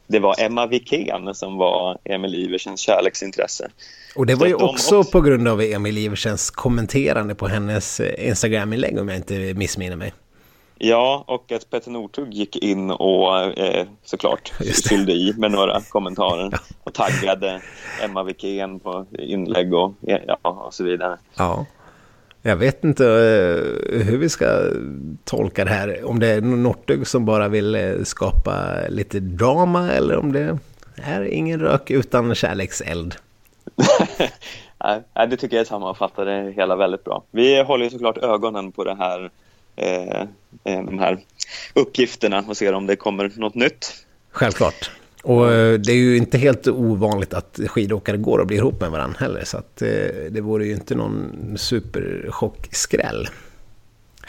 det 0.08 0.20
var 0.20 0.36
Emma 0.40 0.68
Wikén 0.68 1.34
som 1.34 1.58
var 1.58 1.98
Emil 2.04 2.36
Iversens 2.36 2.80
kärleksintresse. 2.80 3.70
Och 4.16 4.26
det 4.26 4.36
var 4.36 4.48
ju 4.48 4.54
också, 4.54 5.00
också, 5.00 5.12
på 5.12 5.22
grund 5.22 5.48
av 5.48 5.62
Emil 5.62 5.98
Iversens 5.98 6.52
kommenterande 6.52 7.36
på 7.36 7.48
hennes 7.48 8.02
Instagram-inlägg 8.18 9.00
om 9.00 9.10
jag 9.10 9.18
inte 9.18 9.54
missminner 9.54 9.96
mig. 9.96 10.14
Ja, 10.84 11.24
och 11.28 11.52
att 11.52 11.70
Petter 11.70 11.92
Northug 11.92 12.34
gick 12.34 12.56
in 12.56 12.92
och 12.92 13.60
eh, 13.60 13.88
såklart 14.04 14.50
fyllde 14.90 15.12
i 15.12 15.34
med 15.38 15.52
några 15.52 15.82
kommentarer 15.82 16.50
ja. 16.52 16.58
och 16.84 16.94
taggade 16.94 17.62
Emma 18.04 18.24
Wikén 18.24 18.80
på 18.80 19.06
inlägg 19.20 19.74
och, 19.74 19.94
ja, 20.02 20.38
och 20.42 20.74
så 20.74 20.84
vidare. 20.84 21.18
Ja, 21.36 21.66
jag 22.42 22.56
vet 22.56 22.84
inte 22.84 23.06
eh, 23.06 24.02
hur 24.02 24.18
vi 24.18 24.30
ska 24.30 24.46
tolka 25.24 25.66
det 25.66 25.72
här. 25.72 26.06
Om 26.06 26.20
det 26.20 26.28
är 26.28 26.42
Northug 26.42 27.08
som 27.08 27.26
bara 27.26 27.48
vill 27.48 27.76
eh, 27.76 28.04
skapa 28.04 28.66
lite 28.90 29.20
drama 29.20 29.92
eller 29.92 30.18
om 30.18 30.32
det 30.32 30.58
är 30.96 31.22
ingen 31.22 31.60
rök 31.60 31.92
utan 31.92 32.36
kärlekseld. 32.36 33.16
Nej, 35.16 35.28
det 35.28 35.38
tycker 35.38 35.58
jag 35.58 35.68
sammanfattar 35.68 36.26
det 36.26 36.52
hela 36.52 36.76
väldigt 36.76 37.04
bra. 37.04 37.24
Vi 37.32 37.64
håller 37.64 37.90
såklart 37.90 38.18
ögonen 38.18 38.72
på 38.72 38.84
det 38.84 38.96
här 38.96 39.32
de 40.64 41.00
här 41.00 41.20
uppgifterna 41.74 42.44
och 42.48 42.58
ser 42.58 42.74
om 42.74 42.88
det 42.88 42.96
kommer 42.96 43.32
något 43.36 43.56
nytt. 43.56 44.06
Självklart. 44.32 44.92
Och 45.24 45.52
eh, 45.52 45.80
det 45.80 45.92
är 45.92 45.96
ju 45.96 46.18
inte 46.18 46.38
helt 46.38 46.68
ovanligt 46.68 47.34
att 47.34 47.60
skidåkare 47.68 48.18
går 48.18 48.40
och 48.40 48.48
blir 48.48 48.58
ihop 48.58 48.82
med 48.82 48.92
varandra 48.92 49.18
heller. 49.20 49.44
Så 49.44 49.58
att 49.58 49.82
eh, 49.82 49.90
det 50.32 50.42
vore 50.42 50.66
ju 50.66 50.74
inte 50.74 50.96
någon 50.96 51.54
superchockskräll. 51.58 53.28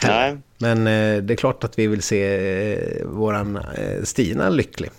Nej. 0.03 0.37
Men 0.57 0.83
det 1.27 1.33
är 1.33 1.35
klart 1.35 1.63
att 1.63 1.79
vi 1.79 1.87
vill 1.87 2.01
se 2.01 2.79
våran 3.05 3.59
Stina 4.03 4.49
lycklig. 4.49 4.89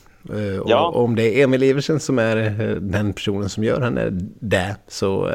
Ja. 0.66 0.88
Och 0.88 1.04
om 1.04 1.16
det 1.16 1.40
är 1.40 1.44
Emil 1.44 1.62
Iversen 1.62 2.00
som 2.00 2.18
är 2.18 2.36
den 2.80 3.12
personen 3.12 3.48
som 3.48 3.64
gör 3.64 3.80
henne 3.80 4.08
det 4.40 4.76
så, 4.88 5.30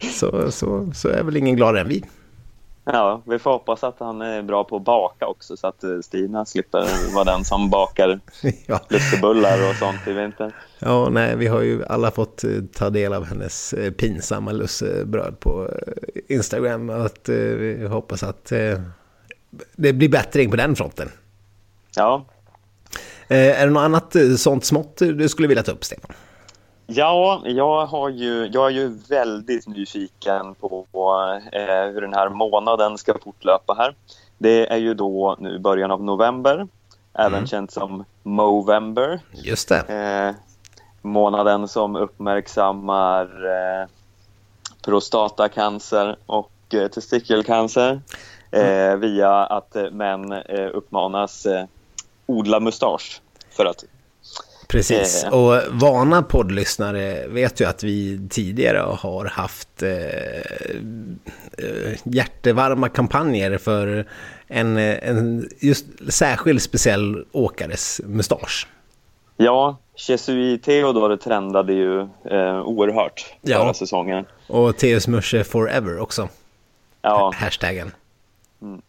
så, 0.12 0.50
så, 0.50 0.92
så 0.94 1.08
är 1.08 1.22
väl 1.22 1.36
ingen 1.36 1.56
gladare 1.56 1.80
än 1.80 1.88
vi. 1.88 2.04
Ja, 2.84 3.22
vi 3.26 3.38
får 3.38 3.50
hoppas 3.50 3.84
att 3.84 4.00
han 4.00 4.22
är 4.22 4.42
bra 4.42 4.64
på 4.64 4.76
att 4.76 4.82
baka 4.82 5.26
också 5.26 5.56
så 5.56 5.66
att 5.66 5.84
eh, 5.84 6.00
Stina 6.00 6.44
slipper 6.44 7.14
vara 7.14 7.24
den 7.24 7.44
som 7.44 7.70
bakar 7.70 8.20
ja. 8.66 8.80
lussebullar 8.88 9.70
och 9.70 9.76
sånt 9.76 10.06
i 10.06 10.12
vinter. 10.12 10.54
Ja, 10.78 11.08
nej, 11.08 11.36
vi 11.36 11.46
har 11.46 11.60
ju 11.60 11.84
alla 11.84 12.10
fått 12.10 12.44
eh, 12.44 12.50
ta 12.74 12.90
del 12.90 13.12
av 13.12 13.24
hennes 13.24 13.72
eh, 13.72 13.92
pinsamma 13.92 14.52
lussebröd 14.52 15.40
på 15.40 15.70
Instagram. 16.28 16.90
Att 16.90 17.28
vi 17.28 17.86
hoppas 17.86 18.22
att 18.22 18.44
det 19.76 19.92
blir 19.92 20.08
bättring 20.08 20.50
på 20.50 20.56
den 20.56 20.76
fronten. 20.76 21.10
Ja. 21.96 22.24
Är 23.28 23.66
det 23.66 23.72
något 23.72 23.80
annat 23.80 24.16
sånt 24.36 24.64
smått 24.64 24.96
du 24.96 25.28
skulle 25.28 25.48
vilja 25.48 25.62
ta 25.62 25.72
upp, 25.72 25.84
Stefan? 25.84 26.10
Ja, 26.86 27.42
jag, 27.44 27.86
har 27.86 28.08
ju, 28.08 28.46
jag 28.52 28.66
är 28.66 28.70
ju 28.70 28.98
väldigt 29.08 29.66
nyfiken 29.66 30.54
på 30.54 30.86
eh, 31.52 31.92
hur 31.92 32.00
den 32.00 32.14
här 32.14 32.28
månaden 32.28 32.98
ska 32.98 33.18
fortlöpa 33.24 33.74
här. 33.74 33.94
Det 34.38 34.72
är 34.72 34.76
ju 34.76 34.94
då 34.94 35.36
nu 35.38 35.58
början 35.58 35.90
av 35.90 36.04
november, 36.04 36.68
även 37.14 37.34
mm. 37.34 37.46
känt 37.46 37.72
som 37.72 38.04
Movember. 38.22 39.20
Just 39.32 39.68
det. 39.68 39.78
Eh, 39.78 40.34
månaden 41.02 41.68
som 41.68 41.96
uppmärksammar 41.96 43.24
eh, 43.24 43.88
prostatacancer 44.84 46.16
och 46.26 46.52
eh, 46.74 46.88
testikelcancer 46.88 48.00
mm. 48.50 49.00
via 49.00 49.30
att 49.30 49.76
män 49.92 50.32
eh, 50.32 50.70
uppmanas 50.72 51.46
odla 52.26 52.60
mustasch 52.60 53.20
för 53.50 53.64
att 53.64 53.84
Precis, 54.74 55.26
och 55.30 55.60
vana 55.70 56.22
poddlyssnare 56.22 57.28
vet 57.28 57.60
ju 57.60 57.64
att 57.64 57.82
vi 57.82 58.28
tidigare 58.30 58.78
har 58.78 59.24
haft 59.24 59.82
eh, 59.82 59.90
eh, 61.58 61.98
hjärtevarma 62.04 62.88
kampanjer 62.88 63.58
för 63.58 64.06
en, 64.46 64.76
en 64.76 65.48
just 65.60 65.86
särskild 66.08 66.62
speciell 66.62 67.24
åkares 67.32 68.00
mustasch. 68.04 68.68
Ja, 69.36 69.76
Chesui 69.96 70.58
Theodor 70.58 71.16
trendade 71.16 71.72
ju 71.72 72.00
eh, 72.00 72.60
oerhört 72.60 73.20
förra 73.20 73.52
ja. 73.52 73.74
säsongen. 73.74 74.24
Och 74.46 74.76
Theos 74.76 75.08
Musche 75.08 75.44
Forever 75.44 75.98
också. 75.98 76.28
Ja. 77.02 77.32
Hashtaggen. 77.34 77.92
Mm. 78.62 78.82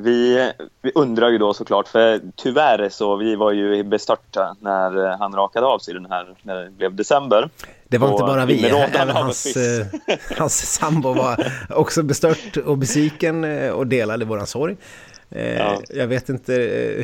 Vi, 0.00 0.52
vi, 0.82 0.92
undrar 0.94 1.28
ju 1.28 1.38
då 1.38 1.54
såklart, 1.54 1.88
för 1.88 2.20
tyvärr 2.36 2.88
så 2.88 3.16
vi 3.16 3.36
var 3.36 3.52
ju 3.52 3.84
bestörta 3.84 4.56
när 4.60 5.06
eh, 5.06 5.18
han 5.18 5.32
rakade 5.32 5.66
av 5.66 5.78
sig 5.78 5.94
den 5.94 6.06
här, 6.06 6.36
när 6.42 6.64
det 6.64 6.70
blev 6.70 6.94
december. 6.94 7.50
Det 7.88 7.98
var 7.98 8.10
inte 8.10 8.22
bara 8.22 8.46
vi, 8.46 8.66
även 8.66 9.16
hans, 9.16 9.56
eh, 9.56 9.86
hans 10.38 10.72
sambo 10.72 11.12
var 11.14 11.52
också 11.70 12.02
bestört 12.02 12.56
och 12.56 12.78
besviken 12.78 13.44
eh, 13.44 13.70
och 13.70 13.86
delade 13.86 14.24
våran 14.24 14.46
sorg. 14.46 14.76
Ja. 15.28 15.80
Jag 15.88 16.06
vet 16.06 16.28
inte 16.28 16.52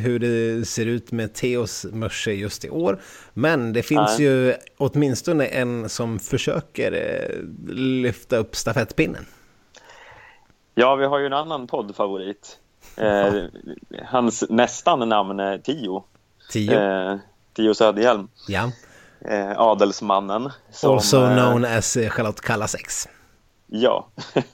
hur 0.00 0.18
det 0.18 0.66
ser 0.66 0.86
ut 0.86 1.12
med 1.12 1.34
Theos 1.34 1.86
Mörse 1.92 2.32
just 2.32 2.64
i 2.64 2.70
år. 2.70 3.00
Men 3.32 3.72
det 3.72 3.82
finns 3.82 4.18
Nej. 4.18 4.26
ju 4.26 4.54
åtminstone 4.78 5.46
en 5.46 5.88
som 5.88 6.18
försöker 6.18 7.30
lyfta 7.68 8.36
upp 8.36 8.56
stafettpinnen. 8.56 9.26
Ja, 10.74 10.94
vi 10.94 11.04
har 11.04 11.18
ju 11.18 11.26
en 11.26 11.32
annan 11.32 11.66
poddfavorit. 11.66 12.58
Eh, 12.96 13.44
hans 14.04 14.44
nästan 14.48 15.08
namn 15.08 15.40
är 15.40 15.58
Tio. 15.58 16.04
Tio. 16.50 16.80
Eh, 16.80 17.16
Tio 17.56 17.74
Söderhjelm. 17.74 18.28
Ja. 18.48 18.70
Eh, 19.28 19.60
adelsmannen. 19.60 20.50
Som, 20.70 20.94
also 20.94 21.24
eh, 21.24 21.32
known 21.36 21.64
as 21.64 21.96
eh, 21.96 22.10
Charlotte 22.10 22.40
Kallas 22.40 22.74
ex. 22.74 23.08
Ja, 23.66 24.06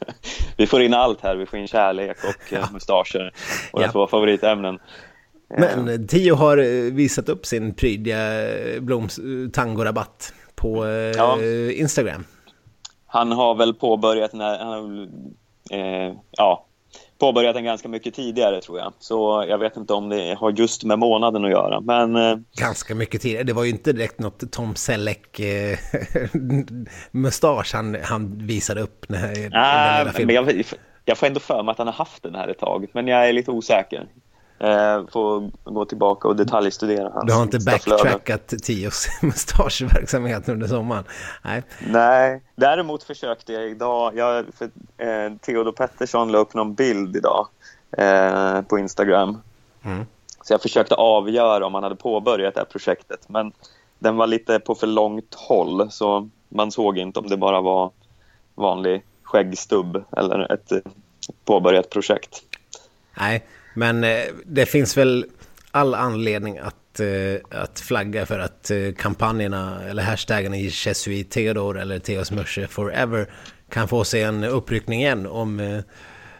vi 0.57 0.67
får 0.67 0.83
in 0.83 0.95
allt 0.95 1.21
här. 1.21 1.37
Vi 1.37 1.47
får 1.47 1.59
in 1.59 1.69
kärlek 1.69 2.17
och 2.25 2.53
ja. 2.53 2.69
mustascher 2.73 3.33
och 3.73 3.83
ja. 3.83 3.93
två 3.93 4.07
favoritämnen. 4.07 4.79
Men 5.59 6.07
Tio 6.07 6.35
har 6.35 6.57
visat 6.91 7.29
upp 7.29 7.47
sin 7.47 7.75
prydliga 7.75 8.19
bloms 8.81 9.21
tangorabatt 9.53 10.33
på 10.55 10.87
ja. 11.17 11.43
Instagram. 11.73 12.25
Han 13.07 13.33
har 13.33 13.55
väl 13.55 13.75
påbörjat 13.75 14.33
när 14.33 14.59
han, 14.59 15.09
eh, 15.71 16.15
ja, 16.31 16.67
påbörjat 17.21 17.55
den 17.55 17.65
ganska 17.65 17.89
mycket 17.89 18.15
tidigare 18.15 18.61
tror 18.61 18.79
jag. 18.79 18.93
Så 18.99 19.45
jag 19.49 19.59
vet 19.59 19.77
inte 19.77 19.93
om 19.93 20.09
det 20.09 20.35
har 20.35 20.51
just 20.51 20.85
med 20.85 20.99
månaden 20.99 21.45
att 21.45 21.51
göra. 21.51 21.81
Men, 21.81 22.17
eh, 22.17 22.37
ganska 22.59 22.95
mycket 22.95 23.23
tidigare. 23.23 23.45
Det 23.45 23.53
var 23.53 23.65
ju 23.65 23.71
inte 23.71 23.93
direkt 23.93 24.19
något 24.19 24.53
Tom 24.53 24.75
Selleck-mustasch 24.75 27.71
han, 27.75 27.97
han 28.03 28.47
visade 28.47 28.81
upp. 28.81 29.09
När, 29.09 29.51
nej, 29.51 30.07
men 30.27 30.35
jag, 30.35 30.63
jag 31.05 31.19
får 31.19 31.27
ändå 31.27 31.41
för 31.41 31.63
mig 31.63 31.73
att 31.73 31.79
han 31.79 31.87
har 31.87 31.95
haft 31.95 32.23
den 32.23 32.35
här 32.35 32.49
ett 32.49 32.59
tag. 32.59 32.87
Men 32.93 33.09
jag 33.09 33.29
är 33.29 33.33
lite 33.33 33.51
osäker. 33.51 34.07
Eh, 34.61 35.07
får 35.13 35.51
gå 35.65 35.85
tillbaka 35.85 36.29
och 36.29 36.37
detaljstudera 36.37 37.11
hans 37.11 37.27
Du 37.27 37.33
har 37.33 37.43
inte 37.43 37.59
backtrackat 37.59 38.49
Tios 38.49 39.09
mustaschverksamhet 39.23 40.49
under 40.49 40.67
sommaren? 40.67 41.05
Nej. 41.45 41.63
Nej, 41.87 42.43
däremot 42.55 43.03
försökte 43.03 43.53
jag 43.53 43.71
idag, 43.71 44.17
jag, 44.17 44.47
för, 44.59 44.65
eh, 44.97 45.33
Theodor 45.41 45.73
Pettersson 45.73 46.33
la 46.33 46.39
upp 46.39 46.55
någon 46.55 46.75
bild 46.75 47.17
idag 47.17 47.49
eh, 47.99 48.63
på 48.63 48.79
Instagram. 48.79 49.39
Mm. 49.83 50.07
Så 50.43 50.53
jag 50.53 50.63
försökte 50.63 50.95
avgöra 50.95 51.67
om 51.67 51.75
han 51.75 51.83
hade 51.83 51.97
påbörjat 51.97 52.55
det 52.55 52.61
här 52.61 52.67
projektet, 52.67 53.29
men 53.29 53.53
den 53.99 54.17
var 54.17 54.27
lite 54.27 54.59
på 54.59 54.75
för 54.75 54.87
långt 54.87 55.35
håll, 55.35 55.91
så 55.91 56.29
man 56.49 56.73
såg 56.73 56.99
inte 56.99 57.19
om 57.19 57.29
det 57.29 57.37
bara 57.37 57.61
var 57.61 57.91
vanlig 58.55 59.05
skäggstubb 59.23 60.05
eller 60.17 60.53
ett 60.53 60.73
påbörjat 61.45 61.91
projekt. 61.91 62.43
Nej, 63.19 63.45
men 63.75 64.05
eh, 64.05 64.25
det 64.45 64.67
finns 64.67 64.97
väl 64.97 65.27
all 65.71 65.95
anledning 65.95 66.59
att, 66.59 67.01
eh, 67.01 67.61
att 67.63 67.81
flagga 67.81 68.27
för 68.27 68.39
att 68.39 68.71
eh, 68.71 68.93
kampanjerna 68.97 69.83
eller 69.89 70.03
hashtaggen 70.03 70.55
i 70.55 70.63
Jesuit 70.63 71.31
Theodor 71.31 71.79
eller 71.79 71.99
Theos 71.99 72.31
Mörse 72.31 72.67
Forever 72.67 73.27
kan 73.69 73.89
få 73.89 74.05
sig 74.05 74.23
en 74.23 74.45
uppryckning 74.45 75.01
igen 75.01 75.27
om 75.27 75.83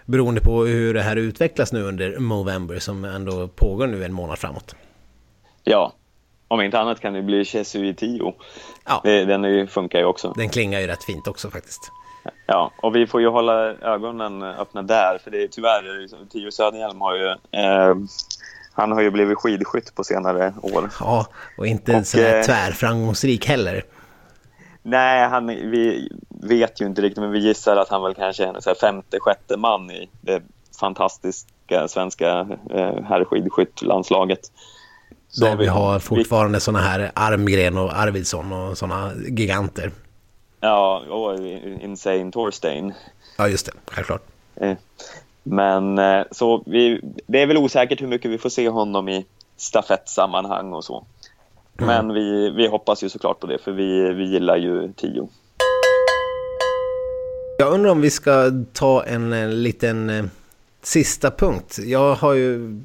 beroende 0.05 0.41
på 0.41 0.65
hur 0.65 0.95
det 0.95 1.03
här 1.03 1.17
utvecklas 1.17 1.73
nu 1.73 1.83
under 1.83 2.19
Movember 2.19 2.79
som 2.79 3.05
ändå 3.05 3.49
pågår 3.49 3.87
nu 3.87 4.05
en 4.05 4.13
månad 4.13 4.39
framåt. 4.39 4.75
Ja, 5.65 5.93
om 6.49 6.61
inte 6.61 6.79
annat 6.79 7.01
kan 7.01 7.13
det 7.13 7.23
bli 7.23 7.45
Jesuit 7.47 7.99
Tio. 7.99 8.35
Ja. 8.87 9.01
Den 9.05 9.69
funkar 9.69 9.99
ju 9.99 10.05
också. 10.05 10.33
Den 10.37 10.49
klingar 10.49 10.81
ju 10.81 10.87
rätt 10.87 11.05
fint 11.05 11.29
också 11.29 11.51
faktiskt. 11.51 11.93
Ja, 12.47 12.73
och 12.83 12.97
vi 12.97 13.07
får 13.07 13.21
ju 13.21 13.29
hålla 13.29 13.55
ögonen 13.75 14.43
öppna 14.43 14.83
där, 14.83 15.19
för 15.25 15.31
det 15.31 15.43
är 15.43 15.49
tyvärr, 15.49 16.09
Tio 16.31 16.53
Söderhjelm 16.53 17.01
har 17.01 17.17
ju 17.17 17.29
eh, 17.61 17.95
han 18.73 18.93
har 18.93 19.01
ju 19.01 19.11
blivit 19.11 19.39
skidskytt 19.39 19.95
på 19.95 20.05
senare 20.05 20.55
år. 20.63 20.91
Ja, 21.01 21.27
och 21.59 21.67
inte 21.67 21.97
och, 21.97 22.07
så 22.07 22.21
eh, 22.21 22.43
tvärframgångsrik 22.43 23.47
heller. 23.47 23.85
Nej, 24.83 25.29
han, 25.29 25.47
vi 25.47 26.09
vet 26.29 26.81
ju 26.81 26.87
inte 26.87 27.03
riktigt, 27.03 27.23
men 27.23 27.31
vi 27.31 27.39
gissar 27.39 27.77
att 27.77 27.89
han 27.89 28.03
väl 28.03 28.15
kanske 28.15 28.45
är 28.45 28.55
en 28.55 28.63
så 28.63 28.75
femte, 28.75 29.19
sjätte 29.21 29.57
man 29.57 29.91
i 29.91 30.11
det 30.21 30.43
fantastiska 30.81 31.89
svenska 31.89 32.47
eh, 32.71 33.03
herrskidskyttlandslaget. 33.05 34.41
Där 35.41 35.57
vi 35.57 35.67
har 35.67 35.99
fortfarande 35.99 36.57
vi... 36.57 36.61
sådana 36.61 36.85
här 36.85 37.11
Armgren 37.15 37.79
och 37.79 37.99
Arvidsson 37.99 38.53
och 38.53 38.79
sådana 38.79 39.13
giganter. 39.29 39.91
Ja, 40.61 40.99
och 41.09 41.47
Insane 41.81 42.33
Torstein. 42.33 42.95
Ja, 43.39 43.49
just 43.49 43.67
det. 43.67 43.73
Självklart. 43.87 44.23
Eh, 44.57 44.77
men 45.43 45.99
eh, 45.99 46.25
så 46.31 46.63
vi, 46.67 47.01
det 47.27 47.43
är 47.43 47.47
väl 47.47 47.57
osäkert 47.57 48.03
hur 48.03 48.07
mycket 48.07 48.31
vi 48.31 48.39
får 48.39 48.49
se 48.49 48.69
honom 48.69 49.09
i 49.09 49.27
stafettsammanhang 49.57 50.73
och 50.73 50.85
så. 50.85 51.05
Mm. 51.79 51.87
Men 51.89 52.15
vi, 52.15 52.51
vi 52.51 52.67
hoppas 52.67 53.03
ju 53.03 53.09
såklart 53.09 53.41
på 53.41 53.47
det, 53.47 53.59
för 53.59 53.73
vi, 53.73 54.13
vi 54.13 54.25
gillar 54.25 54.57
ju 54.57 54.93
Tio. 54.93 55.29
Jag 57.59 57.73
undrar 57.73 57.91
om 57.91 58.01
vi 58.01 58.11
ska 58.11 58.51
ta 58.73 59.05
en, 59.05 59.33
en 59.33 59.63
liten 59.63 60.11
eh, 60.11 60.25
sista 60.83 61.31
punkt. 61.31 61.79
Jag 61.85 62.15
har 62.15 62.33
ju 62.35 62.81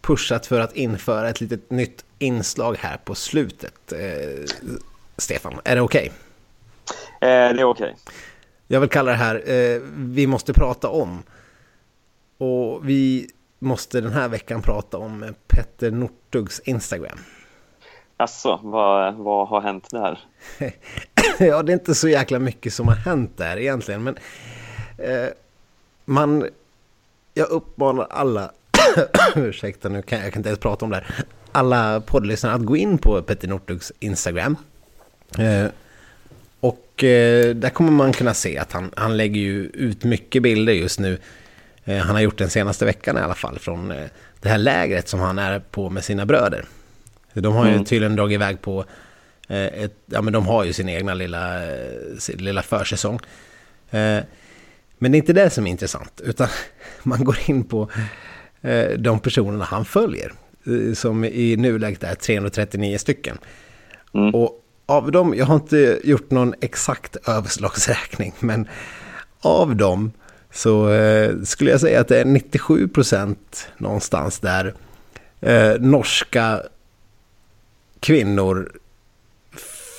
pushat 0.00 0.46
för 0.46 0.60
att 0.60 0.76
införa 0.76 1.28
ett 1.28 1.40
litet 1.40 1.70
nytt 1.70 2.04
inslag 2.18 2.76
här 2.78 2.96
på 3.04 3.14
slutet. 3.14 3.92
Eh, 3.92 4.44
Stefan, 5.16 5.60
är 5.64 5.74
det 5.74 5.82
okej? 5.82 6.02
Okay? 6.02 6.18
Eh, 7.22 7.28
det 7.28 7.60
är 7.60 7.64
okej. 7.64 7.84
Okay. 7.84 8.14
Jag 8.66 8.80
vill 8.80 8.88
kalla 8.88 9.10
det 9.10 9.16
här 9.16 9.50
eh, 9.50 9.80
Vi 9.94 10.26
måste 10.26 10.52
prata 10.52 10.88
om. 10.88 11.22
Och 12.38 12.88
vi 12.88 13.30
måste 13.58 14.00
den 14.00 14.12
här 14.12 14.28
veckan 14.28 14.62
prata 14.62 14.98
om 14.98 15.34
Petter 15.46 15.90
Northugs 15.90 16.60
Instagram. 16.64 17.18
Alltså, 18.16 18.60
vad, 18.62 19.14
vad 19.14 19.48
har 19.48 19.60
hänt 19.60 19.90
där? 19.90 20.18
ja, 21.38 21.62
det 21.62 21.72
är 21.72 21.74
inte 21.74 21.94
så 21.94 22.08
jäkla 22.08 22.38
mycket 22.38 22.74
som 22.74 22.88
har 22.88 22.94
hänt 22.94 23.36
där 23.36 23.56
egentligen. 23.56 24.02
Men 24.02 24.16
eh, 24.98 25.28
man, 26.04 26.48
jag 27.34 27.48
uppmanar 27.48 28.06
alla, 28.10 28.50
ursäkta 29.34 29.88
nu 29.88 30.02
kan 30.02 30.18
jag 30.18 30.32
kan 30.32 30.40
inte 30.40 30.48
ens 30.48 30.60
prata 30.60 30.84
om 30.84 30.90
det 30.90 30.96
här. 30.96 31.24
Alla 31.52 32.00
poddlyssnare 32.00 32.54
att 32.54 32.64
gå 32.64 32.76
in 32.76 32.98
på 32.98 33.22
Petter 33.22 33.48
Northugs 33.48 33.92
Instagram. 33.98 34.56
Eh, 35.38 35.66
och 36.62 37.04
eh, 37.04 37.54
där 37.54 37.70
kommer 37.70 37.90
man 37.90 38.12
kunna 38.12 38.34
se 38.34 38.58
att 38.58 38.72
han, 38.72 38.90
han 38.96 39.16
lägger 39.16 39.40
ju 39.40 39.64
ut 39.64 40.04
mycket 40.04 40.42
bilder 40.42 40.72
just 40.72 41.00
nu. 41.00 41.18
Eh, 41.84 41.96
han 41.96 42.14
har 42.14 42.22
gjort 42.22 42.38
den 42.38 42.50
senaste 42.50 42.84
veckan 42.84 43.18
i 43.18 43.20
alla 43.20 43.34
fall 43.34 43.58
från 43.58 43.90
eh, 43.90 44.06
det 44.40 44.48
här 44.48 44.58
lägret 44.58 45.08
som 45.08 45.20
han 45.20 45.38
är 45.38 45.58
på 45.58 45.90
med 45.90 46.04
sina 46.04 46.26
bröder. 46.26 46.64
De 47.34 47.54
har 47.54 47.66
ju 47.66 47.72
mm. 47.72 47.84
tydligen 47.84 48.16
dragit 48.16 48.34
iväg 48.34 48.60
på 48.60 48.84
eh, 49.48 49.66
ett, 49.66 49.96
ja 50.06 50.22
men 50.22 50.32
de 50.32 50.46
har 50.46 50.64
ju 50.64 50.72
sin 50.72 50.88
egna 50.88 51.14
lilla, 51.14 51.72
eh, 51.72 52.16
sin 52.18 52.44
lilla 52.44 52.62
försäsong. 52.62 53.20
Eh, 53.90 54.18
men 54.98 55.12
det 55.12 55.16
är 55.16 55.20
inte 55.20 55.32
det 55.32 55.50
som 55.50 55.66
är 55.66 55.70
intressant, 55.70 56.20
utan 56.24 56.48
man 57.02 57.24
går 57.24 57.38
in 57.46 57.64
på 57.64 57.90
de 58.98 59.20
personerna 59.20 59.64
han 59.64 59.84
följer. 59.84 60.32
Som 60.94 61.24
i 61.24 61.56
nuläget 61.56 62.04
är 62.04 62.14
339 62.14 62.98
stycken. 62.98 63.38
Mm. 64.14 64.34
Och 64.34 64.61
av 64.96 65.12
dem, 65.12 65.34
jag 65.34 65.46
har 65.46 65.54
inte 65.54 66.00
gjort 66.04 66.30
någon 66.30 66.54
exakt 66.60 67.16
överslagsräkning, 67.28 68.32
men 68.40 68.68
av 69.40 69.76
dem 69.76 70.12
så 70.50 70.90
eh, 70.90 71.42
skulle 71.44 71.70
jag 71.70 71.80
säga 71.80 72.00
att 72.00 72.08
det 72.08 72.20
är 72.20 72.24
97 72.24 72.88
procent 72.88 73.68
någonstans 73.78 74.38
där 74.38 74.74
eh, 75.40 75.80
norska 75.80 76.62
kvinnor, 78.00 78.72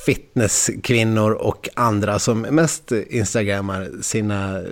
fitnesskvinnor 0.05 1.31
och 1.31 1.69
andra 1.73 2.19
som 2.19 2.41
mest 2.41 2.91
instagrammar 2.91 3.89
sina 4.01 4.63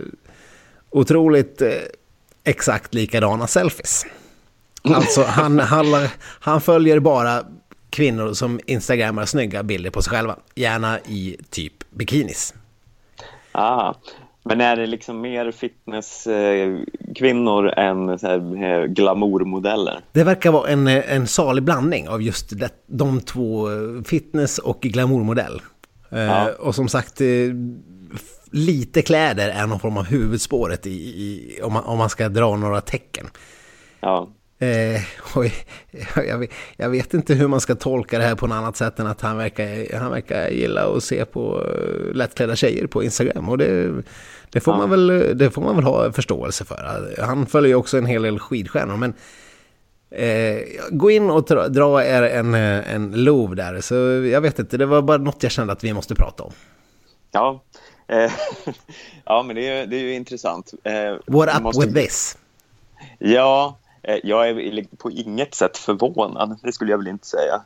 otroligt 0.90 1.62
eh, 1.62 1.72
exakt 2.44 2.94
likadana 2.94 3.48
selfies. 3.48 4.06
Alltså 4.84 5.24
han, 5.24 5.60
han, 5.60 5.86
han 6.20 6.62
följer 6.62 7.00
bara 7.00 7.46
kvinnor 7.92 8.34
som 8.34 8.60
instagrammar 8.66 9.26
snygga 9.26 9.64
bilder 9.64 9.90
på 9.90 10.02
sig 10.02 10.12
själva. 10.12 10.36
Gärna 10.56 11.00
i 11.00 11.38
typ 11.50 11.74
bikinis. 11.90 12.54
Ah, 13.52 13.94
men 14.44 14.62
är 14.62 14.76
det 14.76 14.86
liksom 14.86 15.22
mer 15.22 15.52
fitnesskvinnor 15.52 17.74
eh, 17.78 17.86
än 17.86 18.20
så 18.20 18.28
här, 18.28 18.64
eh, 18.64 18.84
glamourmodeller? 18.86 20.00
Det 20.12 20.24
verkar 20.24 20.52
vara 20.52 20.70
en, 20.70 20.88
eh, 20.88 21.16
en 21.16 21.28
salig 21.28 21.64
blandning 21.64 22.10
av 22.10 22.22
just 22.22 22.60
det, 22.60 22.70
de 22.88 23.22
två, 23.22 23.68
fitness 24.06 24.60
och 24.60 24.82
glamourmodell. 24.82 25.62
Ja. 26.14 26.50
och 26.60 26.76
som 26.76 26.88
sagt, 26.88 27.22
lite 28.52 29.02
kläder 29.02 29.50
är 29.50 29.68
någon 29.68 29.80
form 29.80 29.98
av 29.98 30.06
huvudspåret 30.06 30.88
i, 30.88 30.92
i 30.92 31.60
om, 31.64 31.74
man, 31.74 31.84
om 31.84 31.98
man 31.98 32.10
ska 32.10 32.30
dra 32.30 32.56
några 32.56 32.82
tecken. 32.82 33.28
Ja. 34.00 34.30
Eh, 34.62 35.02
jag, 36.16 36.52
jag, 36.78 36.90
vet 36.90 37.14
inte 37.14 37.34
hur 37.34 37.48
man 37.48 37.62
ska 37.62 37.76
tolka 37.76 38.18
det 38.18 38.24
här 38.24 38.36
på 38.36 38.48
något 38.48 38.56
annat 38.56 38.78
sätt 38.78 39.00
än 39.00 39.08
att 39.08 39.22
han 39.22 39.38
verkar, 39.38 39.98
han 40.00 40.12
verkar 40.12 40.50
gilla 40.50 40.86
att 40.86 41.04
se 41.04 41.26
på 41.26 41.66
eh, 41.66 42.16
lättklädda 42.16 42.56
tjejer 42.56 42.88
på 42.88 43.04
Instagram. 43.04 43.50
Och 43.50 43.58
det, 43.58 43.92
det, 44.50 44.60
får, 44.60 44.74
ja. 44.74 44.78
man 44.78 44.90
väl, 44.90 45.38
det 45.38 45.52
får 45.52 45.62
man 45.62 45.76
väl 45.76 45.86
ha 45.86 46.12
förståelse 46.12 46.66
för. 46.66 47.16
Han 47.22 47.46
följer 47.46 47.76
också 47.76 47.98
en 47.98 48.06
hel 48.06 48.22
del 48.22 48.40
skidstjärnor. 48.40 48.98
Men 48.98 49.14
eh, 50.12 50.62
gå 50.90 51.12
in 51.12 51.30
och 51.30 51.44
dra, 51.44 51.68
dra 51.68 52.04
er 52.04 52.24
en, 52.24 52.54
en 52.54 53.12
lov 53.24 53.56
där. 53.56 53.82
Så 53.82 53.96
jag 54.32 54.42
vet 54.42 54.60
inte, 54.60 54.78
det 54.78 54.86
var 54.86 55.02
bara 55.02 55.18
något 55.18 55.44
jag 55.44 55.52
kände 55.52 55.74
att 55.74 55.84
vi 55.84 55.94
måste 55.94 56.16
prata 56.16 56.44
om. 56.44 56.52
Ja, 57.32 57.64
eh, 58.08 58.32
ja 59.26 59.44
men 59.44 59.56
det 59.56 59.68
är, 59.68 59.86
det 59.86 59.96
är 59.96 60.02
ju 60.02 60.14
intressant. 60.14 60.74
Eh, 60.84 60.94
What 61.26 61.58
up 61.58 61.64
måste... 61.64 61.86
with 61.86 62.00
this? 62.00 62.38
Ja, 63.20 63.78
Eh, 63.81 63.81
jag 64.24 64.50
är 64.50 64.98
på 64.98 65.12
inget 65.12 65.56
sätt 65.56 65.78
förvånad, 65.78 66.60
det 66.64 66.72
skulle 66.72 66.92
jag 66.92 66.98
väl 66.98 67.08
inte 67.08 67.28
säga. 67.28 67.62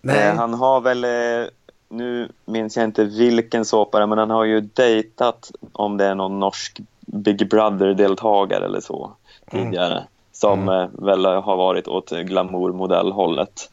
Nej. 0.00 0.28
Eh, 0.28 0.34
han 0.34 0.54
har 0.54 0.80
väl, 0.80 1.04
eh, 1.04 1.48
nu 1.88 2.28
minns 2.44 2.76
jag 2.76 2.84
inte 2.84 3.04
vilken 3.04 3.64
såpare, 3.64 4.06
men 4.06 4.18
han 4.18 4.30
har 4.30 4.44
ju 4.44 4.60
dejtat 4.60 5.50
om 5.72 5.96
det 5.96 6.04
är 6.04 6.14
någon 6.14 6.40
norsk 6.40 6.80
Big 7.00 7.48
Brother-deltagare 7.48 8.64
eller 8.64 8.80
så 8.80 9.12
tidigare. 9.50 9.92
Mm. 9.92 10.04
Som 10.32 10.68
mm. 10.68 10.90
väl 10.92 11.24
har 11.24 11.56
varit 11.56 11.88
åt 11.88 12.10
glamourmodellhållet. 12.10 13.70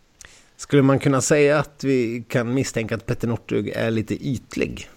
Skulle 0.57 0.81
man 0.81 0.99
kunna 0.99 1.21
säga 1.21 1.59
att 1.59 1.83
vi 1.83 2.23
kan 2.27 2.53
misstänka 2.53 2.95
att 2.95 3.05
Petter 3.05 3.27
Northug 3.27 3.69
är 3.69 3.91
lite 3.91 4.13
ytlig? 4.13 4.89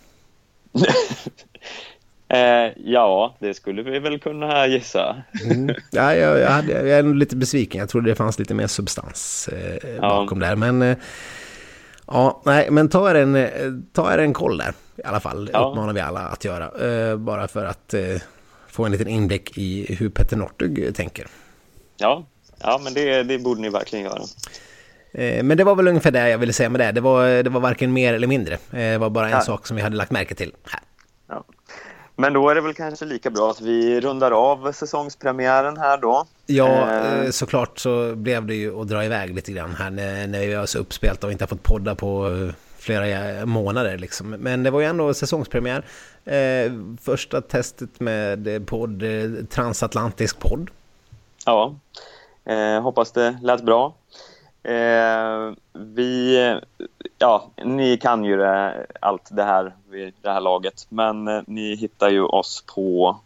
Eh, 2.29 2.73
ja, 2.77 3.37
det 3.39 3.55
skulle 3.55 3.83
vi 3.83 3.99
väl 3.99 4.19
kunna 4.19 4.67
gissa. 4.67 5.17
Mm. 5.45 5.77
Ja, 5.91 6.15
jag, 6.15 6.39
jag, 6.39 6.51
hade, 6.51 6.73
jag 6.73 6.99
är 6.99 7.15
lite 7.15 7.37
besviken. 7.37 7.79
Jag 7.79 7.89
trodde 7.89 8.11
det 8.11 8.15
fanns 8.15 8.39
lite 8.39 8.55
mer 8.55 8.67
substans 8.67 9.49
eh, 9.49 10.01
bakom 10.01 10.43
ja. 10.43 10.49
där. 10.49 10.57
Men 10.57 10.83
eh, 10.83 10.97
ja, 12.07 12.43
nej, 12.45 12.71
men 12.71 12.89
ta 12.89 13.11
er, 13.11 13.15
en, 13.15 13.87
ta 13.93 14.15
er 14.15 14.19
en 14.19 14.33
koll 14.33 14.59
där 14.59 14.73
i 14.97 15.03
alla 15.05 15.21
fall. 15.21 15.51
Ja. 15.53 15.59
uppmanar 15.59 15.93
vi 15.93 16.01
alla 16.01 16.21
att 16.21 16.45
göra. 16.45 16.89
Eh, 16.89 17.17
bara 17.17 17.49
för 17.49 17.65
att 17.65 17.95
eh, 17.95 18.03
få 18.69 18.85
en 18.85 18.93
liten 18.93 19.09
inblick 19.09 19.59
i 19.59 19.95
hur 19.95 20.09
Petter 20.09 20.37
Northug 20.37 20.95
tänker. 20.95 21.27
Ja, 21.97 22.27
ja 22.61 22.81
men 22.85 22.95
det, 22.95 23.23
det 23.23 23.39
borde 23.39 23.61
ni 23.61 23.69
verkligen 23.69 24.05
göra. 24.05 24.23
Eh, 25.13 25.43
men 25.43 25.57
det 25.57 25.65
var 25.65 25.75
väl 25.75 25.89
ungefär 25.89 26.11
det 26.11 26.29
jag 26.29 26.39
ville 26.39 26.53
säga 26.53 26.69
med 26.69 26.81
det. 26.81 26.93
Det 26.93 27.01
var, 27.01 27.43
det 27.43 27.51
var 27.51 27.61
varken 27.61 27.93
mer 27.93 28.15
eller 28.15 28.27
mindre. 28.27 28.59
Det 28.71 28.99
var 28.99 29.11
bara 29.11 29.27
en 29.27 29.33
ja. 29.33 29.41
sak 29.41 29.67
som 29.67 29.77
vi 29.77 29.83
hade 29.83 29.97
lagt 29.97 30.11
märke 30.11 30.35
till 30.35 30.53
här. 30.65 30.81
Men 32.17 32.33
då 32.33 32.49
är 32.49 32.55
det 32.55 32.61
väl 32.61 32.75
kanske 32.75 33.05
lika 33.05 33.31
bra 33.31 33.51
att 33.51 33.61
vi 33.61 34.01
rundar 34.01 34.31
av 34.31 34.73
säsongspremiären 34.73 35.77
här 35.77 35.99
då. 35.99 36.27
Ja, 36.47 36.93
eh. 36.93 37.31
såklart 37.31 37.79
så 37.79 38.15
blev 38.15 38.47
det 38.47 38.55
ju 38.55 38.81
att 38.81 38.89
dra 38.89 39.05
iväg 39.05 39.35
lite 39.35 39.53
grann 39.53 39.75
här 39.75 39.91
när, 39.91 40.27
när 40.27 40.41
vi 40.41 40.55
var 40.55 40.67
så 40.67 40.79
uppspelta 40.79 41.27
och 41.27 41.33
inte 41.33 41.45
har 41.45 41.49
fått 41.49 41.63
podda 41.63 41.95
på 41.95 42.31
flera 42.79 43.47
månader 43.47 43.99
liksom. 43.99 44.31
Men 44.31 44.63
det 44.63 44.71
var 44.71 44.81
ju 44.81 44.87
ändå 44.87 45.15
säsongspremiär. 45.15 45.85
Eh, 46.25 46.73
första 47.01 47.41
testet 47.41 48.01
med 48.01 48.67
podd, 48.67 49.05
transatlantisk 49.51 50.39
podd. 50.39 50.71
Ja, 51.47 51.75
eh, 52.45 52.83
hoppas 52.83 53.13
det 53.13 53.39
lät 53.43 53.63
bra. 53.63 53.95
Eh, 54.65 55.53
vi, 55.73 56.39
ja, 57.19 57.51
ni 57.65 57.97
kan 57.97 58.25
ju 58.25 58.37
det, 58.37 58.87
allt 59.01 59.29
det 59.31 59.45
här 59.45 59.73
vid 59.91 60.15
det 60.23 60.31
här 60.31 60.41
laget, 60.41 60.87
men 60.89 61.29
eh, 61.29 61.43
ni 61.47 61.75
hittar 61.75 62.09
ju 62.09 62.25
oss 62.25 62.65
på 62.75 63.17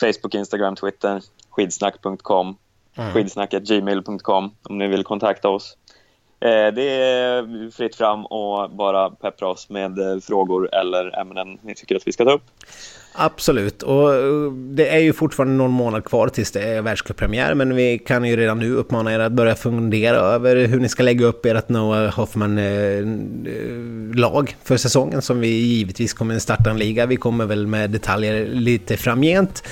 Facebook, 0.00 0.34
Instagram, 0.34 0.76
Twitter, 0.76 1.22
skidsnack.com, 1.50 2.56
mm. 2.94 3.12
skidsnacketgmail.com 3.12 4.50
om 4.62 4.78
ni 4.78 4.88
vill 4.88 5.04
kontakta 5.04 5.48
oss. 5.48 5.76
Eh, 6.42 6.74
det 6.74 6.82
är 6.82 7.70
fritt 7.70 7.96
fram 7.96 8.26
och 8.26 8.70
bara 8.70 9.10
peppra 9.10 9.48
oss 9.48 9.68
med 9.70 9.98
eh, 9.98 10.18
frågor 10.20 10.74
eller 10.74 11.20
ämnen 11.20 11.58
ni 11.62 11.74
tycker 11.74 11.96
att 11.96 12.06
vi 12.06 12.12
ska 12.12 12.24
ta 12.24 12.32
upp. 12.32 12.44
Absolut, 13.14 13.82
och 13.82 14.14
eh, 14.14 14.52
det 14.52 14.88
är 14.88 14.98
ju 14.98 15.12
fortfarande 15.12 15.54
någon 15.54 15.70
månad 15.70 16.04
kvar 16.04 16.28
tills 16.28 16.50
det 16.50 16.62
är 16.62 16.82
världscuppremiär, 16.82 17.54
men 17.54 17.74
vi 17.74 17.98
kan 17.98 18.24
ju 18.24 18.36
redan 18.36 18.58
nu 18.58 18.74
uppmana 18.74 19.14
er 19.14 19.18
att 19.18 19.32
börja 19.32 19.54
fundera 19.54 20.16
över 20.16 20.56
hur 20.56 20.80
ni 20.80 20.88
ska 20.88 21.02
lägga 21.02 21.26
upp 21.26 21.46
ert 21.46 21.68
Noah 21.68 22.14
Hoffman-lag 22.14 22.96
för 24.64 24.76
säsongen 24.76 25.22
som 25.22 25.40
vi 25.40 25.48
givetvis 25.48 26.14
kommer 26.14 26.38
starta 26.38 26.70
en 26.70 26.78
liga. 26.78 27.06
Vi 27.06 27.16
kommer 27.16 27.46
väl 27.46 27.66
med 27.66 27.90
detaljer 27.90 28.46
lite 28.46 28.96
framgent. 28.96 29.62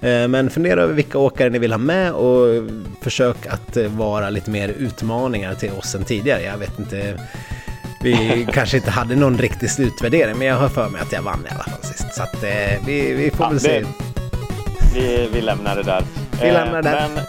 Men 0.00 0.50
fundera 0.50 0.82
över 0.82 0.94
vilka 0.94 1.18
åkare 1.18 1.50
ni 1.50 1.58
vill 1.58 1.72
ha 1.72 1.78
med 1.78 2.12
och 2.12 2.64
försök 3.00 3.46
att 3.46 3.76
vara 3.76 4.30
lite 4.30 4.50
mer 4.50 4.68
utmaningar 4.68 5.54
till 5.54 5.70
oss 5.70 5.94
än 5.94 6.04
tidigare. 6.04 6.42
Jag 6.42 6.58
vet 6.58 6.78
inte 6.78 7.18
vi 8.00 8.46
kanske 8.52 8.76
inte 8.76 8.90
hade 8.90 9.16
någon 9.16 9.38
riktig 9.38 9.70
slutvärdering, 9.70 10.38
men 10.38 10.46
jag 10.46 10.56
har 10.56 10.68
för 10.68 10.88
mig 10.88 11.00
att 11.00 11.12
jag 11.12 11.22
vann 11.22 11.46
i 11.50 11.54
alla 11.54 11.64
fall 11.64 11.82
sist. 11.82 12.14
Så 12.14 12.22
att, 12.22 12.44
eh, 12.44 12.86
vi, 12.86 13.12
vi 13.14 13.30
får 13.30 13.46
ja, 13.46 13.50
väl 13.50 13.60
se. 13.60 13.84
Vi, 14.94 15.28
vi 15.32 15.40
lämnar 15.40 15.76
det 15.76 15.82
där. 15.82 16.04
Vi 16.42 16.52
lämnar 16.52 16.82
det. 16.82 16.90
Men 16.90 17.24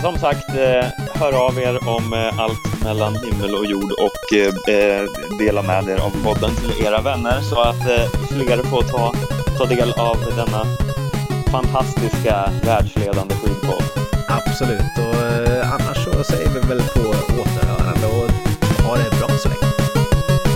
som 0.00 0.18
sagt, 0.18 0.48
eh, 0.48 0.84
hör 1.14 1.46
av 1.46 1.58
er 1.58 1.88
om 1.88 2.12
eh, 2.12 2.40
allt 2.40 2.82
mellan 2.84 3.16
himmel 3.16 3.54
och 3.54 3.66
jord 3.66 3.92
och 3.92 4.36
eh, 4.38 5.04
dela 5.38 5.62
med 5.62 5.88
er 5.88 5.98
av 5.98 6.10
podden 6.24 6.50
till 6.56 6.86
era 6.86 7.00
vänner 7.00 7.40
så 7.40 7.60
att 7.60 7.82
fler 8.28 8.62
får 8.62 8.82
ta, 8.82 9.14
ta 9.58 9.66
del 9.66 9.92
av 9.92 10.16
denna 10.36 10.66
fantastiska 11.54 12.50
världsledande 12.64 13.34
sjukvård. 13.34 13.84
Absolut, 14.28 14.98
och 14.98 15.14
eh, 15.14 15.72
annars 15.72 16.04
så 16.04 16.24
säger 16.24 16.48
vi 16.48 16.60
väl 16.68 16.82
på 16.94 17.00
återhörande 17.40 18.06
och 18.06 18.30
ha 18.84 18.96
det 18.96 19.18
bra 19.18 19.28
så 19.28 19.48
länge. 19.48 19.72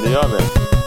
Det 0.04 0.10
gör 0.10 0.28
vi. 0.28 0.77